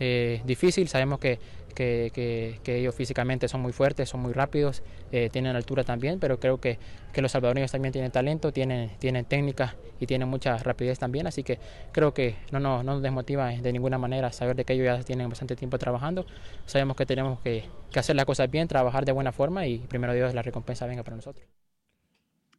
Eh, 0.00 0.40
difícil. 0.44 0.88
Sabemos 0.88 1.18
que, 1.18 1.38
que, 1.74 2.60
ellos 2.66 2.94
físicamente 2.94 3.48
son 3.48 3.60
muy 3.60 3.72
fuertes, 3.72 4.08
son 4.08 4.20
muy 4.20 4.32
rápidos, 4.32 4.82
eh, 5.12 5.28
tienen 5.30 5.54
altura 5.56 5.84
también, 5.84 6.18
pero 6.18 6.38
creo 6.40 6.60
que, 6.60 6.78
los 7.14 7.32
salvadoreños 7.32 7.72
también 7.72 7.92
tienen 7.92 8.12
talento, 8.12 8.52
tienen, 8.52 8.90
tienen 9.00 9.24
técnica 9.24 9.74
y 9.98 10.06
tienen 10.06 10.28
mucha 10.28 10.56
rapidez 10.58 11.00
también, 11.00 11.26
así 11.26 11.42
que 11.42 11.58
creo 11.90 12.14
que 12.14 12.36
no, 12.52 12.60
no, 12.60 12.84
no 12.84 12.92
nos 12.92 13.02
desmotiva 13.02 13.48
de 13.48 13.72
ninguna 13.72 13.98
manera 13.98 14.30
saber 14.30 14.54
de 14.54 14.64
que 14.64 14.74
ellos 14.74 14.86
ya 14.86 15.02
tienen 15.02 15.28
bastante 15.28 15.56
tiempo 15.56 15.78
trabajando. 15.78 16.26
Sabemos 16.64 16.96
que 16.96 17.06
tenemos 17.06 17.40
que, 17.40 17.64
que 17.90 17.98
hacer 17.98 18.14
las 18.14 18.24
cosas 18.24 18.48
bien, 18.48 18.68
trabajar 18.68 19.04
de 19.04 19.10
buena 19.10 19.32
forma 19.32 19.66
y 19.66 19.78
primero 19.78 20.14
Dios 20.14 20.32
la 20.32 20.42
recompensa 20.42 20.86
venga 20.86 21.02
para 21.02 21.16
nosotros. 21.16 21.44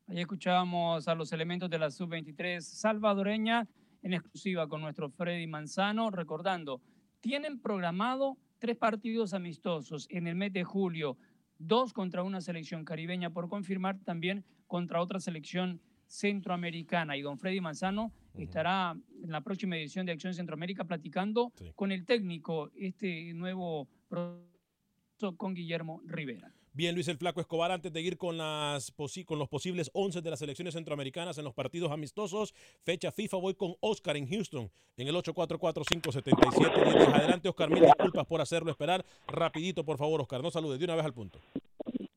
Ahí 0.09 0.19
escuchábamos 0.19 1.07
a 1.07 1.15
los 1.15 1.31
elementos 1.31 1.69
de 1.69 1.79
la 1.79 1.89
sub-23 1.89 2.59
salvadoreña 2.59 3.65
en 4.01 4.13
exclusiva 4.13 4.67
con 4.67 4.81
nuestro 4.81 5.09
Freddy 5.09 5.47
Manzano, 5.47 6.09
recordando 6.09 6.81
tienen 7.21 7.59
programado 7.59 8.37
tres 8.59 8.77
partidos 8.77 9.33
amistosos 9.33 10.07
en 10.09 10.27
el 10.27 10.35
mes 10.35 10.53
de 10.53 10.63
julio, 10.63 11.17
dos 11.57 11.93
contra 11.93 12.23
una 12.23 12.41
selección 12.41 12.85
caribeña 12.85 13.29
por 13.29 13.49
confirmar, 13.49 13.99
también 14.03 14.45
contra 14.67 15.01
otra 15.01 15.19
selección 15.19 15.81
centroamericana. 16.07 17.17
Y 17.17 17.21
don 17.21 17.37
Freddy 17.37 17.61
Manzano 17.61 18.05
uh 18.05 18.37
-huh. 18.37 18.43
estará 18.43 18.95
en 19.23 19.31
la 19.31 19.41
próxima 19.41 19.77
edición 19.77 20.05
de 20.05 20.11
Acción 20.13 20.33
Centroamérica 20.33 20.83
platicando 20.85 21.51
sí. 21.55 21.71
con 21.75 21.91
el 21.91 22.05
técnico 22.05 22.71
este 22.75 23.33
nuevo 23.33 23.87
proceso 24.07 25.35
con 25.37 25.53
Guillermo 25.53 26.01
Rivera. 26.05 26.53
Bien, 26.79 26.95
Luis 26.95 27.09
el 27.09 27.17
Flaco 27.17 27.41
Escobar, 27.41 27.73
antes 27.73 27.91
de 27.91 27.99
ir 27.99 28.17
con, 28.17 28.37
las 28.37 28.93
con 29.25 29.37
los 29.37 29.49
posibles 29.49 29.91
11 29.93 30.21
de 30.21 30.29
las 30.29 30.39
selecciones 30.39 30.75
centroamericanas 30.75 31.37
en 31.37 31.43
los 31.43 31.53
partidos 31.53 31.91
amistosos, 31.91 32.53
fecha 32.85 33.11
FIFA, 33.11 33.35
voy 33.35 33.53
con 33.53 33.75
Oscar 33.81 34.15
en 34.15 34.25
Houston, 34.29 34.71
en 34.95 35.07
el 35.09 35.15
844-577. 35.15 37.13
Adelante, 37.13 37.49
Oscar, 37.49 37.69
mil 37.69 37.83
disculpas 37.83 38.25
por 38.25 38.39
hacerlo 38.39 38.71
esperar. 38.71 39.03
Rapidito, 39.27 39.83
por 39.83 39.97
favor, 39.97 40.21
Oscar, 40.21 40.41
no 40.41 40.51
saludes, 40.51 40.79
de 40.79 40.85
una 40.85 40.95
vez 40.95 41.03
al 41.03 41.13
punto. 41.13 41.37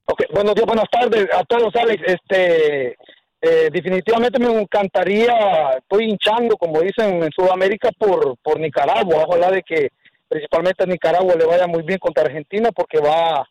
Ok, 0.04 0.22
buenos 0.32 0.54
días, 0.54 0.66
buenas 0.68 0.88
tardes 0.88 1.26
a 1.34 1.42
todos, 1.42 1.74
Alex. 1.74 2.00
Este, 2.06 2.90
eh, 3.40 3.68
definitivamente 3.72 4.38
me 4.38 4.60
encantaría, 4.60 5.72
estoy 5.78 6.04
hinchando, 6.04 6.56
como 6.56 6.80
dicen 6.82 7.20
en 7.20 7.32
Sudamérica, 7.32 7.90
por, 7.98 8.36
por 8.38 8.60
Nicaragua. 8.60 9.24
Ojalá 9.26 9.50
de 9.50 9.64
que 9.64 9.88
principalmente 10.28 10.84
a 10.84 10.86
Nicaragua 10.86 11.34
le 11.34 11.46
vaya 11.46 11.66
muy 11.66 11.82
bien 11.82 11.98
contra 11.98 12.26
Argentina 12.26 12.70
porque 12.70 13.00
va 13.00 13.44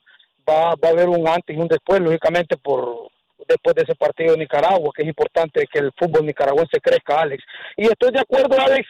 Va, 0.48 0.76
va, 0.76 0.90
a 0.90 0.92
haber 0.92 1.10
un 1.10 1.28
antes 1.28 1.56
y 1.56 1.60
un 1.60 1.68
después, 1.68 2.00
lógicamente, 2.02 2.58
por 2.58 3.10
después 3.48 3.76
de 3.76 3.84
ese 3.84 3.96
partido 3.96 4.34
de 4.34 4.40
Nicaragua, 4.40 4.92
que 4.96 5.04
es 5.04 5.08
importante 5.08 5.68
que 5.72 5.80
el 5.80 5.92
fútbol 5.98 6.26
nicaragüense 6.26 6.80
crezca, 6.80 7.22
Alex. 7.22 7.44
Y 7.78 7.86
estoy 7.86 8.12
de 8.12 8.20
acuerdo, 8.20 8.56
Alex, 8.60 8.88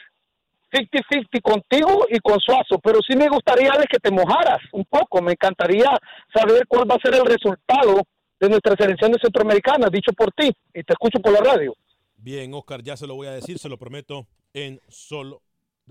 50-50 0.72 1.42
contigo 1.42 2.06
y 2.10 2.20
con 2.20 2.40
Suazo, 2.40 2.80
pero 2.80 3.00
sí 3.08 3.16
me 3.16 3.28
gustaría, 3.28 3.72
Alex, 3.72 3.88
que 3.92 4.00
te 4.00 4.12
mojaras 4.12 4.60
un 4.72 4.86
poco. 4.86 5.22
Me 5.22 5.34
encantaría 5.34 5.90
saber 6.34 6.66
cuál 6.68 6.90
va 6.90 6.96
a 6.96 7.02
ser 7.04 7.16
el 7.16 7.26
resultado 7.26 8.02
de 8.40 8.50
nuestra 8.50 8.76
selección 8.78 9.12
de 9.12 9.20
centroamericana, 9.22 9.88
dicho 9.92 10.14
por 10.14 10.32
ti, 10.32 10.50
y 10.74 10.84
te 10.84 10.94
escucho 10.94 11.20
por 11.20 11.34
la 11.34 11.42
radio. 11.42 11.76
Bien, 12.16 12.54
Oscar, 12.54 12.82
ya 12.82 12.96
se 12.96 13.08
lo 13.08 13.16
voy 13.16 13.28
a 13.28 13.32
decir, 13.32 13.60
se 13.60 13.70
lo 13.70 13.78
prometo 13.78 14.28
en 14.54 14.80
solo. 14.88 15.42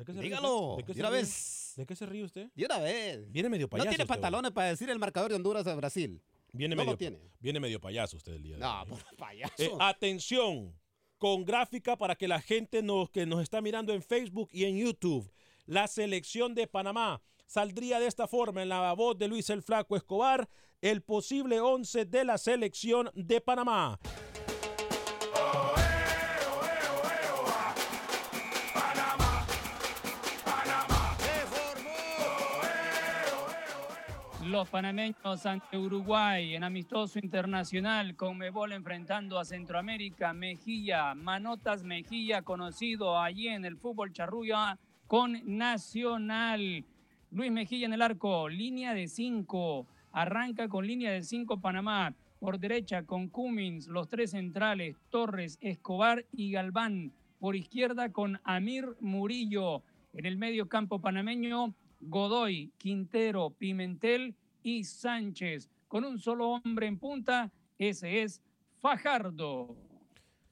¿De 0.00 0.04
qué 0.06 0.12
se 0.14 0.20
Dígalo, 0.20 0.76
ríe? 0.76 0.76
¿De 0.78 0.84
qué 0.84 0.94
se 0.94 1.00
una 1.00 1.10
ríe? 1.10 1.18
vez. 1.20 1.72
¿De 1.76 1.86
qué 1.86 1.94
se 1.96 2.06
ríe 2.06 2.24
usted? 2.24 2.48
De 2.54 2.64
una 2.64 2.78
vez. 2.78 3.30
Viene 3.30 3.48
medio 3.50 3.68
payaso. 3.68 3.84
No 3.84 3.90
tiene 3.90 4.06
pantalones 4.06 4.50
para 4.50 4.68
decir 4.68 4.88
el 4.90 4.98
marcador 4.98 5.28
de 5.30 5.36
Honduras 5.36 5.66
a 5.66 5.74
Brasil. 5.74 6.22
Viene 6.52 6.74
no 6.74 6.80
medio, 6.82 6.92
lo 6.92 6.98
tiene. 6.98 7.18
Viene 7.38 7.60
medio 7.60 7.80
payaso 7.80 8.16
usted 8.16 8.32
el 8.32 8.42
día 8.42 8.54
de 8.56 8.60
No, 8.62 8.82
hoy. 8.82 8.88
por 8.88 9.16
payaso. 9.16 9.54
Eh, 9.58 9.70
atención, 9.78 10.74
con 11.18 11.44
gráfica 11.44 11.96
para 11.96 12.16
que 12.16 12.26
la 12.26 12.40
gente 12.40 12.82
nos, 12.82 13.10
que 13.10 13.26
nos 13.26 13.42
está 13.42 13.60
mirando 13.60 13.92
en 13.92 14.02
Facebook 14.02 14.48
y 14.52 14.64
en 14.64 14.78
YouTube. 14.78 15.30
La 15.66 15.86
selección 15.86 16.54
de 16.54 16.66
Panamá 16.66 17.22
saldría 17.46 18.00
de 18.00 18.06
esta 18.06 18.26
forma 18.26 18.62
en 18.62 18.68
la 18.70 18.92
voz 18.94 19.18
de 19.18 19.28
Luis 19.28 19.50
el 19.50 19.62
Flaco 19.62 19.96
Escobar, 19.96 20.48
el 20.80 21.02
posible 21.02 21.60
11 21.60 22.06
de 22.06 22.24
la 22.24 22.38
selección 22.38 23.10
de 23.14 23.40
Panamá. 23.40 24.00
Los 34.50 34.68
panameños 34.68 35.46
ante 35.46 35.78
Uruguay 35.78 36.56
en 36.56 36.64
amistoso 36.64 37.20
internacional 37.20 38.16
con 38.16 38.36
Mebol 38.36 38.72
enfrentando 38.72 39.38
a 39.38 39.44
Centroamérica. 39.44 40.32
Mejía, 40.32 41.14
Manotas 41.14 41.84
Mejía, 41.84 42.42
conocido 42.42 43.20
allí 43.20 43.46
en 43.46 43.64
el 43.64 43.76
fútbol 43.76 44.12
charrúa 44.12 44.76
con 45.06 45.40
Nacional. 45.44 46.84
Luis 47.30 47.52
Mejía 47.52 47.86
en 47.86 47.92
el 47.92 48.02
arco, 48.02 48.48
línea 48.48 48.92
de 48.92 49.06
cinco. 49.06 49.86
Arranca 50.10 50.68
con 50.68 50.84
línea 50.84 51.12
de 51.12 51.22
cinco 51.22 51.60
Panamá. 51.60 52.12
Por 52.40 52.58
derecha 52.58 53.04
con 53.04 53.28
Cummins, 53.28 53.86
los 53.86 54.08
tres 54.08 54.32
centrales, 54.32 54.96
Torres, 55.10 55.58
Escobar 55.60 56.26
y 56.32 56.50
Galván. 56.50 57.12
Por 57.38 57.54
izquierda 57.54 58.10
con 58.10 58.40
Amir 58.42 58.96
Murillo. 58.98 59.84
En 60.12 60.26
el 60.26 60.36
medio 60.36 60.68
campo 60.68 61.00
panameño, 61.00 61.72
Godoy, 62.00 62.72
Quintero, 62.78 63.50
Pimentel 63.50 64.34
y 64.62 64.84
Sánchez. 64.84 65.68
Con 65.88 66.04
un 66.04 66.18
solo 66.18 66.48
hombre 66.50 66.86
en 66.86 66.98
punta, 66.98 67.50
ese 67.78 68.22
es 68.22 68.40
Fajardo. 68.80 69.76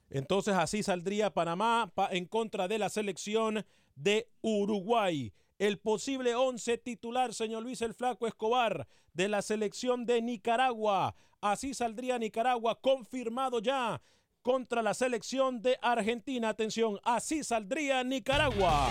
Entonces 0.09 0.55
así 0.55 0.81
saldría 0.83 1.33
Panamá 1.33 1.91
pa- 1.93 2.09
en 2.11 2.25
contra 2.25 2.67
de 2.67 2.79
la 2.79 2.89
selección 2.89 3.65
de 3.95 4.27
Uruguay. 4.41 5.31
El 5.57 5.77
posible 5.77 6.35
11 6.35 6.77
titular, 6.77 7.33
señor 7.33 7.63
Luis 7.63 7.81
el 7.81 7.93
Flaco 7.93 8.25
Escobar, 8.27 8.87
de 9.13 9.27
la 9.27 9.41
selección 9.41 10.05
de 10.05 10.21
Nicaragua. 10.21 11.15
Así 11.41 11.73
saldría 11.73 12.17
Nicaragua, 12.17 12.79
confirmado 12.81 13.59
ya, 13.59 14.01
contra 14.41 14.81
la 14.81 14.93
selección 14.93 15.61
de 15.61 15.77
Argentina. 15.81 16.49
Atención, 16.49 16.99
así 17.03 17.43
saldría 17.43 18.03
Nicaragua. 18.03 18.89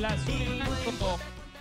La 0.00 0.08
azul 0.08 0.34
y 0.34 0.56
blanco. 0.56 1.18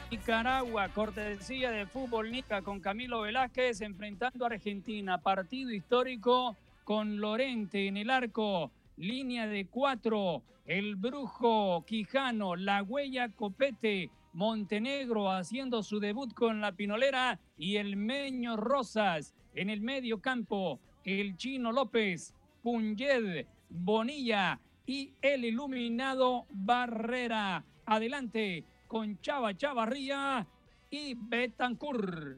Nicaragua, 0.09 0.87
cortesía 0.89 1.71
de 1.71 1.85
fútbol 1.85 2.31
Nica 2.31 2.61
con 2.61 2.79
Camilo 2.79 3.21
Velázquez 3.21 3.81
enfrentando 3.81 4.45
a 4.45 4.49
Argentina. 4.49 5.17
Partido 5.17 5.71
histórico 5.71 6.55
con 6.85 7.19
Lorente 7.19 7.87
en 7.87 7.97
el 7.97 8.09
arco. 8.09 8.71
Línea 8.95 9.45
de 9.45 9.67
cuatro. 9.67 10.43
El 10.65 10.95
Brujo 10.95 11.83
Quijano, 11.85 12.55
La 12.55 12.81
Huella 12.81 13.27
Copete. 13.29 14.09
Montenegro 14.31 15.29
haciendo 15.31 15.83
su 15.83 15.99
debut 15.99 16.33
con 16.33 16.61
la 16.61 16.71
Pinolera 16.71 17.41
y 17.57 17.75
el 17.75 17.97
Meño 17.97 18.55
Rosas 18.55 19.35
en 19.53 19.69
el 19.69 19.81
medio 19.81 20.21
campo. 20.21 20.79
El 21.03 21.35
Chino 21.35 21.73
López, 21.73 22.33
Punyed, 22.63 23.47
Bonilla 23.69 24.61
y 24.85 25.13
el 25.21 25.43
iluminado 25.43 26.45
Barrera. 26.51 27.65
Adelante 27.89 28.63
con 28.87 29.19
Chava 29.19 29.57
Chavarría 29.57 30.45
y 30.91 31.15
Betancourt. 31.15 32.37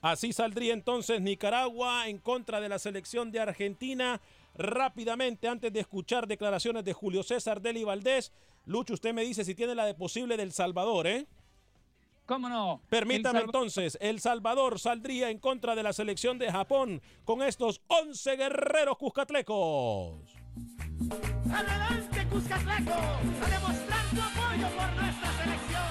Así 0.00 0.32
saldría 0.32 0.72
entonces 0.72 1.20
Nicaragua 1.20 2.08
en 2.08 2.18
contra 2.18 2.60
de 2.60 2.70
la 2.70 2.78
selección 2.78 3.30
de 3.30 3.40
Argentina. 3.40 4.20
Rápidamente, 4.54 5.46
antes 5.46 5.72
de 5.72 5.80
escuchar 5.80 6.26
declaraciones 6.26 6.84
de 6.84 6.94
Julio 6.94 7.22
César 7.22 7.60
Deli 7.60 7.84
Valdés, 7.84 8.32
Lucho, 8.64 8.94
usted 8.94 9.12
me 9.12 9.22
dice 9.22 9.44
si 9.44 9.54
tiene 9.54 9.74
la 9.74 9.84
de 9.84 9.94
posible 9.94 10.38
del 10.38 10.52
Salvador, 10.52 11.06
¿eh? 11.06 11.26
¿Cómo 12.24 12.48
no? 12.48 12.80
Permítame 12.88 13.40
El 13.40 13.44
entonces, 13.46 13.98
El 14.00 14.20
Salvador 14.20 14.78
saldría 14.78 15.30
en 15.30 15.38
contra 15.38 15.74
de 15.74 15.82
la 15.82 15.92
selección 15.92 16.38
de 16.38 16.50
Japón 16.50 17.02
con 17.24 17.42
estos 17.42 17.82
11 17.88 18.36
guerreros 18.36 18.96
cuscatlecos. 18.96 20.20
Adelante, 21.00 22.20
a 22.20 22.24
demostrar 23.48 24.04
apoyo 24.20 24.68
nuestra 24.96 25.30
selección. 25.42 25.90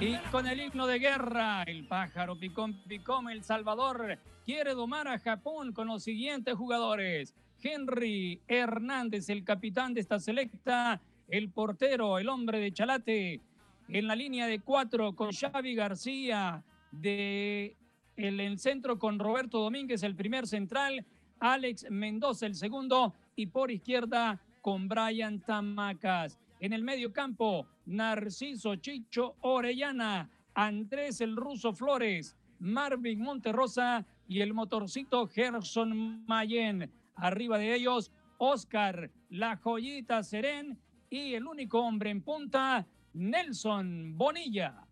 Y 0.00 0.16
con 0.30 0.46
el 0.46 0.60
himno 0.60 0.86
de 0.86 0.98
guerra, 0.98 1.64
el 1.64 1.86
pájaro 1.86 2.38
picón 2.38 2.82
picón, 2.88 3.28
El 3.28 3.44
Salvador 3.44 4.18
quiere 4.46 4.72
domar 4.72 5.06
a 5.08 5.18
Japón 5.18 5.72
con 5.72 5.88
los 5.88 6.02
siguientes 6.02 6.54
jugadores. 6.54 7.34
Henry 7.62 8.40
Hernández, 8.46 9.28
el 9.28 9.44
capitán 9.44 9.92
de 9.92 10.00
esta 10.00 10.18
selecta, 10.18 11.00
el 11.28 11.50
portero, 11.50 12.18
el 12.18 12.28
hombre 12.28 12.58
de 12.58 12.72
Chalate, 12.72 13.40
en 13.88 14.06
la 14.06 14.14
línea 14.14 14.46
de 14.46 14.60
cuatro 14.60 15.14
con 15.14 15.32
Xavi 15.32 15.74
García, 15.74 16.62
de 16.90 17.76
el 18.16 18.58
centro 18.58 18.98
con 18.98 19.18
Roberto 19.18 19.58
Domínguez, 19.58 20.02
el 20.02 20.14
primer 20.14 20.46
central, 20.46 21.04
Alex 21.40 21.86
Mendoza, 21.90 22.46
el 22.46 22.54
segundo, 22.54 23.14
y 23.36 23.46
por 23.46 23.70
izquierda 23.70 24.40
con 24.60 24.88
Brian 24.88 25.40
Tamacas. 25.40 26.38
En 26.60 26.72
el 26.72 26.82
medio 26.82 27.12
campo, 27.12 27.66
Narciso 27.86 28.76
Chicho 28.76 29.36
Orellana, 29.40 30.28
Andrés 30.54 31.20
el 31.20 31.36
Ruso 31.36 31.72
Flores, 31.72 32.36
Marvin 32.58 33.20
Monterrosa 33.20 34.04
y 34.26 34.40
el 34.40 34.54
motorcito 34.54 35.28
Gerson 35.28 36.24
Mayen. 36.26 36.90
Arriba 37.14 37.58
de 37.58 37.74
ellos, 37.74 38.10
Oscar, 38.38 39.10
la 39.30 39.56
joyita 39.56 40.22
Serén 40.22 40.78
y 41.10 41.34
el 41.34 41.46
único 41.46 41.80
hombre 41.80 42.10
en 42.10 42.22
punta, 42.22 42.86
Nelson 43.14 44.16
Bonilla. 44.16 44.87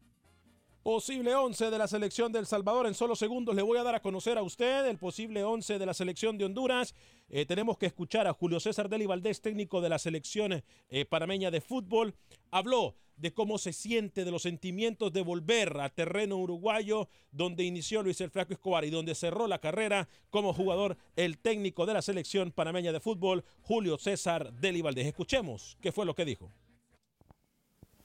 Posible 0.87 1.35
11 1.35 1.73
de 1.73 1.79
la 1.79 1.89
selección 1.89 2.31
de 2.31 2.39
El 2.39 2.47
Salvador. 2.47 2.87
En 2.87 2.95
solo 2.95 3.17
segundos 3.17 3.57
le 3.57 3.63
voy 3.63 3.77
a 3.77 3.83
dar 3.83 3.97
a 3.97 4.01
conocer 4.01 4.39
a 4.39 4.45
usted 4.45 4.87
el 4.87 4.99
posible 4.99 5.43
11 5.43 5.81
de 5.81 5.85
la 5.85 5.93
selección 5.93 6.39
de 6.39 6.45
Honduras. 6.45 6.95
Eh, 7.29 7.45
tenemos 7.45 7.77
que 7.77 7.87
escuchar 7.87 8.29
a 8.29 8.33
Julio 8.33 8.61
César 8.61 8.89
Deli 8.89 9.05
Valdés, 9.05 9.41
técnico 9.41 9.81
de 9.81 9.89
la 9.89 9.99
selección 9.99 10.63
eh, 10.89 11.05
panameña 11.05 11.51
de 11.51 11.61
fútbol. 11.61 12.15
Habló 12.53 12.95
de 13.17 13.35
cómo 13.35 13.59
se 13.59 13.73
siente, 13.73 14.25
de 14.25 14.31
los 14.31 14.43
sentimientos 14.43 15.13
de 15.13 15.23
volver 15.23 15.77
a 15.81 15.89
terreno 15.89 16.37
uruguayo, 16.37 17.09
donde 17.33 17.65
inició 17.65 18.05
Luis 18.05 18.21
el 18.21 18.31
Flaco 18.31 18.53
Escobar 18.53 18.85
y 18.85 18.91
donde 18.91 19.17
cerró 19.17 19.49
la 19.49 19.59
carrera 19.59 20.09
como 20.31 20.53
jugador 20.53 20.97
el 21.17 21.39
técnico 21.39 21.85
de 21.87 21.95
la 21.95 22.03
selección 22.03 22.53
panameña 22.53 22.93
de 22.93 23.01
fútbol, 23.01 23.45
Julio 23.63 23.99
César 23.99 24.53
Deli 24.53 24.83
Valdés. 24.83 25.09
Escuchemos 25.09 25.77
qué 25.81 25.91
fue 25.91 26.07
lo 26.07 26.15
que 26.15 26.25
dijo. 26.25 26.49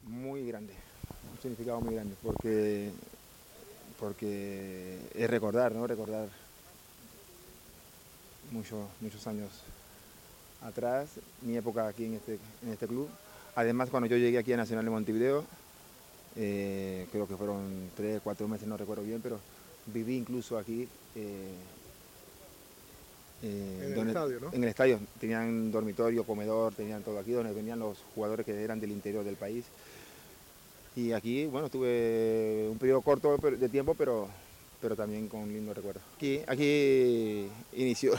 muy 0.02 0.48
grande, 0.48 0.74
significado 1.42 1.82
muy 1.82 1.96
grande, 1.96 2.16
porque, 2.24 2.92
porque 4.00 5.00
es 5.16 5.30
recordar, 5.30 5.74
¿no? 5.74 5.88
Recordar 5.88 6.30
muchos, 8.52 8.88
muchos 9.02 9.26
años 9.28 9.50
atrás, 10.62 11.10
mi 11.42 11.58
época 11.58 11.88
aquí 11.88 12.06
en 12.06 12.16
este, 12.16 12.38
en 12.64 12.70
este 12.74 12.88
club. 12.88 13.10
Además, 13.56 13.90
cuando 13.90 14.08
yo 14.08 14.18
llegué 14.18 14.38
aquí 14.38 14.54
a 14.54 14.58
Nacional 14.58 14.86
de 14.86 14.92
Montevideo, 14.92 15.44
eh, 16.38 17.08
creo 17.12 17.28
que 17.28 17.36
fueron 17.36 17.90
tres, 17.96 18.22
cuatro 18.24 18.48
meses, 18.48 18.68
no 18.68 18.78
recuerdo 18.78 19.04
bien, 19.04 19.20
pero 19.22 19.40
viví 19.88 20.18
incluso 20.18 20.58
aquí. 20.58 20.88
eh, 21.16 21.52
eh, 23.44 23.76
En 23.80 23.84
el 23.84 23.96
donde- 23.96 24.12
estadio, 24.12 24.40
¿no? 24.40 24.54
En 24.54 24.64
el 24.64 24.70
estadio. 24.70 25.00
Tenían 25.20 25.72
dormitorio, 25.72 26.24
comedor, 26.24 26.74
tenían 26.76 27.02
todo 27.02 27.18
aquí, 27.20 27.32
donde 27.32 27.52
venían 27.54 27.80
los 27.80 27.98
jugadores 28.16 28.46
que 28.46 28.64
eran 28.64 28.80
del 28.80 28.92
interior 28.92 29.26
del 29.26 29.36
país. 29.36 29.66
Y 30.96 31.14
aquí, 31.14 31.46
bueno, 31.46 31.70
tuve 31.70 32.68
un 32.70 32.78
periodo 32.78 33.02
corto 33.02 33.38
de 33.38 33.70
tiempo, 33.70 33.96
pero, 33.96 34.28
pero 34.82 34.96
también 34.96 35.30
con 35.30 35.48
lindo 35.48 35.74
recuerdo. 35.74 36.02
Aquí, 36.18 36.42
aquí 36.46 37.48
inició 37.74 38.14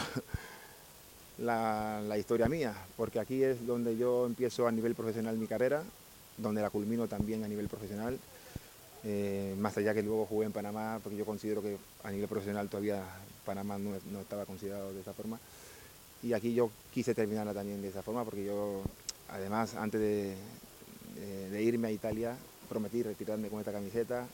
la, 1.38 2.00
la 2.00 2.16
historia 2.16 2.48
mía, 2.48 2.74
porque 2.96 3.20
aquí 3.20 3.42
es 3.42 3.66
donde 3.66 3.96
yo 3.98 4.24
empiezo 4.24 4.66
a 4.66 4.72
nivel 4.72 4.94
profesional 4.94 5.36
mi 5.36 5.46
carrera, 5.46 5.82
donde 6.38 6.62
la 6.62 6.70
culmino 6.70 7.06
también 7.08 7.44
a 7.44 7.48
nivel 7.48 7.68
profesional. 7.68 8.18
Eh, 9.04 9.54
más 9.58 9.76
allá 9.76 9.92
que 9.92 10.02
luego 10.02 10.24
jugué 10.24 10.46
en 10.46 10.52
Panamá, 10.52 10.98
porque 11.02 11.18
yo 11.18 11.26
considero 11.26 11.60
que 11.60 11.76
a 12.04 12.10
nivel 12.10 12.28
profesional 12.28 12.70
todavía 12.70 13.02
Panamá 13.44 13.76
no, 13.76 13.90
no 14.10 14.20
estaba 14.20 14.46
considerado 14.46 14.94
de 14.94 15.00
esa 15.02 15.12
forma. 15.12 15.38
Y 16.22 16.32
aquí 16.32 16.54
yo 16.54 16.70
quise 16.94 17.14
terminarla 17.14 17.52
también 17.52 17.82
de 17.82 17.88
esa 17.88 18.02
forma, 18.02 18.24
porque 18.24 18.46
yo, 18.46 18.80
además, 19.28 19.74
antes 19.74 20.00
de, 20.00 20.36
de 21.50 21.62
irme 21.62 21.88
a 21.88 21.90
Italia, 21.90 22.36
prometí 22.72 23.02
retirarme 23.02 23.48
con 23.48 23.58
esta 23.58 23.70
camiseta 23.70 24.26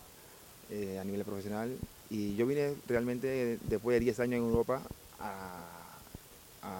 eh, 0.70 0.98
a 1.00 1.04
nivel 1.04 1.24
profesional. 1.24 1.76
Y 2.08 2.36
yo 2.36 2.46
vine 2.46 2.74
realmente 2.86 3.58
después 3.68 3.96
de 3.96 4.00
10 4.00 4.20
años 4.20 4.38
en 4.38 4.44
Europa 4.44 4.80
a, 5.18 5.64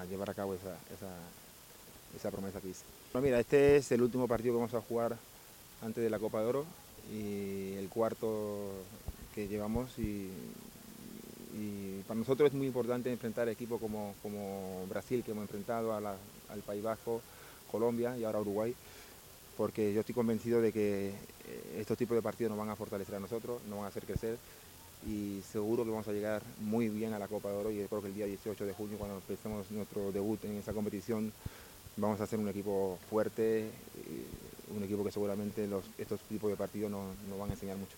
llevar 0.08 0.30
a 0.30 0.34
cabo 0.34 0.54
esa, 0.54 0.76
esa, 0.94 1.10
esa 2.16 2.30
promesa 2.30 2.60
que 2.60 2.68
hice. 2.68 2.84
Mira, 3.20 3.40
este 3.40 3.76
es 3.76 3.90
el 3.90 4.02
último 4.02 4.28
partido 4.28 4.54
que 4.54 4.58
vamos 4.58 4.74
a 4.74 4.80
jugar 4.80 5.16
antes 5.82 6.04
de 6.04 6.10
la 6.10 6.18
Copa 6.18 6.40
de 6.40 6.46
Oro 6.46 6.64
y 7.12 7.72
el 7.74 7.88
cuarto 7.88 8.70
que 9.34 9.48
llevamos 9.48 9.98
y, 9.98 10.30
para 12.06 12.20
nosotros 12.20 12.48
es 12.48 12.54
muy 12.54 12.66
importante 12.66 13.10
enfrentar 13.10 13.48
equipos 13.48 13.80
como, 13.80 14.14
como 14.22 14.86
Brasil 14.88 15.22
que 15.24 15.32
hemos 15.32 15.42
enfrentado 15.42 15.92
al 15.92 16.62
País 16.64 16.82
Vasco, 16.82 17.20
Colombia 17.70 18.16
y 18.16 18.24
ahora 18.24 18.40
Uruguay 18.40 18.74
porque 19.58 19.92
yo 19.92 20.00
estoy 20.00 20.14
convencido 20.14 20.62
de 20.62 20.72
que 20.72 21.08
eh, 21.08 21.78
estos 21.78 21.98
tipos 21.98 22.14
de 22.14 22.22
partidos 22.22 22.50
nos 22.50 22.58
van 22.58 22.70
a 22.70 22.76
fortalecer 22.76 23.16
a 23.16 23.20
nosotros, 23.20 23.60
nos 23.64 23.78
van 23.78 23.86
a 23.86 23.88
hacer 23.88 24.04
crecer 24.04 24.38
y 25.04 25.42
seguro 25.50 25.84
que 25.84 25.90
vamos 25.90 26.06
a 26.06 26.12
llegar 26.12 26.42
muy 26.60 26.88
bien 26.88 27.12
a 27.12 27.18
la 27.18 27.26
Copa 27.26 27.50
de 27.50 27.56
Oro 27.56 27.70
y 27.72 27.84
creo 27.88 28.00
que 28.00 28.06
el 28.06 28.14
día 28.14 28.26
18 28.26 28.64
de 28.64 28.72
junio 28.72 28.96
cuando 28.98 29.16
empecemos 29.16 29.68
nuestro 29.72 30.12
debut 30.12 30.44
en 30.44 30.58
esa 30.58 30.72
competición 30.72 31.32
vamos 31.96 32.20
a 32.20 32.26
ser 32.26 32.38
un 32.38 32.48
equipo 32.48 32.98
fuerte, 33.10 33.68
un 34.76 34.84
equipo 34.84 35.02
que 35.02 35.10
seguramente 35.10 35.68
estos 35.98 36.20
tipos 36.20 36.50
de 36.50 36.56
partidos 36.56 36.92
nos 36.92 37.38
van 37.38 37.50
a 37.50 37.54
enseñar 37.54 37.76
mucho. 37.76 37.96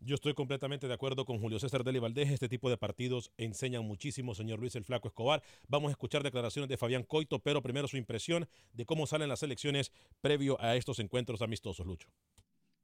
Yo 0.00 0.14
estoy 0.14 0.32
completamente 0.32 0.86
de 0.86 0.94
acuerdo 0.94 1.24
con 1.24 1.40
Julio 1.40 1.58
César 1.58 1.82
Deli 1.82 1.98
Valdés. 1.98 2.30
Este 2.30 2.48
tipo 2.48 2.70
de 2.70 2.76
partidos 2.76 3.32
enseñan 3.36 3.84
muchísimo, 3.84 4.32
señor 4.32 4.60
Luis 4.60 4.76
el 4.76 4.84
Flaco 4.84 5.08
Escobar. 5.08 5.42
Vamos 5.66 5.88
a 5.88 5.92
escuchar 5.92 6.22
declaraciones 6.22 6.68
de 6.68 6.76
Fabián 6.76 7.02
Coito, 7.02 7.40
pero 7.40 7.62
primero 7.62 7.88
su 7.88 7.96
impresión 7.96 8.48
de 8.72 8.86
cómo 8.86 9.08
salen 9.08 9.28
las 9.28 9.42
elecciones 9.42 9.90
previo 10.20 10.60
a 10.60 10.76
estos 10.76 11.00
encuentros 11.00 11.42
amistosos, 11.42 11.84
Lucho. 11.84 12.08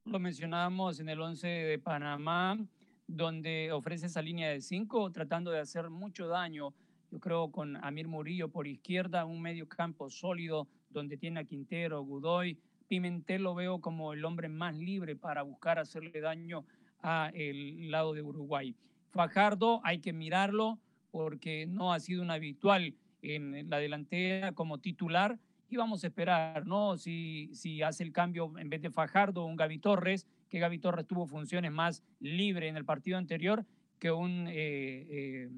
Lo 0.05 0.19
mencionábamos 0.19 0.99
en 0.99 1.09
el 1.09 1.21
11 1.21 1.47
de 1.47 1.79
Panamá, 1.79 2.59
donde 3.07 3.71
ofrece 3.71 4.07
esa 4.07 4.21
línea 4.21 4.51
de 4.51 4.61
cinco, 4.61 5.13
tratando 5.13 5.53
de 5.53 5.61
hacer 5.61 5.91
mucho 5.91 6.27
daño. 6.27 6.75
Yo 7.13 7.21
creo 7.21 7.53
con 7.53 7.77
Amir 7.85 8.09
Murillo 8.09 8.49
por 8.49 8.67
izquierda, 8.67 9.25
un 9.25 9.41
medio 9.41 9.69
campo 9.69 10.11
sólido, 10.11 10.67
donde 10.91 11.17
tiene 11.17 11.41
a 11.41 11.45
Quintero, 11.45 12.03
Godoy. 12.03 12.59
Pimentel 12.89 13.45
lo 13.45 13.55
veo 13.55 13.81
como 13.81 14.13
el 14.13 14.25
hombre 14.25 14.49
más 14.49 14.77
libre 14.77 15.15
para 15.15 15.43
buscar 15.43 15.79
hacerle 15.79 16.21
daño 16.21 16.65
a 17.05 17.31
el 17.35 17.91
lado 17.91 18.15
de 18.15 18.23
Uruguay. 18.23 18.75
Fajardo 19.11 19.81
hay 19.85 20.01
que 20.01 20.13
mirarlo 20.13 20.81
porque 21.13 21.67
no 21.67 21.93
ha 21.93 22.01
sido 22.01 22.23
un 22.23 22.33
habitual 22.33 22.95
en 23.23 23.71
la 23.71 23.79
delantera 23.79 24.53
como 24.53 24.79
titular 24.79 25.39
y 25.69 25.77
vamos 25.77 26.03
a 26.03 26.09
esperar, 26.09 26.67
¿no? 26.67 26.97
Si, 26.97 27.51
si 27.53 27.83
hace 27.83 28.03
el 28.03 28.13
cambio 28.13 28.53
en 28.59 28.69
vez 28.69 28.83
de 28.83 28.91
Fajardo, 28.91 29.45
un 29.45 29.57
Gaby 29.57 29.79
Torres, 29.79 30.27
que 30.49 30.59
Gaby 30.59 30.79
Torres 30.79 31.07
tuvo 31.07 31.27
funciones 31.27 31.71
más 31.71 32.03
libre 32.21 32.69
en 32.69 32.77
el 32.77 32.85
partido 32.85 33.19
anterior 33.19 33.65
que 33.99 34.11
un 34.11 34.47
eh, 34.49 35.07
eh, 35.09 35.49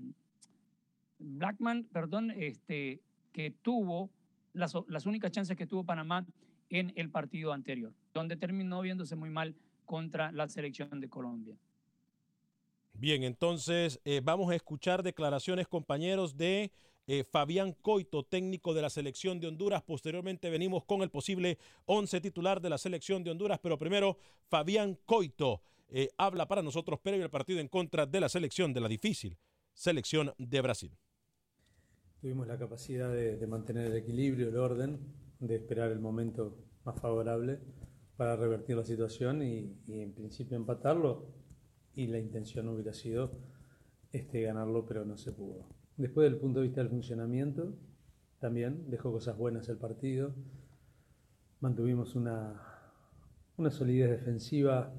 Blackman, 1.18 1.84
perdón, 1.84 2.30
este, 2.30 3.00
que 3.32 3.50
tuvo 3.50 4.10
las, 4.52 4.74
las 4.88 5.06
únicas 5.06 5.32
chances 5.32 5.56
que 5.56 5.66
tuvo 5.66 5.84
Panamá 5.84 6.26
en 6.70 6.92
el 6.96 7.10
partido 7.10 7.52
anterior, 7.52 7.92
donde 8.12 8.36
terminó 8.36 8.80
viéndose 8.80 9.16
muy 9.16 9.30
mal 9.30 9.54
contra 9.86 10.30
la 10.32 10.48
selección 10.48 11.00
de 11.00 11.08
Colombia. 11.08 11.56
Bien, 12.98 13.24
entonces 13.24 14.00
eh, 14.04 14.20
vamos 14.24 14.50
a 14.50 14.54
escuchar 14.54 15.02
declaraciones, 15.02 15.68
compañeros, 15.68 16.36
de 16.36 16.72
eh, 17.06 17.24
Fabián 17.24 17.72
Coito, 17.82 18.24
técnico 18.24 18.72
de 18.72 18.82
la 18.82 18.90
selección 18.90 19.38
de 19.38 19.48
Honduras. 19.48 19.82
Posteriormente 19.82 20.48
venimos 20.50 20.84
con 20.84 21.02
el 21.02 21.10
posible 21.10 21.58
11 21.84 22.20
titular 22.20 22.60
de 22.60 22.70
la 22.70 22.78
selección 22.78 23.22
de 23.22 23.30
Honduras, 23.30 23.60
pero 23.62 23.78
primero 23.78 24.16
Fabián 24.48 24.98
Coito 25.04 25.60
eh, 25.88 26.08
habla 26.16 26.48
para 26.48 26.62
nosotros 26.62 26.98
previo 26.98 27.24
al 27.24 27.30
partido 27.30 27.60
en 27.60 27.68
contra 27.68 28.06
de 28.06 28.18
la 28.18 28.28
selección, 28.28 28.72
de 28.72 28.80
la 28.80 28.88
difícil 28.88 29.36
selección 29.74 30.32
de 30.38 30.60
Brasil. 30.62 30.92
Tuvimos 32.20 32.46
la 32.48 32.58
capacidad 32.58 33.12
de, 33.12 33.36
de 33.36 33.46
mantener 33.46 33.86
el 33.86 33.96
equilibrio, 33.96 34.48
el 34.48 34.56
orden, 34.56 34.98
de 35.38 35.54
esperar 35.54 35.92
el 35.92 36.00
momento 36.00 36.56
más 36.84 36.98
favorable 36.98 37.60
para 38.16 38.36
revertir 38.36 38.76
la 38.76 38.84
situación 38.84 39.42
y, 39.42 39.76
en 39.88 40.12
principio 40.12 40.56
empatarlo 40.56 41.26
y 41.94 42.06
la 42.06 42.18
intención 42.18 42.68
hubiera 42.68 42.92
sido 42.92 43.32
este, 44.12 44.42
ganarlo, 44.42 44.86
pero 44.86 45.04
no 45.04 45.16
se 45.16 45.32
pudo. 45.32 45.66
Después 45.96 46.30
del 46.30 46.40
punto 46.40 46.60
de 46.60 46.66
vista 46.66 46.80
del 46.80 46.90
funcionamiento, 46.90 47.74
también 48.38 48.90
dejó 48.90 49.12
cosas 49.12 49.36
buenas 49.36 49.68
el 49.68 49.78
partido. 49.78 50.34
Mantuvimos 51.60 52.14
una, 52.14 52.62
una 53.56 53.70
solidez 53.70 54.10
defensiva, 54.10 54.92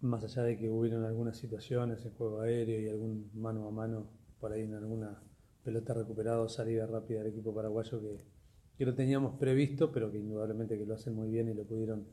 más 0.00 0.24
allá 0.24 0.42
de 0.42 0.58
que 0.58 0.68
hubieron 0.68 1.04
algunas 1.04 1.36
situaciones 1.36 2.04
en 2.04 2.12
juego 2.12 2.40
aéreo 2.40 2.80
y 2.80 2.88
algún 2.88 3.30
mano 3.34 3.66
a 3.66 3.70
mano 3.70 4.10
por 4.38 4.52
ahí 4.52 4.62
en 4.62 4.74
alguna 4.74 5.22
pelota 5.62 5.94
recuperada 5.94 6.40
o 6.40 6.48
salida 6.48 6.86
rápida 6.86 7.20
del 7.20 7.28
equipo 7.28 7.54
paraguayo 7.54 8.00
que, 8.00 8.33
que 8.76 8.84
lo 8.84 8.94
teníamos 8.94 9.38
previsto, 9.38 9.92
pero 9.92 10.10
que 10.10 10.18
indudablemente 10.18 10.76
que 10.76 10.86
lo 10.86 10.94
hacen 10.94 11.14
muy 11.14 11.28
bien 11.28 11.48
y 11.48 11.54
lo 11.54 11.64
pudieron 11.64 12.06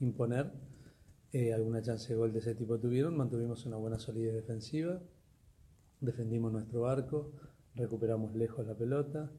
imponer. 0.00 0.52
Eh, 1.32 1.52
alguna 1.52 1.82
chance 1.82 2.08
de 2.08 2.18
gol 2.18 2.32
de 2.32 2.38
ese 2.38 2.54
tipo 2.54 2.78
tuvieron, 2.78 3.16
mantuvimos 3.16 3.66
una 3.66 3.76
buena 3.76 3.98
solidez 3.98 4.34
defensiva, 4.34 5.00
defendimos 6.00 6.52
nuestro 6.52 6.88
arco, 6.88 7.32
recuperamos 7.74 8.34
lejos 8.34 8.66
la 8.66 8.74
pelota, 8.74 9.30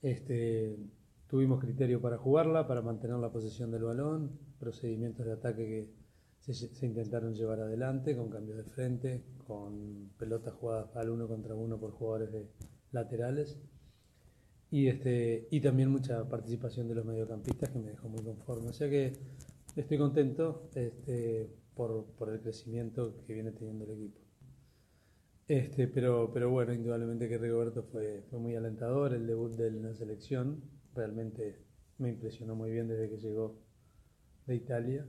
este, 0.00 0.78
tuvimos 1.28 1.60
criterio 1.60 2.00
para 2.00 2.16
jugarla, 2.16 2.66
para 2.66 2.80
mantener 2.80 3.18
la 3.18 3.30
posesión 3.30 3.70
del 3.70 3.84
balón, 3.84 4.38
procedimientos 4.58 5.26
de 5.26 5.32
ataque 5.32 5.66
que 5.66 5.90
se, 6.40 6.54
se 6.54 6.86
intentaron 6.86 7.34
llevar 7.34 7.60
adelante 7.60 8.16
con 8.16 8.30
cambios 8.30 8.56
de 8.56 8.64
frente, 8.64 9.24
con 9.46 10.10
pelotas 10.18 10.54
jugadas 10.54 10.96
al 10.96 11.10
uno 11.10 11.28
contra 11.28 11.54
uno 11.54 11.78
por 11.78 11.92
jugadores 11.92 12.32
de 12.32 12.46
laterales 12.92 13.58
y, 14.76 14.88
este, 14.88 15.48
y 15.50 15.58
también 15.62 15.88
mucha 15.88 16.28
participación 16.28 16.86
de 16.86 16.94
los 16.94 17.06
mediocampistas 17.06 17.70
que 17.70 17.78
me 17.78 17.92
dejó 17.92 18.10
muy 18.10 18.22
conforme. 18.22 18.68
O 18.68 18.72
sea 18.74 18.90
que 18.90 19.14
estoy 19.74 19.96
contento 19.96 20.68
este, 20.74 21.48
por, 21.74 22.04
por 22.18 22.28
el 22.28 22.42
crecimiento 22.42 23.22
que 23.26 23.32
viene 23.32 23.52
teniendo 23.52 23.86
el 23.86 23.92
equipo. 23.92 24.20
Este, 25.48 25.88
pero, 25.88 26.30
pero 26.30 26.50
bueno, 26.50 26.74
indudablemente 26.74 27.26
que 27.26 27.38
Rigoberto 27.38 27.84
fue, 27.84 28.20
fue 28.28 28.38
muy 28.38 28.54
alentador, 28.54 29.14
el 29.14 29.26
debut 29.26 29.56
de 29.56 29.70
la 29.70 29.94
selección 29.94 30.62
realmente 30.94 31.56
me 31.96 32.10
impresionó 32.10 32.54
muy 32.54 32.70
bien 32.70 32.86
desde 32.86 33.08
que 33.08 33.16
llegó 33.16 33.58
de 34.46 34.56
Italia. 34.56 35.06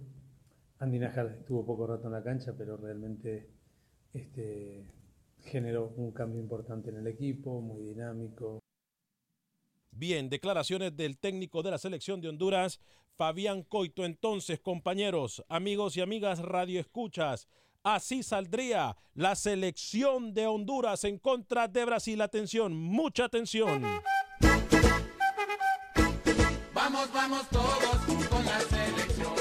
Andy 0.80 0.98
Najar 0.98 1.36
estuvo 1.40 1.66
poco 1.66 1.88
rato 1.88 2.08
en 2.08 2.14
la 2.14 2.24
cancha, 2.24 2.56
pero 2.58 2.78
realmente 2.78 3.50
este, 4.14 4.86
generó 5.42 5.94
un 5.98 6.14
cambio 6.14 6.40
importante 6.40 6.90
en 6.90 6.96
el 6.96 7.08
equipo, 7.08 7.60
muy 7.60 7.82
dinámico. 7.82 8.62
Bien, 9.98 10.30
declaraciones 10.30 10.96
del 10.96 11.18
técnico 11.18 11.64
de 11.64 11.72
la 11.72 11.80
selección 11.80 12.22
de 12.22 12.30
Honduras, 12.30 12.80
Fabián 13.18 13.64
Coito. 13.64 14.06
Entonces, 14.06 14.60
compañeros, 14.60 15.44
amigos 15.50 15.98
y 15.98 16.02
amigas 16.02 16.38
radioescuchas, 16.38 17.48
así 17.82 18.22
saldría 18.22 18.96
la 19.16 19.34
selección 19.36 20.36
de 20.36 20.46
Honduras 20.46 21.04
en 21.04 21.18
contra 21.18 21.68
de 21.68 21.84
Brasil. 21.84 22.22
Atención, 22.22 22.78
mucha 22.78 23.26
atención. 23.26 23.82
Vamos, 26.76 27.12
vamos 27.12 27.50
todos 27.50 28.28
con 28.30 28.46
la 28.46 28.60
selección. 28.60 29.34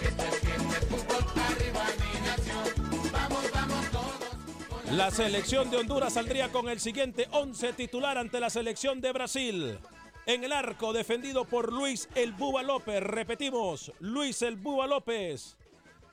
Este 0.00 0.28
es 0.28 0.38
fiesta 0.38 0.80
de 0.80 0.86
fútbol, 0.86 1.42
arriba 1.42 1.84
mi 1.98 2.20
nación. 2.24 3.10
Vamos, 3.12 3.50
vamos 3.52 3.90
todos. 3.90 4.92
La 4.92 5.10
selección 5.10 5.72
de 5.72 5.78
Honduras 5.78 6.12
saldría 6.12 6.52
con 6.52 6.68
el 6.68 6.78
siguiente 6.78 7.26
11 7.32 7.72
titular 7.72 8.16
ante 8.16 8.38
la 8.38 8.48
selección 8.48 9.00
de 9.00 9.12
Brasil. 9.12 9.80
En 10.26 10.42
el 10.42 10.52
arco 10.52 10.94
defendido 10.94 11.44
por 11.44 11.70
Luis 11.70 12.08
El 12.14 12.32
Búba 12.32 12.62
López. 12.62 13.02
Repetimos, 13.02 13.92
Luis 14.00 14.40
El 14.40 14.56
Búba 14.56 14.86
López. 14.86 15.58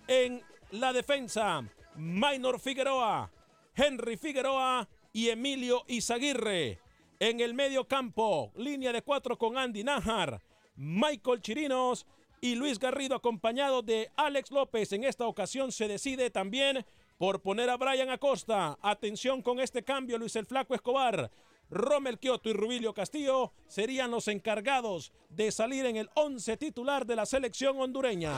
En 0.05 0.43
la 0.72 0.91
defensa, 0.91 1.64
Maynor 1.95 2.59
Figueroa, 2.59 3.32
Henry 3.74 4.18
Figueroa 4.18 4.89
y 5.14 5.30
Emilio 5.30 5.86
Izaguirre. 5.88 6.80
En 7.22 7.39
el 7.39 7.53
medio 7.53 7.88
campo, 7.88 8.51
línea 8.55 8.91
de 8.91 9.01
cuatro 9.01 9.38
con 9.38 9.57
Andy 9.57 9.86
Najar, 9.86 10.41
Michael 10.76 11.41
Chirinos 11.41 12.05
y 12.41 12.55
Luis 12.55 12.80
Garrido 12.80 13.16
acompañado 13.16 13.82
de 13.82 14.12
Alex 14.18 14.51
López. 14.51 14.91
En 14.91 15.05
esta 15.05 15.26
ocasión 15.26 15.72
se 15.72 15.88
decide 15.88 16.30
también 16.30 16.86
por 17.18 17.41
poner 17.41 17.70
a 17.70 17.78
Brian 17.78 18.09
Acosta. 18.09 18.78
Atención 18.82 19.41
con 19.41 19.62
este 19.62 19.84
cambio, 19.84 20.18
Luis 20.18 20.36
el 20.36 20.45
Flaco 20.45 20.76
Escobar. 20.76 21.32
Rommel 21.72 22.19
Kioto 22.19 22.49
y 22.49 22.53
Rubilio 22.53 22.93
Castillo 22.93 23.53
serían 23.67 24.11
los 24.11 24.28
encargados 24.28 25.13
de 25.30 25.51
salir 25.51 25.86
en 25.86 25.95
el 25.95 26.09
11 26.15 26.57
titular 26.57 27.05
de 27.05 27.15
la 27.15 27.26
selección 27.26 27.80
hondureña. 27.80 28.34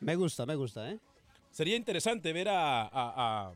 Me 0.00 0.16
gusta, 0.16 0.46
me 0.46 0.54
gusta, 0.54 0.90
¿eh? 0.90 0.98
Sería 1.50 1.76
interesante 1.76 2.32
ver 2.32 2.48
a... 2.48 2.82
A, 2.82 2.88
a, 2.92 3.54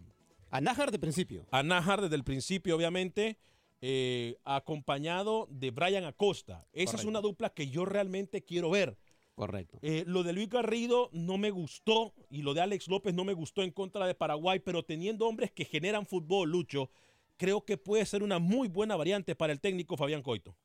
a 0.50 0.60
Nájar 0.60 0.90
de 0.90 0.98
principio. 0.98 1.46
A 1.50 1.62
Nájar 1.62 2.00
desde 2.02 2.16
el 2.16 2.24
principio, 2.24 2.76
obviamente, 2.76 3.38
eh, 3.80 4.36
acompañado 4.44 5.48
de 5.50 5.70
Brian 5.70 6.04
Acosta. 6.04 6.66
Esa 6.72 6.92
Correcto. 6.92 6.96
es 6.96 7.04
una 7.04 7.20
dupla 7.20 7.50
que 7.50 7.68
yo 7.68 7.84
realmente 7.84 8.42
quiero 8.42 8.70
ver. 8.70 8.96
Correcto. 9.42 9.80
Eh, 9.82 10.04
lo 10.06 10.22
de 10.22 10.32
Luis 10.32 10.48
Garrido 10.48 11.10
no 11.12 11.36
me 11.36 11.50
gustó 11.50 12.14
y 12.30 12.42
lo 12.42 12.54
de 12.54 12.60
Alex 12.60 12.86
López 12.86 13.12
no 13.12 13.24
me 13.24 13.32
gustó 13.32 13.64
en 13.64 13.72
contra 13.72 14.06
de 14.06 14.14
Paraguay, 14.14 14.60
pero 14.60 14.84
teniendo 14.84 15.26
hombres 15.26 15.50
que 15.50 15.64
generan 15.64 16.06
fútbol, 16.06 16.48
Lucho, 16.48 16.90
creo 17.36 17.64
que 17.64 17.76
puede 17.76 18.06
ser 18.06 18.22
una 18.22 18.38
muy 18.38 18.68
buena 18.68 18.94
variante 18.94 19.34
para 19.34 19.52
el 19.52 19.58
técnico 19.58 19.96
Fabián 19.96 20.22
Coito. 20.22 20.56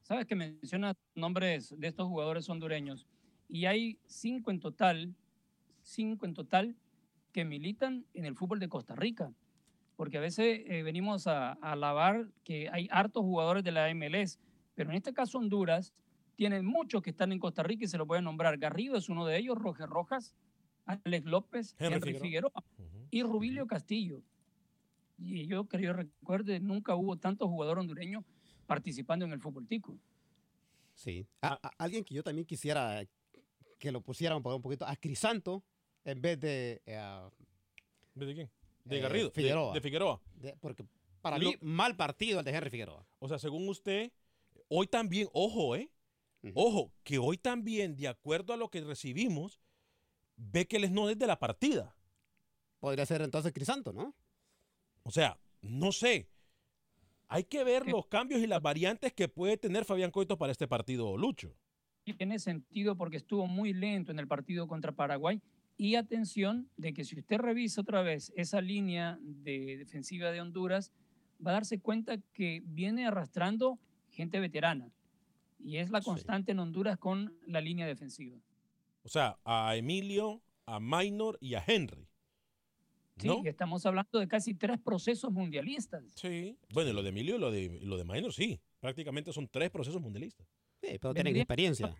Sabes 0.00 0.24
que 0.24 0.34
menciona 0.34 0.96
nombres 1.14 1.78
de 1.78 1.86
estos 1.86 2.08
jugadores 2.08 2.48
hondureños 2.48 3.06
y 3.48 3.66
hay 3.66 3.98
cinco 4.06 4.50
en 4.50 4.60
total, 4.60 5.14
cinco 5.82 6.24
en 6.24 6.32
total 6.32 6.76
que 7.32 7.44
militan 7.44 8.06
en 8.14 8.24
el 8.24 8.34
fútbol 8.34 8.60
de 8.60 8.70
Costa 8.70 8.94
Rica. 8.94 9.30
Porque 9.94 10.16
a 10.16 10.22
veces 10.22 10.62
eh, 10.64 10.82
venimos 10.82 11.26
a, 11.26 11.50
a 11.60 11.72
alabar 11.72 12.30
que 12.44 12.70
hay 12.72 12.88
hartos 12.90 13.24
jugadores 13.24 13.62
de 13.62 13.72
la 13.72 13.94
MLS, 13.94 14.38
pero 14.74 14.88
en 14.88 14.96
este 14.96 15.12
caso 15.12 15.36
Honduras 15.36 15.92
tiene 16.36 16.62
muchos 16.62 17.02
que 17.02 17.10
están 17.10 17.32
en 17.32 17.38
Costa 17.38 17.62
Rica 17.62 17.84
y 17.84 17.88
se 17.88 17.98
los 17.98 18.06
voy 18.06 18.18
a 18.18 18.22
nombrar. 18.22 18.58
Garrido 18.58 18.96
es 18.96 19.08
uno 19.08 19.24
de 19.26 19.38
ellos, 19.38 19.56
Roger 19.58 19.88
Rojas, 19.88 20.34
Alex 20.86 21.24
López, 21.26 21.74
Henry 21.78 21.94
Henry, 21.96 22.14
Figueroa. 22.18 22.52
Figueroa 22.76 23.06
y 23.10 23.22
Rubilio 23.22 23.66
Castillo. 23.66 24.22
Y 25.18 25.46
yo 25.46 25.68
que 25.68 25.80
yo 25.80 25.92
recuerde, 25.92 26.58
nunca 26.60 26.96
hubo 26.96 27.16
tantos 27.16 27.48
jugadores 27.48 27.80
hondureños 27.82 28.24
participando 28.66 29.24
en 29.24 29.32
el 29.32 29.40
fútbol 29.40 29.66
tico. 29.66 29.96
Sí. 30.94 31.26
A- 31.40 31.58
a- 31.62 31.70
alguien 31.78 32.04
que 32.04 32.14
yo 32.14 32.22
también 32.22 32.46
quisiera 32.46 33.04
que 33.78 33.92
lo 33.92 34.00
pusieran 34.00 34.38
un 34.44 34.62
poquito 34.62 34.86
a 34.86 34.96
Crisanto 34.96 35.62
en 36.04 36.20
vez 36.20 36.40
de. 36.40 36.82
eh, 36.86 37.28
¿De 38.14 38.34
quién? 38.34 38.50
De 38.84 38.98
eh, 38.98 39.00
Garrido. 39.00 39.28
de- 39.28 39.34
Figueroa. 39.34 39.74
De, 39.74 39.80
Figueroa. 39.80 40.20
De- 40.36 40.56
porque 40.60 40.84
para 41.20 41.38
Lo- 41.38 41.50
mí, 41.50 41.56
mal 41.60 41.96
partido 41.96 42.40
el 42.40 42.44
de 42.44 42.50
Henry 42.52 42.70
Figueroa. 42.70 43.06
O 43.18 43.28
sea, 43.28 43.38
según 43.38 43.68
usted, 43.68 44.12
hoy 44.68 44.86
también, 44.86 45.28
ojo, 45.32 45.74
¿eh? 45.76 45.90
Ojo, 46.54 46.92
que 47.02 47.18
hoy 47.18 47.38
también, 47.38 47.96
de 47.96 48.08
acuerdo 48.08 48.52
a 48.52 48.56
lo 48.56 48.70
que 48.70 48.82
recibimos, 48.82 49.60
ve 50.36 50.66
que 50.66 50.76
él 50.76 50.92
no 50.92 51.08
es 51.08 51.18
de 51.18 51.26
la 51.26 51.38
partida. 51.38 51.96
Podría 52.80 53.06
ser 53.06 53.22
entonces 53.22 53.52
Crisanto, 53.52 53.92
¿no? 53.92 54.14
O 55.02 55.10
sea, 55.10 55.38
no 55.62 55.92
sé. 55.92 56.28
Hay 57.28 57.44
que 57.44 57.64
ver 57.64 57.86
los 57.86 58.06
cambios 58.06 58.42
y 58.42 58.46
las 58.46 58.60
variantes 58.60 59.12
que 59.12 59.28
puede 59.28 59.56
tener 59.56 59.84
Fabián 59.84 60.10
Coito 60.10 60.36
para 60.36 60.52
este 60.52 60.68
partido, 60.68 61.16
Lucho. 61.16 61.56
Tiene 62.04 62.38
sentido 62.38 62.96
porque 62.96 63.16
estuvo 63.16 63.46
muy 63.46 63.72
lento 63.72 64.12
en 64.12 64.18
el 64.18 64.28
partido 64.28 64.68
contra 64.68 64.92
Paraguay. 64.92 65.40
Y 65.76 65.96
atención 65.96 66.68
de 66.76 66.92
que 66.92 67.04
si 67.04 67.18
usted 67.18 67.38
revisa 67.38 67.80
otra 67.80 68.02
vez 68.02 68.32
esa 68.36 68.60
línea 68.60 69.18
de 69.20 69.78
defensiva 69.78 70.30
de 70.30 70.40
Honduras, 70.40 70.92
va 71.44 71.50
a 71.50 71.54
darse 71.54 71.80
cuenta 71.80 72.18
que 72.32 72.62
viene 72.66 73.06
arrastrando 73.06 73.78
gente 74.10 74.38
veterana. 74.38 74.93
Y 75.64 75.78
es 75.78 75.90
la 75.90 76.02
constante 76.02 76.52
en 76.52 76.58
Honduras 76.58 76.98
con 76.98 77.34
la 77.46 77.60
línea 77.60 77.86
defensiva. 77.86 78.36
O 79.02 79.08
sea, 79.08 79.38
a 79.44 79.74
Emilio, 79.76 80.42
a 80.66 80.78
Minor 80.78 81.38
y 81.40 81.54
a 81.54 81.64
Henry. 81.66 82.06
Sí, 83.16 83.28
¿No? 83.28 83.40
y 83.42 83.48
estamos 83.48 83.86
hablando 83.86 84.18
de 84.18 84.28
casi 84.28 84.54
tres 84.54 84.78
procesos 84.78 85.32
mundialistas. 85.32 86.04
Sí. 86.16 86.58
Bueno, 86.72 86.90
y 86.90 86.92
lo 86.92 87.02
de 87.02 87.08
Emilio 87.08 87.36
y 87.36 87.38
lo 87.38 87.50
de, 87.50 87.80
lo 87.82 87.96
de 87.96 88.04
Minor, 88.04 88.32
sí. 88.32 88.60
Prácticamente 88.80 89.32
son 89.32 89.48
tres 89.48 89.70
procesos 89.70 90.02
mundialistas. 90.02 90.46
Sí, 90.82 90.98
pero 91.00 91.14
tienen 91.14 91.36
experiencia. 91.36 91.94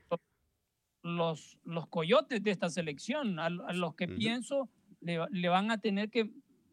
Los, 1.03 1.59
los 1.65 1.87
coyotes 1.89 2.43
de 2.43 2.51
esta 2.51 2.69
selección, 2.69 3.39
a, 3.39 3.47
a 3.47 3.73
los 3.73 3.95
que 3.95 4.09
pienso 4.09 4.69
le, 5.01 5.21
le 5.31 5.49
van 5.49 5.71
a 5.71 5.79
tener 5.79 6.11
que 6.11 6.31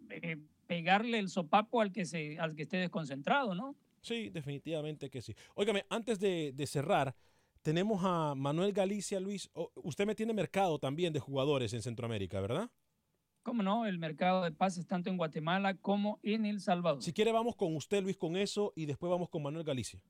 eh, 0.10 0.38
pegarle 0.68 1.20
el 1.20 1.30
sopapo 1.30 1.82
al 1.82 1.92
que, 1.92 2.06
se, 2.06 2.40
al 2.40 2.56
que 2.56 2.64
esté 2.64 2.78
desconcentrado, 2.78 3.56
¿no? 3.56 3.76
Sí, 4.02 4.30
definitivamente 4.30 5.10
que 5.10 5.22
sí. 5.22 5.36
Óigame, 5.56 5.86
antes 5.90 6.20
de, 6.20 6.52
de 6.54 6.68
cerrar, 6.68 7.16
tenemos 7.62 8.02
a 8.04 8.34
Manuel 8.36 8.74
Galicia, 8.74 9.20
Luis. 9.20 9.50
Usted 9.76 10.06
me 10.06 10.16
tiene 10.16 10.34
mercado 10.34 10.80
también 10.80 11.14
de 11.14 11.20
jugadores 11.20 11.74
en 11.74 11.82
Centroamérica, 11.82 12.42
¿verdad? 12.42 12.70
¿Cómo 13.44 13.64
no? 13.64 13.86
El 13.86 13.98
mercado 13.98 14.44
de 14.44 14.52
pases 14.52 14.86
tanto 14.86 15.10
en 15.10 15.18
Guatemala 15.18 15.76
como 15.76 16.20
en 16.22 16.46
El 16.46 16.60
Salvador. 16.60 17.02
Si 17.02 17.14
quiere, 17.14 17.32
vamos 17.32 17.56
con 17.56 17.76
usted, 17.76 18.04
Luis, 18.04 18.18
con 18.18 18.36
eso 18.36 18.72
y 18.76 18.86
después 18.86 19.10
vamos 19.10 19.30
con 19.30 19.42
Manuel 19.42 19.66
Galicia. 19.66 20.02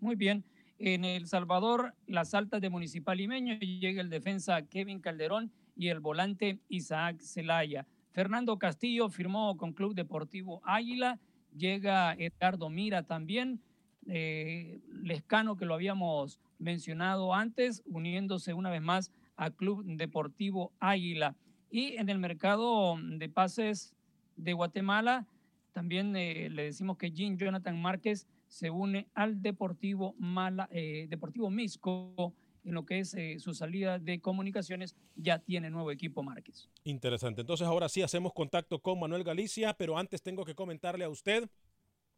Muy 0.00 0.14
bien. 0.14 0.44
En 0.78 1.04
El 1.04 1.26
Salvador, 1.26 1.94
las 2.06 2.34
altas 2.34 2.60
de 2.60 2.70
Municipal 2.70 3.16
Limeño, 3.16 3.58
llega 3.58 4.00
el 4.00 4.10
defensa 4.10 4.62
Kevin 4.66 5.00
Calderón 5.00 5.50
y 5.74 5.88
el 5.88 6.00
volante 6.00 6.60
Isaac 6.68 7.20
Zelaya. 7.20 7.86
Fernando 8.12 8.58
Castillo 8.58 9.08
firmó 9.08 9.56
con 9.56 9.72
Club 9.72 9.94
Deportivo 9.94 10.60
Águila. 10.64 11.18
Llega 11.56 12.14
Edgardo 12.14 12.70
Mira 12.70 13.02
también. 13.02 13.60
eh, 14.08 14.78
Lescano, 15.02 15.56
que 15.56 15.66
lo 15.66 15.74
habíamos 15.74 16.38
mencionado 16.58 17.34
antes, 17.34 17.82
uniéndose 17.86 18.54
una 18.54 18.70
vez 18.70 18.80
más 18.80 19.10
a 19.36 19.50
Club 19.50 19.84
Deportivo 19.84 20.72
Águila. 20.78 21.34
Y 21.70 21.96
en 21.96 22.08
el 22.08 22.18
mercado 22.18 22.96
de 23.00 23.28
pases 23.28 23.94
de 24.36 24.52
Guatemala, 24.52 25.26
también 25.72 26.14
eh, 26.16 26.48
le 26.50 26.64
decimos 26.64 26.96
que 26.96 27.10
Jean 27.10 27.36
Jonathan 27.36 27.80
Márquez 27.80 28.26
se 28.46 28.70
une 28.70 29.08
al 29.14 29.42
Deportivo, 29.42 30.14
Mala, 30.18 30.68
eh, 30.70 31.06
Deportivo 31.10 31.50
Misco 31.50 32.32
en 32.66 32.74
lo 32.74 32.84
que 32.84 32.98
es 32.98 33.14
eh, 33.14 33.38
su 33.38 33.54
salida 33.54 33.98
de 33.98 34.20
comunicaciones. 34.20 34.94
Ya 35.14 35.38
tiene 35.38 35.70
nuevo 35.70 35.90
equipo 35.90 36.22
Márquez. 36.22 36.68
Interesante. 36.84 37.40
Entonces, 37.40 37.66
ahora 37.66 37.88
sí 37.88 38.02
hacemos 38.02 38.32
contacto 38.32 38.80
con 38.80 39.00
Manuel 39.00 39.24
Galicia, 39.24 39.72
pero 39.74 39.96
antes 39.96 40.22
tengo 40.22 40.44
que 40.44 40.54
comentarle 40.54 41.04
a 41.04 41.08
usted 41.08 41.48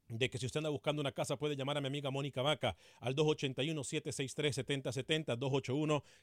de 0.09 0.29
que 0.31 0.39
si 0.39 0.47
usted 0.47 0.59
anda 0.59 0.71
buscando 0.71 1.01
una 1.01 1.13
casa 1.13 1.37
puede 1.37 1.55
llamar 1.55 1.77
a 1.77 1.81
mi 1.81 1.87
amiga 1.87 2.11
Mónica 2.11 2.43
Vaca 2.43 2.77
al 3.01 3.15
281-763-7070, 3.15 5.39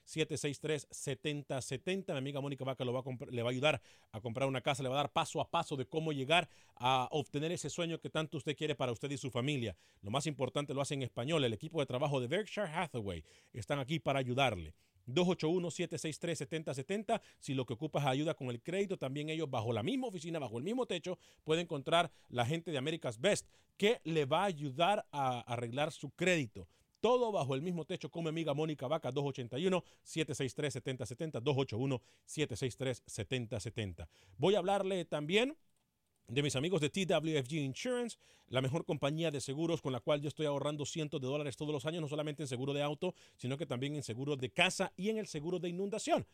281-763-7070. 0.05 2.11
Mi 2.13 2.17
amiga 2.17 2.41
Mónica 2.41 2.65
Vaca 2.65 2.83
lo 2.83 2.91
va 2.93 3.03
le 3.29 3.43
va 3.43 3.49
a 3.49 3.51
ayudar 3.51 3.79
a 4.11 4.19
comprar 4.21 4.47
una 4.47 4.61
casa, 4.61 4.81
le 4.83 4.89
va 4.89 4.95
a 4.95 5.03
dar 5.03 5.11
paso 5.11 5.39
a 5.39 5.47
paso 5.49 5.77
de 5.77 5.85
cómo 5.85 6.11
llegar 6.11 6.49
a 6.75 7.07
obtener 7.11 7.51
ese 7.51 7.69
sueño 7.69 7.99
que 7.99 8.09
tanto 8.09 8.37
usted 8.37 8.57
quiere 8.57 8.73
para 8.75 8.91
usted 8.91 9.11
y 9.11 9.17
su 9.17 9.29
familia. 9.29 9.77
Lo 10.01 10.09
más 10.11 10.25
importante 10.27 10.73
lo 10.73 10.81
hace 10.81 10.95
en 10.95 11.03
español. 11.03 11.43
El 11.43 11.53
equipo 11.53 11.79
de 11.79 11.85
trabajo 11.85 12.19
de 12.19 12.27
Berkshire 12.27 12.67
Hathaway 12.67 13.23
están 13.53 13.79
aquí 13.79 13.99
para 13.99 14.19
ayudarle. 14.19 14.73
281-763-7070. 15.07 17.21
Si 17.39 17.53
lo 17.53 17.65
que 17.65 17.73
ocupas 17.73 18.05
ayuda 18.05 18.33
con 18.33 18.47
el 18.49 18.61
crédito, 18.61 18.97
también 18.97 19.29
ellos 19.29 19.49
bajo 19.49 19.73
la 19.73 19.83
misma 19.83 20.07
oficina, 20.07 20.39
bajo 20.39 20.57
el 20.57 20.63
mismo 20.63 20.85
techo, 20.85 21.19
pueden 21.43 21.63
encontrar 21.63 22.09
la 22.29 22.45
gente 22.45 22.71
de 22.71 22.77
America's 22.77 23.19
Best 23.19 23.45
que 23.77 23.99
le 24.03 24.25
va 24.25 24.43
a 24.43 24.45
ayudar 24.45 25.05
a 25.11 25.41
arreglar 25.41 25.91
su 25.91 26.11
crédito. 26.11 26.69
Todo 26.99 27.31
bajo 27.31 27.53
el 27.53 27.61
mismo 27.61 27.85
techo 27.85 28.09
con 28.09 28.23
mi 28.23 28.29
amiga 28.29 28.55
Mónica 28.55 28.87
Vaca, 28.87 29.11
281-763-7070, 29.11 31.43
281-763-7070. 32.25 34.07
Voy 34.37 34.55
a 34.55 34.59
hablarle 34.59 35.05
también 35.05 35.55
de 36.27 36.41
mis 36.41 36.55
amigos 36.55 36.81
de 36.81 36.89
TWFG 36.89 37.53
Insurance, 37.53 38.17
la 38.47 38.61
mejor 38.61 38.85
compañía 38.85 39.31
de 39.31 39.41
seguros 39.41 39.81
con 39.81 39.93
la 39.93 39.99
cual 39.99 40.21
yo 40.21 40.27
estoy 40.27 40.45
ahorrando 40.45 40.85
cientos 40.85 41.21
de 41.21 41.27
dólares 41.27 41.55
todos 41.55 41.71
los 41.71 41.85
años, 41.85 42.01
no 42.01 42.07
solamente 42.07 42.43
en 42.43 42.47
seguro 42.47 42.73
de 42.73 42.81
auto, 42.81 43.13
sino 43.35 43.57
que 43.57 43.65
también 43.65 43.95
en 43.95 44.03
seguro 44.03 44.35
de 44.35 44.49
casa 44.49 44.91
y 44.95 45.09
en 45.09 45.17
el 45.17 45.27
seguro 45.27 45.59
de 45.59 45.69
inundación. 45.69 46.25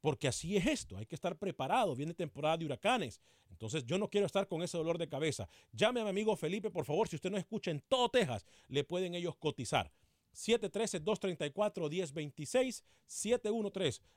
Porque 0.00 0.28
así 0.28 0.56
es 0.56 0.66
esto, 0.66 0.96
hay 0.96 1.06
que 1.06 1.14
estar 1.14 1.36
preparado, 1.36 1.94
viene 1.94 2.14
temporada 2.14 2.58
de 2.58 2.66
huracanes. 2.66 3.20
Entonces 3.50 3.84
yo 3.84 3.98
no 3.98 4.08
quiero 4.08 4.26
estar 4.26 4.46
con 4.48 4.62
ese 4.62 4.76
dolor 4.76 4.98
de 4.98 5.08
cabeza. 5.08 5.48
Llame 5.72 6.00
a 6.00 6.04
mi 6.04 6.10
amigo 6.10 6.36
Felipe, 6.36 6.70
por 6.70 6.84
favor, 6.84 7.08
si 7.08 7.16
usted 7.16 7.30
no 7.30 7.38
escucha 7.38 7.70
en 7.70 7.80
todo 7.80 8.08
Texas, 8.08 8.44
le 8.68 8.84
pueden 8.84 9.14
ellos 9.14 9.36
cotizar. 9.36 9.90
713-234-1026, 10.34 12.82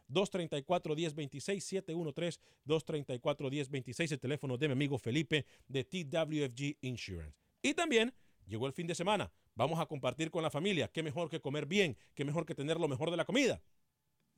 713-234-1026, 0.10 2.40
713-234-1026, 2.66 4.12
el 4.12 4.20
teléfono 4.20 4.58
de 4.58 4.68
mi 4.68 4.74
amigo 4.74 4.98
Felipe 4.98 5.46
de 5.68 5.84
TWFG 5.84 6.78
Insurance. 6.82 7.38
Y 7.62 7.74
también 7.74 8.14
llegó 8.46 8.68
el 8.68 8.74
fin 8.74 8.88
de 8.88 8.96
semana, 8.96 9.32
vamos 9.56 9.80
a 9.80 9.86
compartir 9.86 10.32
con 10.32 10.44
la 10.44 10.50
familia, 10.50 10.88
qué 10.88 11.04
mejor 11.04 11.30
que 11.30 11.40
comer 11.40 11.66
bien, 11.66 11.98
qué 12.14 12.26
mejor 12.26 12.46
que 12.46 12.56
tener 12.56 12.80
lo 12.80 12.88
mejor 12.88 13.12
de 13.12 13.18
la 13.18 13.26
comida, 13.26 13.62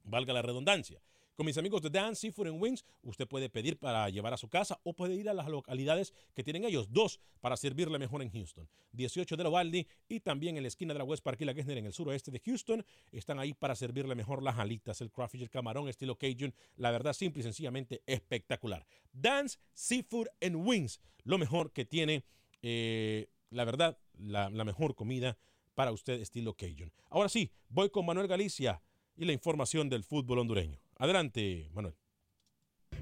valga 0.03 0.33
la 0.33 0.41
redundancia. 0.41 1.01
Con 1.39 1.45
mis 1.45 1.57
amigos 1.57 1.81
de 1.81 1.89
Dan 1.89 2.17
Seafood 2.17 2.47
and 2.47 2.61
Wings, 2.61 2.83
usted 3.01 3.25
puede 3.25 3.47
pedir 3.47 3.77
para 3.77 4.09
llevar 4.09 4.33
a 4.33 4.37
su 4.37 4.49
casa 4.49 4.77
o 4.83 4.91
puede 4.91 5.15
ir 5.15 5.29
a 5.29 5.33
las 5.33 5.47
localidades 5.47 6.13
que 6.35 6.43
tienen 6.43 6.65
ellos, 6.65 6.91
dos 6.91 7.21
para 7.39 7.55
servirle 7.55 7.97
mejor 7.97 8.21
en 8.21 8.29
Houston. 8.29 8.67
18 8.91 9.37
de 9.37 9.43
la 9.43 9.49
Uvalde 9.49 9.87
y 10.09 10.19
también 10.19 10.57
en 10.57 10.63
la 10.63 10.67
esquina 10.67 10.91
de 10.91 10.97
la 10.97 11.05
West 11.05 11.23
Park 11.23 11.39
y 11.39 11.45
la 11.45 11.53
Gessner 11.53 11.77
en 11.77 11.85
el 11.85 11.93
suroeste 11.93 12.29
de 12.29 12.41
Houston. 12.41 12.85
Están 13.13 13.39
ahí 13.39 13.53
para 13.53 13.73
servirle 13.73 14.15
mejor 14.15 14.43
las 14.43 14.59
alitas, 14.59 14.99
el 14.99 15.11
crawfish, 15.11 15.41
el 15.41 15.49
camarón, 15.49 15.87
estilo 15.87 16.17
Cajun. 16.17 16.53
La 16.75 16.91
verdad, 16.91 17.13
simple 17.13 17.39
y 17.39 17.43
sencillamente 17.43 18.03
espectacular. 18.05 18.85
Dan's 19.13 19.59
Seafood 19.73 20.27
and 20.41 20.57
Wings, 20.57 20.99
lo 21.23 21.37
mejor 21.37 21.71
que 21.71 21.85
tiene, 21.85 22.25
eh, 22.61 23.29
la 23.49 23.63
verdad, 23.63 23.97
la, 24.17 24.49
la 24.49 24.65
mejor 24.65 24.93
comida 24.93 25.37
para 25.73 25.93
usted, 25.93 26.19
estilo 26.19 26.53
Cajun. 26.53 26.91
Ahora 27.09 27.29
sí, 27.29 27.49
voy 27.69 27.89
con 27.91 28.05
Manuel 28.05 28.27
Galicia 28.27 28.81
y 29.15 29.23
la 29.23 29.31
información 29.31 29.87
del 29.87 30.03
fútbol 30.03 30.39
hondureño. 30.39 30.81
Adelante, 30.99 31.69
Manuel. 31.73 31.95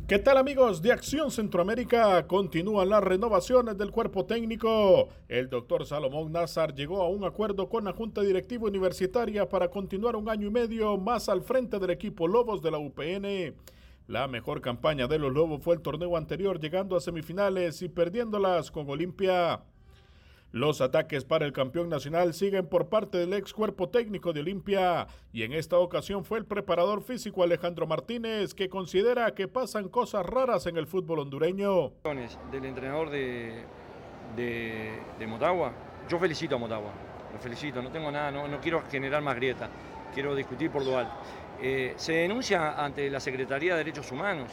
¿Qué 0.08 0.20
tal 0.20 0.38
amigos 0.38 0.84
de 0.84 0.92
Acción 0.92 1.32
Centroamérica? 1.32 2.28
Continúan 2.28 2.90
las 2.90 3.04
renovaciones 3.04 3.76
del 3.76 3.90
cuerpo 3.90 4.24
técnico. 4.28 5.10
El 5.28 5.50
doctor 5.50 5.84
Salomón 5.84 6.32
Nazar 6.32 6.76
llegó 6.76 7.02
a 7.02 7.10
un 7.10 7.24
acuerdo 7.24 7.68
con 7.68 7.86
la 7.86 7.94
Junta 7.94 8.22
Directiva 8.22 8.68
Universitaria 8.68 9.50
para 9.50 9.70
continuar 9.70 10.16
un 10.16 10.30
año 10.30 10.48
y 10.48 10.52
medio 10.52 10.96
más 10.98 11.28
al 11.28 11.42
frente 11.42 11.80
del 11.80 11.90
equipo 11.90 12.28
Lobos 12.28 12.62
de 12.62 12.70
la 12.70 12.78
UPN. 12.78 13.56
La 14.06 14.28
mejor 14.28 14.62
campaña 14.62 15.08
de 15.08 15.18
los 15.18 15.34
Lobos 15.34 15.64
fue 15.64 15.74
el 15.74 15.82
torneo 15.82 16.16
anterior, 16.16 16.60
llegando 16.60 16.96
a 16.96 17.02
semifinales 17.02 17.82
y 17.82 17.90
perdiéndolas 17.90 18.70
con 18.70 18.88
Olimpia. 18.88 19.64
Los 20.54 20.80
ataques 20.80 21.26
para 21.26 21.46
el 21.46 21.52
campeón 21.52 21.90
nacional 21.90 22.34
siguen 22.34 22.68
por 22.68 22.88
parte 22.88 23.18
del 23.18 23.34
ex 23.34 23.54
cuerpo 23.54 23.90
técnico 23.90 24.32
de 24.32 24.40
Olimpia 24.40 25.08
y 25.34 25.44
en 25.44 25.52
esta 25.52 25.78
ocasión 25.78 26.24
fue 26.24 26.40
el 26.40 26.46
preparador 26.46 27.04
físico 27.04 27.44
Alejandro 27.44 27.86
Martínez 27.86 28.54
que 28.54 28.70
considera 28.70 29.36
que 29.36 29.50
pasan 29.50 29.90
cosas 29.90 30.26
raras 30.26 30.66
en 30.66 30.78
el 30.78 30.88
fútbol 30.88 31.20
hondureño. 31.20 31.92
Del 32.50 32.66
entrenador 32.66 33.10
de, 33.10 33.66
de, 34.38 35.28
Motagua, 35.28 35.74
yo 36.08 36.18
felicito 36.18 36.56
a 36.56 36.60
Motagua, 36.60 36.92
lo 37.34 37.40
felicito, 37.40 37.82
no 37.82 37.92
tengo 37.92 38.10
nada, 38.10 38.32
no, 38.32 38.48
no 38.48 38.62
quiero 38.62 38.82
generar 38.90 39.22
más 39.22 39.36
grieta, 39.36 39.70
quiero 40.14 40.34
discutir 40.34 40.72
por 40.72 40.86
lo 40.86 40.98
alto. 40.98 41.14
Eh, 41.62 41.94
se 41.98 42.14
denuncia 42.14 42.84
ante 42.84 43.10
la 43.10 43.20
Secretaría 43.20 43.74
de 43.74 43.80
Derechos 43.80 44.10
Humanos. 44.14 44.52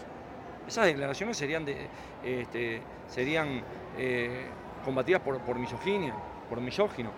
Esas 0.67 0.87
declaraciones 0.87 1.37
serían, 1.37 1.65
de, 1.65 1.87
este, 2.25 2.81
serían 3.07 3.63
eh, 3.97 4.47
combatidas 4.85 5.21
por, 5.21 5.39
por 5.41 5.59
misoginia, 5.59 6.15
por 6.49 6.61
misógino. 6.61 7.11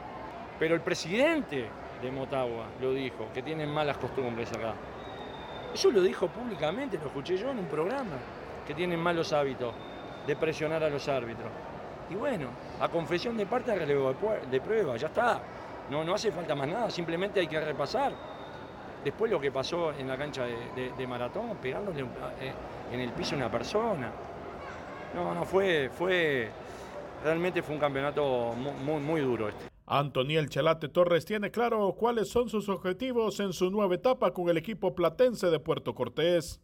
Pero 0.59 0.75
el 0.75 0.81
presidente 0.81 1.69
de 2.01 2.11
Motagua 2.11 2.67
lo 2.81 2.93
dijo, 2.93 3.27
que 3.35 3.43
tienen 3.43 3.71
malas 3.71 3.97
costumbres 3.99 4.51
acá. 4.53 4.75
Eso 5.75 5.91
lo 5.91 6.01
dijo 6.01 6.29
públicamente, 6.29 6.99
lo 6.99 7.07
escuché 7.07 7.37
yo 7.37 7.51
en 7.51 7.59
un 7.59 7.67
programa, 7.67 8.17
que 8.67 8.75
tienen 8.75 8.99
malos 8.99 9.33
hábitos 9.33 9.75
de 10.27 10.37
presionar 10.37 10.83
a 10.83 10.89
los 10.89 11.07
árbitros. 11.09 11.51
Y 12.11 12.15
bueno, 12.15 12.49
a 12.81 12.89
confesión 12.89 13.37
de 13.37 13.47
parte, 13.47 13.75
relevo 13.75 14.15
de 14.51 14.61
prueba, 14.61 14.97
ya 14.97 15.09
está. 15.09 15.41
No, 15.91 16.05
no 16.05 16.15
hace 16.15 16.33
falta 16.33 16.55
más 16.55 16.69
nada, 16.69 16.91
simplemente 16.91 17.41
hay 17.41 17.47
que 17.47 17.61
repasar. 17.61 18.13
Después 19.05 19.31
lo 19.31 19.41
que 19.41 19.53
pasó 19.53 19.93
en 19.93 20.09
la 20.09 20.17
cancha 20.17 20.45
de, 20.45 20.57
de, 20.75 20.93
de 20.97 21.07
Maratón, 21.07 21.57
pegándole 21.63 22.01
eh, 22.01 22.53
en 22.93 23.01
el 23.01 23.11
piso 23.11 23.35
a 23.35 23.39
una 23.39 23.51
persona. 23.51 24.11
No, 25.15 25.35
no, 25.35 25.45
fue, 25.45 25.91
fue, 25.91 26.51
realmente 27.25 27.63
fue 27.63 27.75
un 27.75 27.81
campeonato 27.81 28.55
muy, 28.57 28.73
muy, 28.85 29.01
muy 29.01 29.21
duro 29.21 29.49
este. 29.49 29.77
Antoniel 29.89 30.49
Chalate 30.49 30.89
Torres 30.89 31.25
tiene 31.25 31.53
claro 31.53 31.95
cuáles 31.97 32.29
son 32.29 32.49
sus 32.49 32.69
objetivos 32.69 33.39
en 33.39 33.53
su 33.53 33.71
nueva 33.71 33.95
etapa 33.95 34.33
con 34.33 34.49
el 34.49 34.57
equipo 34.57 34.97
platense 34.97 35.47
de 35.47 35.61
Puerto 35.61 35.95
Cortés. 35.95 36.61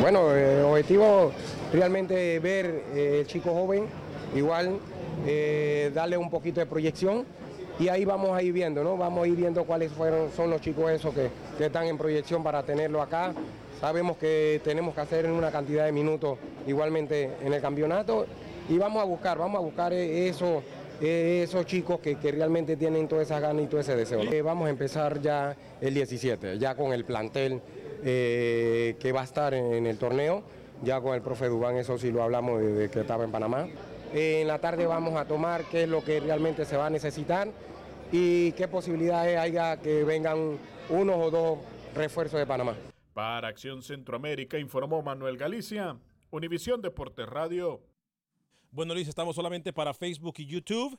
Bueno, 0.00 0.32
el 0.32 0.64
objetivo 0.64 1.32
realmente 1.72 2.38
ver 2.38 2.84
eh, 2.94 3.18
el 3.20 3.26
chico 3.26 3.52
joven, 3.52 3.86
igual 4.36 4.78
eh, 5.26 5.90
darle 5.92 6.16
un 6.16 6.30
poquito 6.30 6.60
de 6.60 6.66
proyección 6.66 7.24
y 7.80 7.88
ahí 7.88 8.04
vamos 8.04 8.30
a 8.30 8.42
ir 8.42 8.52
viendo, 8.52 8.84
¿no? 8.84 8.96
Vamos 8.96 9.24
a 9.24 9.26
ir 9.26 9.34
viendo 9.34 9.64
cuáles 9.64 9.90
fueron, 9.90 10.30
son 10.30 10.50
los 10.50 10.60
chicos 10.60 10.92
esos 10.92 11.12
que, 11.12 11.28
que 11.58 11.66
están 11.66 11.86
en 11.86 11.98
proyección 11.98 12.44
para 12.44 12.62
tenerlo 12.62 13.02
acá. 13.02 13.34
Sabemos 13.80 14.16
que 14.16 14.60
tenemos 14.62 14.94
que 14.94 15.00
hacer 15.00 15.26
una 15.26 15.50
cantidad 15.50 15.86
de 15.86 15.92
minutos 15.92 16.38
igualmente 16.68 17.32
en 17.42 17.52
el 17.52 17.60
campeonato 17.60 18.26
y 18.70 18.78
vamos 18.78 19.02
a 19.02 19.04
buscar, 19.04 19.36
vamos 19.36 19.58
a 19.58 19.60
buscar 19.60 19.92
eso, 19.92 20.62
eh, 21.00 21.42
esos 21.44 21.66
chicos 21.66 21.98
que, 21.98 22.16
que, 22.16 22.30
realmente 22.30 22.76
tienen 22.76 23.08
toda 23.08 23.22
esa 23.22 23.40
gana 23.40 23.60
y 23.60 23.66
todo 23.66 23.80
ese 23.80 23.96
deseo. 23.96 24.22
Eh, 24.22 24.42
vamos 24.42 24.68
a 24.68 24.70
empezar 24.70 25.20
ya 25.20 25.56
el 25.80 25.92
17, 25.92 26.56
ya 26.56 26.76
con 26.76 26.92
el 26.92 27.04
plantel 27.04 27.60
eh, 28.04 28.96
que 29.00 29.10
va 29.10 29.22
a 29.22 29.24
estar 29.24 29.54
en, 29.54 29.74
en, 29.74 29.86
el 29.86 29.98
torneo, 29.98 30.44
ya 30.84 31.00
con 31.00 31.14
el 31.14 31.20
profe 31.20 31.48
Dubán, 31.48 31.76
eso 31.76 31.98
sí 31.98 32.12
lo 32.12 32.22
hablamos 32.22 32.62
desde 32.62 32.90
que 32.90 33.00
estaba 33.00 33.24
en 33.24 33.32
Panamá. 33.32 33.66
en 34.14 34.46
la 34.46 34.60
tarde 34.60 34.86
vamos 34.86 35.16
a 35.16 35.24
tomar 35.24 35.64
qué 35.64 35.82
es 35.82 35.88
lo 35.88 36.04
que 36.04 36.20
realmente 36.20 36.64
se 36.64 36.76
va 36.76 36.86
a 36.86 36.90
necesitar 36.90 37.48
y 38.12 38.52
qué 38.52 38.68
posibilidades 38.68 39.36
haya 39.36 39.78
que 39.78 40.04
vengan 40.04 40.58
unos 40.88 41.16
o 41.16 41.30
dos 41.30 41.58
refuerzos 41.96 42.38
de 42.38 42.46
Panamá. 42.46 42.76
Para 43.14 43.48
Acción 43.48 43.82
Centroamérica 43.82 44.58
informó 44.58 45.02
Manuel 45.02 45.36
Galicia, 45.36 45.96
Univisión 46.30 46.80
Deportes 46.80 47.28
Radio. 47.28 47.80
Bueno, 48.72 48.94
Luis, 48.94 49.08
estamos 49.08 49.34
solamente 49.34 49.72
para 49.72 49.92
Facebook 49.92 50.34
y 50.38 50.46
YouTube. 50.46 50.96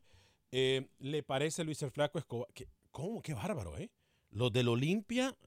Eh, 0.52 0.90
¿Le 1.00 1.24
parece 1.24 1.64
Luis 1.64 1.82
el 1.82 1.92
Flaco 1.92 2.20
Escobar? 2.20 2.50
¿Qué, 2.54 2.68
¿Cómo? 2.92 3.22
Qué 3.22 3.34
bárbaro, 3.34 3.78
¿eh? 3.78 3.90
Los 4.32 4.52
del 4.52 4.68
Olimpia 4.68 5.38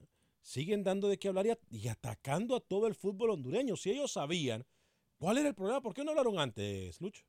siguen 0.41 0.83
dando 0.83 1.07
de 1.07 1.19
qué 1.19 1.27
hablar 1.27 1.45
y, 1.45 1.77
y, 1.77 1.87
atacando 1.87 2.55
a 2.55 2.61
todo 2.61 2.87
el 2.87 2.95
fútbol 2.95 3.29
hondureño. 3.29 3.75
Si 3.75 3.91
ellos 3.91 4.11
sabían 4.11 4.65
cuál 5.19 5.37
era 5.37 5.49
el 5.49 5.53
problema, 5.53 5.81
¿por 5.81 5.93
qué 5.93 6.03
no 6.03 6.11
hablaron 6.11 6.39
antes, 6.39 6.99
Lucho? 6.99 7.23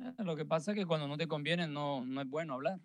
Eh, 0.00 0.12
lo 0.24 0.34
que 0.34 0.44
pasa 0.44 0.72
es 0.72 0.78
que 0.78 0.84
cuando 0.84 1.06
no 1.06 1.16
te 1.16 1.28
conviene 1.28 1.68
no, 1.68 2.04
no 2.04 2.20
es 2.20 2.28
bueno 2.28 2.54
hablar. 2.54 2.80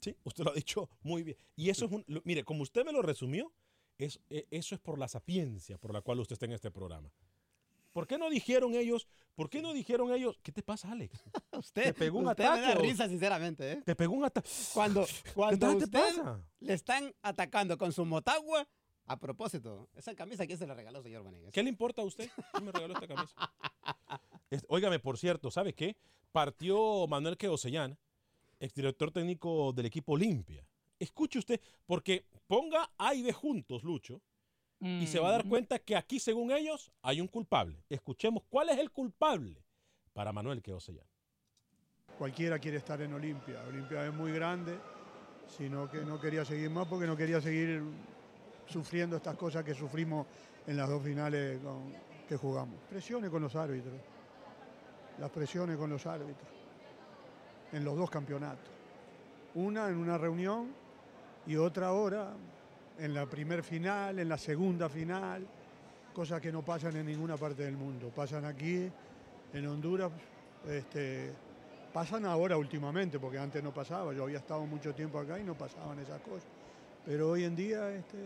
Sí, 0.00 0.16
usted 0.24 0.42
lo 0.42 0.50
ha 0.50 0.54
dicho 0.54 0.90
muy 1.02 1.22
bien. 1.22 1.36
Y 1.54 1.70
eso 1.70 1.86
es 1.86 1.92
un, 1.92 2.04
lo, 2.08 2.22
mire, 2.24 2.42
como 2.42 2.62
usted 2.62 2.84
me 2.84 2.92
lo 2.92 3.02
resumió, 3.02 3.52
es, 3.98 4.20
eso 4.28 4.74
es 4.74 4.80
por 4.80 4.98
la 4.98 5.06
sapiencia 5.06 5.78
por 5.78 5.92
la 5.92 6.00
cual 6.00 6.18
usted 6.18 6.34
está 6.34 6.46
en 6.46 6.52
este 6.52 6.72
programa. 6.72 7.12
¿Por 7.92 8.06
qué 8.06 8.18
no 8.18 8.30
dijeron 8.30 8.74
ellos? 8.74 9.08
¿Por 9.34 9.48
qué 9.48 9.62
no 9.62 9.72
dijeron 9.72 10.12
ellos? 10.12 10.38
¿Qué 10.42 10.52
te 10.52 10.62
pasa, 10.62 10.90
Alex? 10.90 11.22
usted, 11.52 11.84
te 11.84 11.94
pegó 11.94 12.18
un 12.18 12.28
usted 12.28 12.44
ataque. 12.44 12.60
me 12.60 12.66
da 12.66 12.74
risa, 12.74 13.08
sinceramente. 13.08 13.72
¿eh? 13.72 13.82
Te 13.84 13.94
pegó 13.96 14.14
un 14.14 14.24
ataque. 14.24 14.48
Cuando, 14.74 15.06
cuando 15.34 15.68
¿Qué 15.68 15.84
usted 15.84 15.90
pasa? 15.90 16.40
le 16.60 16.74
están 16.74 17.14
atacando 17.22 17.78
con 17.78 17.92
su 17.92 18.04
motagua, 18.04 18.66
a 19.06 19.18
propósito, 19.18 19.88
esa 19.96 20.14
camisa, 20.14 20.46
¿quién 20.46 20.58
se 20.58 20.66
la 20.66 20.74
regaló, 20.74 21.02
señor 21.02 21.24
Vanegas? 21.24 21.50
¿Qué 21.52 21.62
le 21.62 21.70
importa 21.70 22.02
a 22.02 22.04
usted? 22.04 22.30
¿Quién 22.52 22.64
me 22.64 22.72
regaló 22.72 22.94
esta 22.94 23.06
camisa? 23.08 23.34
Óigame, 24.68 24.98
por 24.98 25.16
cierto, 25.18 25.50
¿sabe 25.50 25.72
qué? 25.72 25.96
Partió 26.30 27.06
Manuel 27.06 27.36
Queosellán, 27.36 27.98
exdirector 28.60 29.10
técnico 29.10 29.72
del 29.72 29.86
equipo 29.86 30.12
Olimpia. 30.12 30.66
Escuche 30.98 31.38
usted, 31.38 31.60
porque 31.86 32.26
ponga 32.46 32.90
A 32.98 33.14
y 33.14 33.22
B 33.22 33.32
juntos, 33.32 33.82
Lucho, 33.82 34.20
y 34.80 35.06
se 35.06 35.18
va 35.18 35.28
a 35.28 35.32
dar 35.32 35.48
cuenta 35.48 35.78
que 35.78 35.96
aquí, 35.96 36.20
según 36.20 36.52
ellos, 36.52 36.92
hay 37.02 37.20
un 37.20 37.26
culpable. 37.26 37.82
Escuchemos 37.88 38.44
cuál 38.48 38.68
es 38.68 38.78
el 38.78 38.90
culpable 38.90 39.64
para 40.12 40.32
Manuel 40.32 40.62
Queosellán. 40.62 41.06
Cualquiera 42.16 42.58
quiere 42.58 42.78
estar 42.78 43.00
en 43.00 43.12
Olimpia. 43.12 43.62
Olimpia 43.68 44.06
es 44.06 44.14
muy 44.14 44.32
grande, 44.32 44.78
sino 45.56 45.90
que 45.90 46.04
no 46.04 46.20
quería 46.20 46.44
seguir 46.44 46.70
más 46.70 46.86
porque 46.86 47.06
no 47.06 47.16
quería 47.16 47.40
seguir 47.40 47.82
sufriendo 48.66 49.16
estas 49.16 49.36
cosas 49.36 49.64
que 49.64 49.74
sufrimos 49.74 50.26
en 50.66 50.76
las 50.76 50.88
dos 50.88 51.02
finales 51.02 51.60
con, 51.60 51.92
que 52.28 52.36
jugamos. 52.36 52.76
Presiones 52.88 53.30
con 53.30 53.42
los 53.42 53.56
árbitros. 53.56 53.94
Las 55.18 55.30
presiones 55.30 55.76
con 55.76 55.90
los 55.90 56.06
árbitros. 56.06 56.48
En 57.72 57.84
los 57.84 57.96
dos 57.96 58.10
campeonatos. 58.10 58.70
Una 59.54 59.88
en 59.88 59.96
una 59.96 60.18
reunión 60.18 60.72
y 61.46 61.56
otra 61.56 61.92
hora 61.92 62.32
en 62.98 63.14
la 63.14 63.26
primer 63.26 63.62
final, 63.62 64.18
en 64.18 64.28
la 64.28 64.38
segunda 64.38 64.88
final, 64.88 65.46
cosas 66.12 66.40
que 66.40 66.50
no 66.50 66.62
pasan 66.64 66.96
en 66.96 67.06
ninguna 67.06 67.36
parte 67.36 67.62
del 67.62 67.76
mundo. 67.76 68.10
Pasan 68.14 68.44
aquí, 68.44 68.90
en 69.52 69.66
Honduras, 69.66 70.10
este, 70.66 71.32
pasan 71.92 72.24
ahora 72.26 72.56
últimamente, 72.56 73.18
porque 73.18 73.38
antes 73.38 73.62
no 73.62 73.72
pasaba. 73.72 74.12
Yo 74.12 74.24
había 74.24 74.38
estado 74.38 74.66
mucho 74.66 74.94
tiempo 74.94 75.18
acá 75.18 75.38
y 75.38 75.44
no 75.44 75.54
pasaban 75.54 75.98
esas 76.00 76.20
cosas. 76.22 76.48
Pero 77.06 77.30
hoy 77.30 77.44
en 77.44 77.54
día 77.54 77.90
este, 77.92 78.18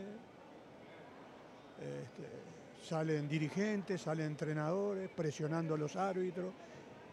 este, 1.78 2.88
salen 2.88 3.28
dirigentes, 3.28 4.00
salen 4.00 4.26
entrenadores, 4.26 5.10
presionando 5.10 5.74
a 5.74 5.78
los 5.78 5.94
árbitros, 5.96 6.52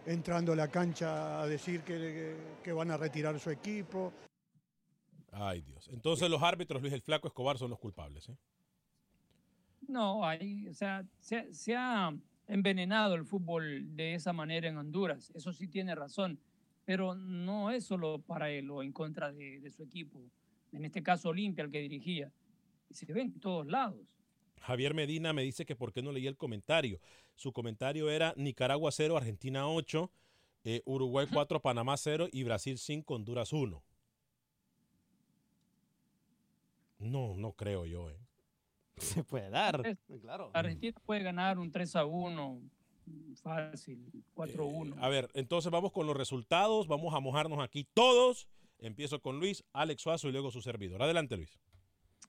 entrando 0.05 0.53
a 0.53 0.55
la 0.55 0.69
cancha 0.69 1.41
a 1.41 1.45
decir 1.45 1.81
que, 1.81 1.97
que, 1.97 2.35
que 2.63 2.71
van 2.71 2.89
a 2.91 2.97
retirar 2.97 3.37
su 3.39 3.51
equipo. 3.51 4.13
Ay, 5.31 5.61
Dios. 5.61 5.89
Entonces 5.91 6.29
los 6.29 6.41
árbitros, 6.41 6.81
Luis 6.81 6.93
el 6.93 7.01
Flaco 7.01 7.27
Escobar, 7.27 7.57
son 7.57 7.69
los 7.69 7.79
culpables. 7.79 8.29
¿eh? 8.29 8.37
No, 9.87 10.25
hay, 10.25 10.67
o 10.67 10.73
sea, 10.73 11.05
se, 11.19 11.53
se, 11.53 11.75
ha 11.75 12.13
envenenado 12.47 13.15
el 13.15 13.25
fútbol 13.25 13.95
de 13.95 14.15
esa 14.15 14.33
manera 14.33 14.67
en 14.67 14.77
Honduras. 14.77 15.31
Eso 15.35 15.53
sí 15.53 15.67
tiene 15.67 15.95
razón. 15.95 16.39
Pero 16.85 17.13
no 17.13 17.69
es 17.69 17.85
solo 17.85 18.19
para 18.19 18.49
él 18.49 18.69
o 18.71 18.81
en 18.81 18.91
contra 18.91 19.31
de, 19.31 19.59
de 19.59 19.69
su 19.69 19.83
equipo. 19.83 20.19
En 20.71 20.85
este 20.85 21.03
caso, 21.03 21.29
Olimpia, 21.29 21.63
el 21.63 21.71
que 21.71 21.81
dirigía. 21.81 22.31
Se 22.89 23.05
ve 23.05 23.21
en 23.21 23.39
todos 23.39 23.67
lados. 23.67 24.19
Javier 24.61 24.93
Medina 24.93 25.33
me 25.33 25.43
dice 25.43 25.65
que 25.65 25.75
por 25.75 25.93
qué 25.93 26.01
no 26.01 26.11
leí 26.11 26.27
el 26.27 26.37
comentario. 26.37 26.99
Su 27.35 27.53
comentario 27.53 28.09
era 28.09 28.33
Nicaragua 28.35 28.91
0, 28.91 29.17
Argentina 29.17 29.69
8, 29.69 30.11
eh, 30.65 30.81
Uruguay 30.85 31.27
4, 31.31 31.61
Panamá 31.61 31.95
0 31.97 32.27
y 32.31 32.43
Brasil 32.43 32.77
5, 32.77 33.13
Honduras 33.13 33.53
1. 33.53 33.83
No, 36.99 37.35
no 37.35 37.53
creo 37.53 37.85
yo. 37.85 38.09
Eh. 38.09 38.19
Se 38.97 39.23
puede 39.23 39.49
dar, 39.49 39.97
claro. 40.21 40.51
Argentina 40.53 40.99
puede 41.05 41.23
ganar 41.23 41.57
un 41.57 41.71
3 41.71 41.95
a 41.95 42.05
1 42.05 42.61
fácil, 43.41 44.23
4 44.33 44.63
a 44.63 44.67
1. 44.67 44.95
Eh, 44.95 44.99
a 45.01 45.09
ver, 45.09 45.29
entonces 45.33 45.71
vamos 45.71 45.91
con 45.91 46.05
los 46.05 46.15
resultados. 46.15 46.87
Vamos 46.87 47.13
a 47.13 47.19
mojarnos 47.19 47.59
aquí 47.59 47.87
todos. 47.93 48.47
Empiezo 48.79 49.21
con 49.21 49.39
Luis, 49.39 49.63
Alex 49.73 50.01
Suazo 50.01 50.29
y 50.29 50.31
luego 50.31 50.51
su 50.51 50.61
servidor. 50.61 51.01
Adelante, 51.01 51.37
Luis. 51.37 51.59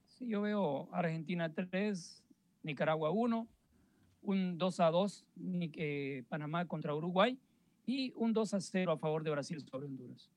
Sí, 0.07 0.29
yo 0.29 0.43
veo 0.43 0.89
Argentina 0.93 1.53
3, 1.53 2.25
Nicaragua 2.62 3.11
1, 3.11 3.47
un 4.23 4.59
2 4.59 4.81
a 4.81 4.91
2 4.91 5.27
ni 5.37 5.71
que 5.71 6.25
Panamá 6.29 6.66
contra 6.66 6.95
Uruguay 6.95 7.39
y 7.87 8.12
un 8.16 8.33
2 8.33 8.55
a 8.55 8.61
0 8.61 8.93
a 8.93 8.99
favor 8.99 9.23
de 9.23 9.31
Brasil 9.31 9.64
sobre 9.68 9.87
Honduras. 9.87 10.31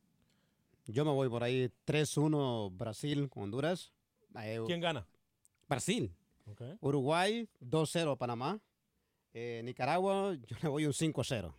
Yo 0.86 1.06
me 1.06 1.12
voy 1.12 1.30
por 1.30 1.44
ahí 1.44 1.70
3-1 1.86 2.76
Brasil 2.76 3.30
con 3.30 3.44
Honduras. 3.44 3.94
Eh, 4.38 4.60
¿Quién 4.66 4.82
gana? 4.82 5.06
Brasil. 5.68 6.14
Ok. 6.46 6.62
Uruguay 6.82 7.48
2-0 7.62 8.18
Panamá. 8.18 8.60
Eh, 9.34 9.62
Nicaragua 9.64 10.36
yo 10.36 10.58
le 10.62 10.70
voy 10.70 10.86
un 10.86 10.94
5-0 10.94 11.54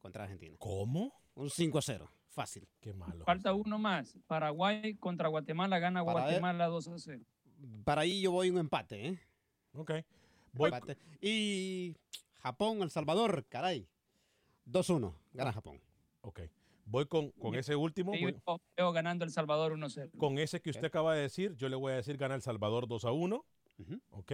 contra 0.00 0.24
Argentina. 0.24 0.56
¿Cómo? 0.58 1.12
Un 1.34 1.48
5-0. 1.50 2.08
Fácil. 2.28 2.66
Qué 2.80 2.92
malo. 2.94 3.24
Falta 3.24 3.52
uno 3.54 3.78
más. 3.78 4.16
Paraguay 4.26 4.94
contra 4.94 5.28
Guatemala 5.28 5.78
gana 5.78 6.04
Para- 6.04 6.20
Guatemala 6.22 6.66
2 6.66 6.88
a 6.88 6.98
0. 6.98 7.22
Para 7.84 8.02
ahí 8.02 8.22
yo 8.22 8.32
voy 8.32 8.50
un 8.50 8.58
empate, 8.58 9.06
¿eh? 9.08 9.18
Ok. 9.74 9.92
Voy- 10.52 10.68
Empate. 10.72 10.96
Y 11.20 11.94
Japón, 12.38 12.82
El 12.82 12.90
Salvador, 12.90 13.44
caray. 13.48 13.86
2-1. 14.64 15.14
Gana 15.32 15.52
Japón. 15.52 15.80
Ok. 16.22 16.40
Voy 16.92 17.06
con, 17.06 17.30
con 17.32 17.54
ese 17.54 17.74
último. 17.74 18.12
Yo 18.14 18.20
voy- 18.20 18.60
veo- 18.76 18.92
ganando 18.92 19.24
El 19.24 19.30
Salvador 19.30 19.72
1 19.72 19.86
a 19.86 19.88
0. 19.90 20.10
con 20.18 20.38
ese 20.38 20.60
que 20.60 20.70
usted 20.70 20.84
acaba 20.84 21.14
de 21.14 21.22
decir, 21.22 21.54
yo 21.56 21.68
le 21.68 21.76
voy 21.76 21.92
a 21.92 21.96
decir 21.96 22.16
gana 22.18 22.34
El 22.34 22.42
Salvador 22.42 22.86
2 22.86 23.04
a 23.06 23.12
1. 23.12 23.44
Ok. 24.10 24.32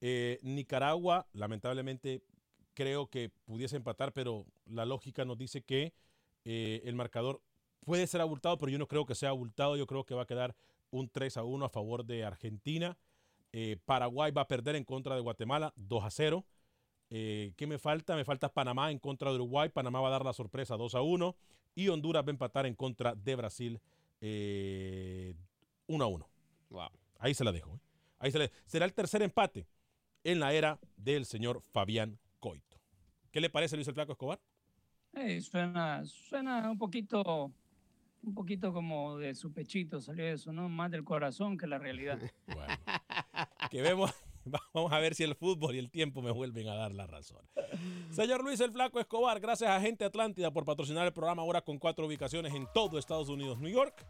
Eh, 0.00 0.38
Nicaragua, 0.42 1.26
lamentablemente, 1.32 2.22
creo 2.74 3.08
que 3.08 3.30
pudiese 3.44 3.76
empatar, 3.76 4.12
pero 4.12 4.46
la 4.66 4.84
lógica 4.86 5.24
nos 5.24 5.36
dice 5.36 5.62
que 5.62 5.92
eh, 6.44 6.80
el 6.84 6.94
marcador 6.94 7.42
puede 7.84 8.06
ser 8.06 8.20
abultado, 8.20 8.56
pero 8.56 8.70
yo 8.70 8.78
no 8.78 8.86
creo 8.86 9.04
que 9.04 9.14
sea 9.14 9.30
abultado. 9.30 9.76
Yo 9.76 9.86
creo 9.86 10.04
que 10.04 10.14
va 10.14 10.22
a 10.22 10.26
quedar 10.26 10.54
un 10.90 11.08
3 11.08 11.36
a 11.36 11.42
1 11.44 11.64
a 11.64 11.68
favor 11.68 12.04
de 12.04 12.24
Argentina. 12.24 12.96
Eh, 13.52 13.78
Paraguay 13.84 14.30
va 14.30 14.42
a 14.42 14.48
perder 14.48 14.76
en 14.76 14.84
contra 14.84 15.16
de 15.16 15.20
Guatemala 15.22 15.72
2 15.76 16.04
a 16.04 16.10
0. 16.10 16.46
Eh, 17.10 17.52
¿Qué 17.56 17.66
me 17.66 17.78
falta? 17.78 18.14
Me 18.14 18.24
falta 18.24 18.48
Panamá 18.52 18.90
en 18.92 18.98
contra 19.00 19.30
de 19.30 19.34
Uruguay. 19.34 19.68
Panamá 19.68 20.00
va 20.00 20.06
a 20.08 20.12
dar 20.12 20.24
la 20.24 20.32
sorpresa 20.32 20.76
2 20.76 20.94
a 20.94 21.02
1. 21.02 21.34
Y 21.74 21.88
Honduras 21.88 22.22
va 22.24 22.28
a 22.28 22.30
empatar 22.30 22.66
en 22.66 22.74
contra 22.74 23.14
de 23.14 23.36
Brasil 23.36 23.80
eh, 24.20 25.34
1 25.86 26.04
a 26.04 26.06
1. 26.08 26.28
Wow. 26.70 26.88
Ahí 27.18 27.34
se 27.34 27.44
la 27.44 27.52
dejo. 27.52 27.74
¿eh? 27.74 27.80
Ahí 28.18 28.30
se 28.30 28.38
la- 28.38 28.50
Será 28.66 28.84
el 28.84 28.92
tercer 28.92 29.22
empate 29.22 29.66
en 30.24 30.40
la 30.40 30.52
era 30.52 30.78
del 30.96 31.24
señor 31.24 31.60
Fabián 31.62 32.18
Coito. 32.38 32.78
¿Qué 33.30 33.40
le 33.40 33.48
parece 33.50 33.76
Luis 33.76 33.88
el 33.88 33.94
Flaco 33.94 34.12
Escobar? 34.12 34.40
Eh, 35.14 35.40
suena, 35.40 36.04
suena 36.04 36.70
un 36.70 36.78
poquito, 36.78 37.50
un 38.22 38.34
poquito 38.34 38.72
como 38.72 39.16
de 39.18 39.34
su 39.34 39.52
pechito 39.52 40.00
salió 40.00 40.24
eso, 40.26 40.52
¿no? 40.52 40.68
Más 40.68 40.90
del 40.90 41.04
corazón 41.04 41.56
que 41.56 41.66
la 41.66 41.78
realidad. 41.78 42.18
Que 43.70 43.82
vemos, 43.82 44.10
vamos 44.74 44.92
a 44.92 44.98
ver 44.98 45.14
si 45.14 45.22
el 45.22 45.34
fútbol 45.34 45.74
y 45.74 45.78
el 45.78 45.90
tiempo 45.90 46.22
me 46.22 46.30
vuelven 46.30 46.68
a 46.68 46.74
dar 46.74 46.92
la 46.92 47.06
razón. 47.06 47.44
Señor 48.10 48.42
Luis 48.42 48.60
el 48.60 48.72
Flaco 48.72 49.00
Escobar, 49.00 49.40
gracias 49.40 49.70
a 49.70 49.80
Gente 49.80 50.04
Atlántida 50.04 50.50
por 50.50 50.64
patrocinar 50.64 51.06
el 51.06 51.12
programa 51.12 51.42
ahora 51.42 51.62
con 51.62 51.78
cuatro 51.78 52.06
ubicaciones 52.06 52.54
en 52.54 52.66
todo 52.72 52.98
Estados 52.98 53.28
Unidos, 53.28 53.58
New 53.58 53.70
York, 53.70 54.06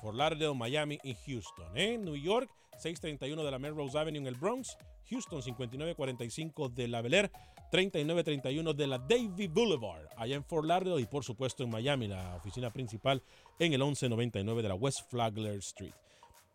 Fort 0.00 0.16
Lauderdale, 0.16 0.54
Miami 0.54 0.98
y 1.02 1.14
Houston. 1.14 1.76
¿eh? 1.76 1.98
New 1.98 2.16
York, 2.16 2.50
631 2.78 3.42
de 3.42 3.50
la 3.50 3.58
Melrose 3.58 3.98
Avenue 3.98 4.20
en 4.20 4.26
el 4.26 4.34
Bronx. 4.34 4.76
Houston, 5.08 5.40
5945 5.40 6.68
de 6.70 6.88
la 6.88 7.00
Bel 7.00 7.14
Air. 7.14 7.30
3931 7.70 8.74
de 8.74 8.86
la 8.86 8.98
Davie 8.98 9.48
Boulevard, 9.48 10.06
allá 10.16 10.36
en 10.36 10.44
Fort 10.44 10.66
Lauderdale. 10.66 11.02
Y 11.02 11.06
por 11.06 11.24
supuesto 11.24 11.64
en 11.64 11.70
Miami, 11.70 12.08
la 12.08 12.36
oficina 12.36 12.72
principal 12.72 13.22
en 13.58 13.72
el 13.72 13.80
1199 13.80 14.62
de 14.62 14.68
la 14.68 14.74
West 14.74 15.10
Flagler 15.10 15.56
Street. 15.58 15.94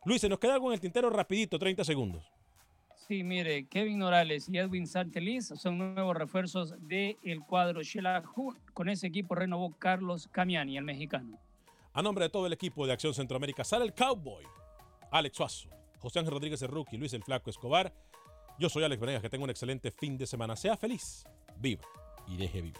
Luis, 0.06 0.22
se 0.22 0.30
nos 0.30 0.40
queda 0.40 0.56
algo 0.56 0.68
en 0.68 0.74
el 0.74 0.80
tintero 0.80 1.10
rapidito, 1.10 1.60
30 1.60 1.84
segundos. 1.84 2.32
Sí, 3.12 3.26
mire, 3.26 3.68
Kevin 3.68 4.00
Morales 4.00 4.48
y 4.48 4.58
Edwin 4.58 4.88
Santeliz 4.88 5.52
son 5.58 5.78
nuevos 5.78 6.16
refuerzos 6.16 6.74
del 6.80 7.42
cuadro 7.46 7.84
Shelahu. 7.84 8.56
Con 8.74 8.88
ese 8.88 9.08
equipo 9.08 9.36
renovó 9.36 9.78
Carlos 9.78 10.30
Camiani, 10.32 10.78
el 10.78 10.86
mexicano. 10.86 11.38
A 11.92 12.02
nombre 12.02 12.24
de 12.24 12.30
todo 12.30 12.48
el 12.48 12.54
equipo 12.54 12.88
de 12.88 12.94
Acción 12.94 13.14
Centroamérica, 13.14 13.66
sale 13.66 13.84
el 13.84 13.94
Cowboy, 13.94 14.46
Alex 15.12 15.36
Suazo, 15.36 15.68
José 16.00 16.20
Ángel 16.20 16.36
Rodríguez 16.36 16.62
el 16.62 16.70
Rookie, 16.70 16.96
Luis 16.96 17.12
el 17.12 17.22
Flaco 17.22 17.50
Escobar. 17.50 17.94
Yo 18.58 18.70
soy 18.70 18.86
Alex 18.86 19.02
Venegas, 19.02 19.22
que 19.22 19.30
tenga 19.30 19.44
un 19.44 19.50
excelente 19.50 19.92
fin 19.92 20.18
de 20.18 20.26
semana. 20.26 20.56
Sea 20.56 20.78
feliz, 20.78 21.26
viva 21.58 21.84
y 22.30 22.38
deje 22.38 22.62
vivir. 22.62 22.80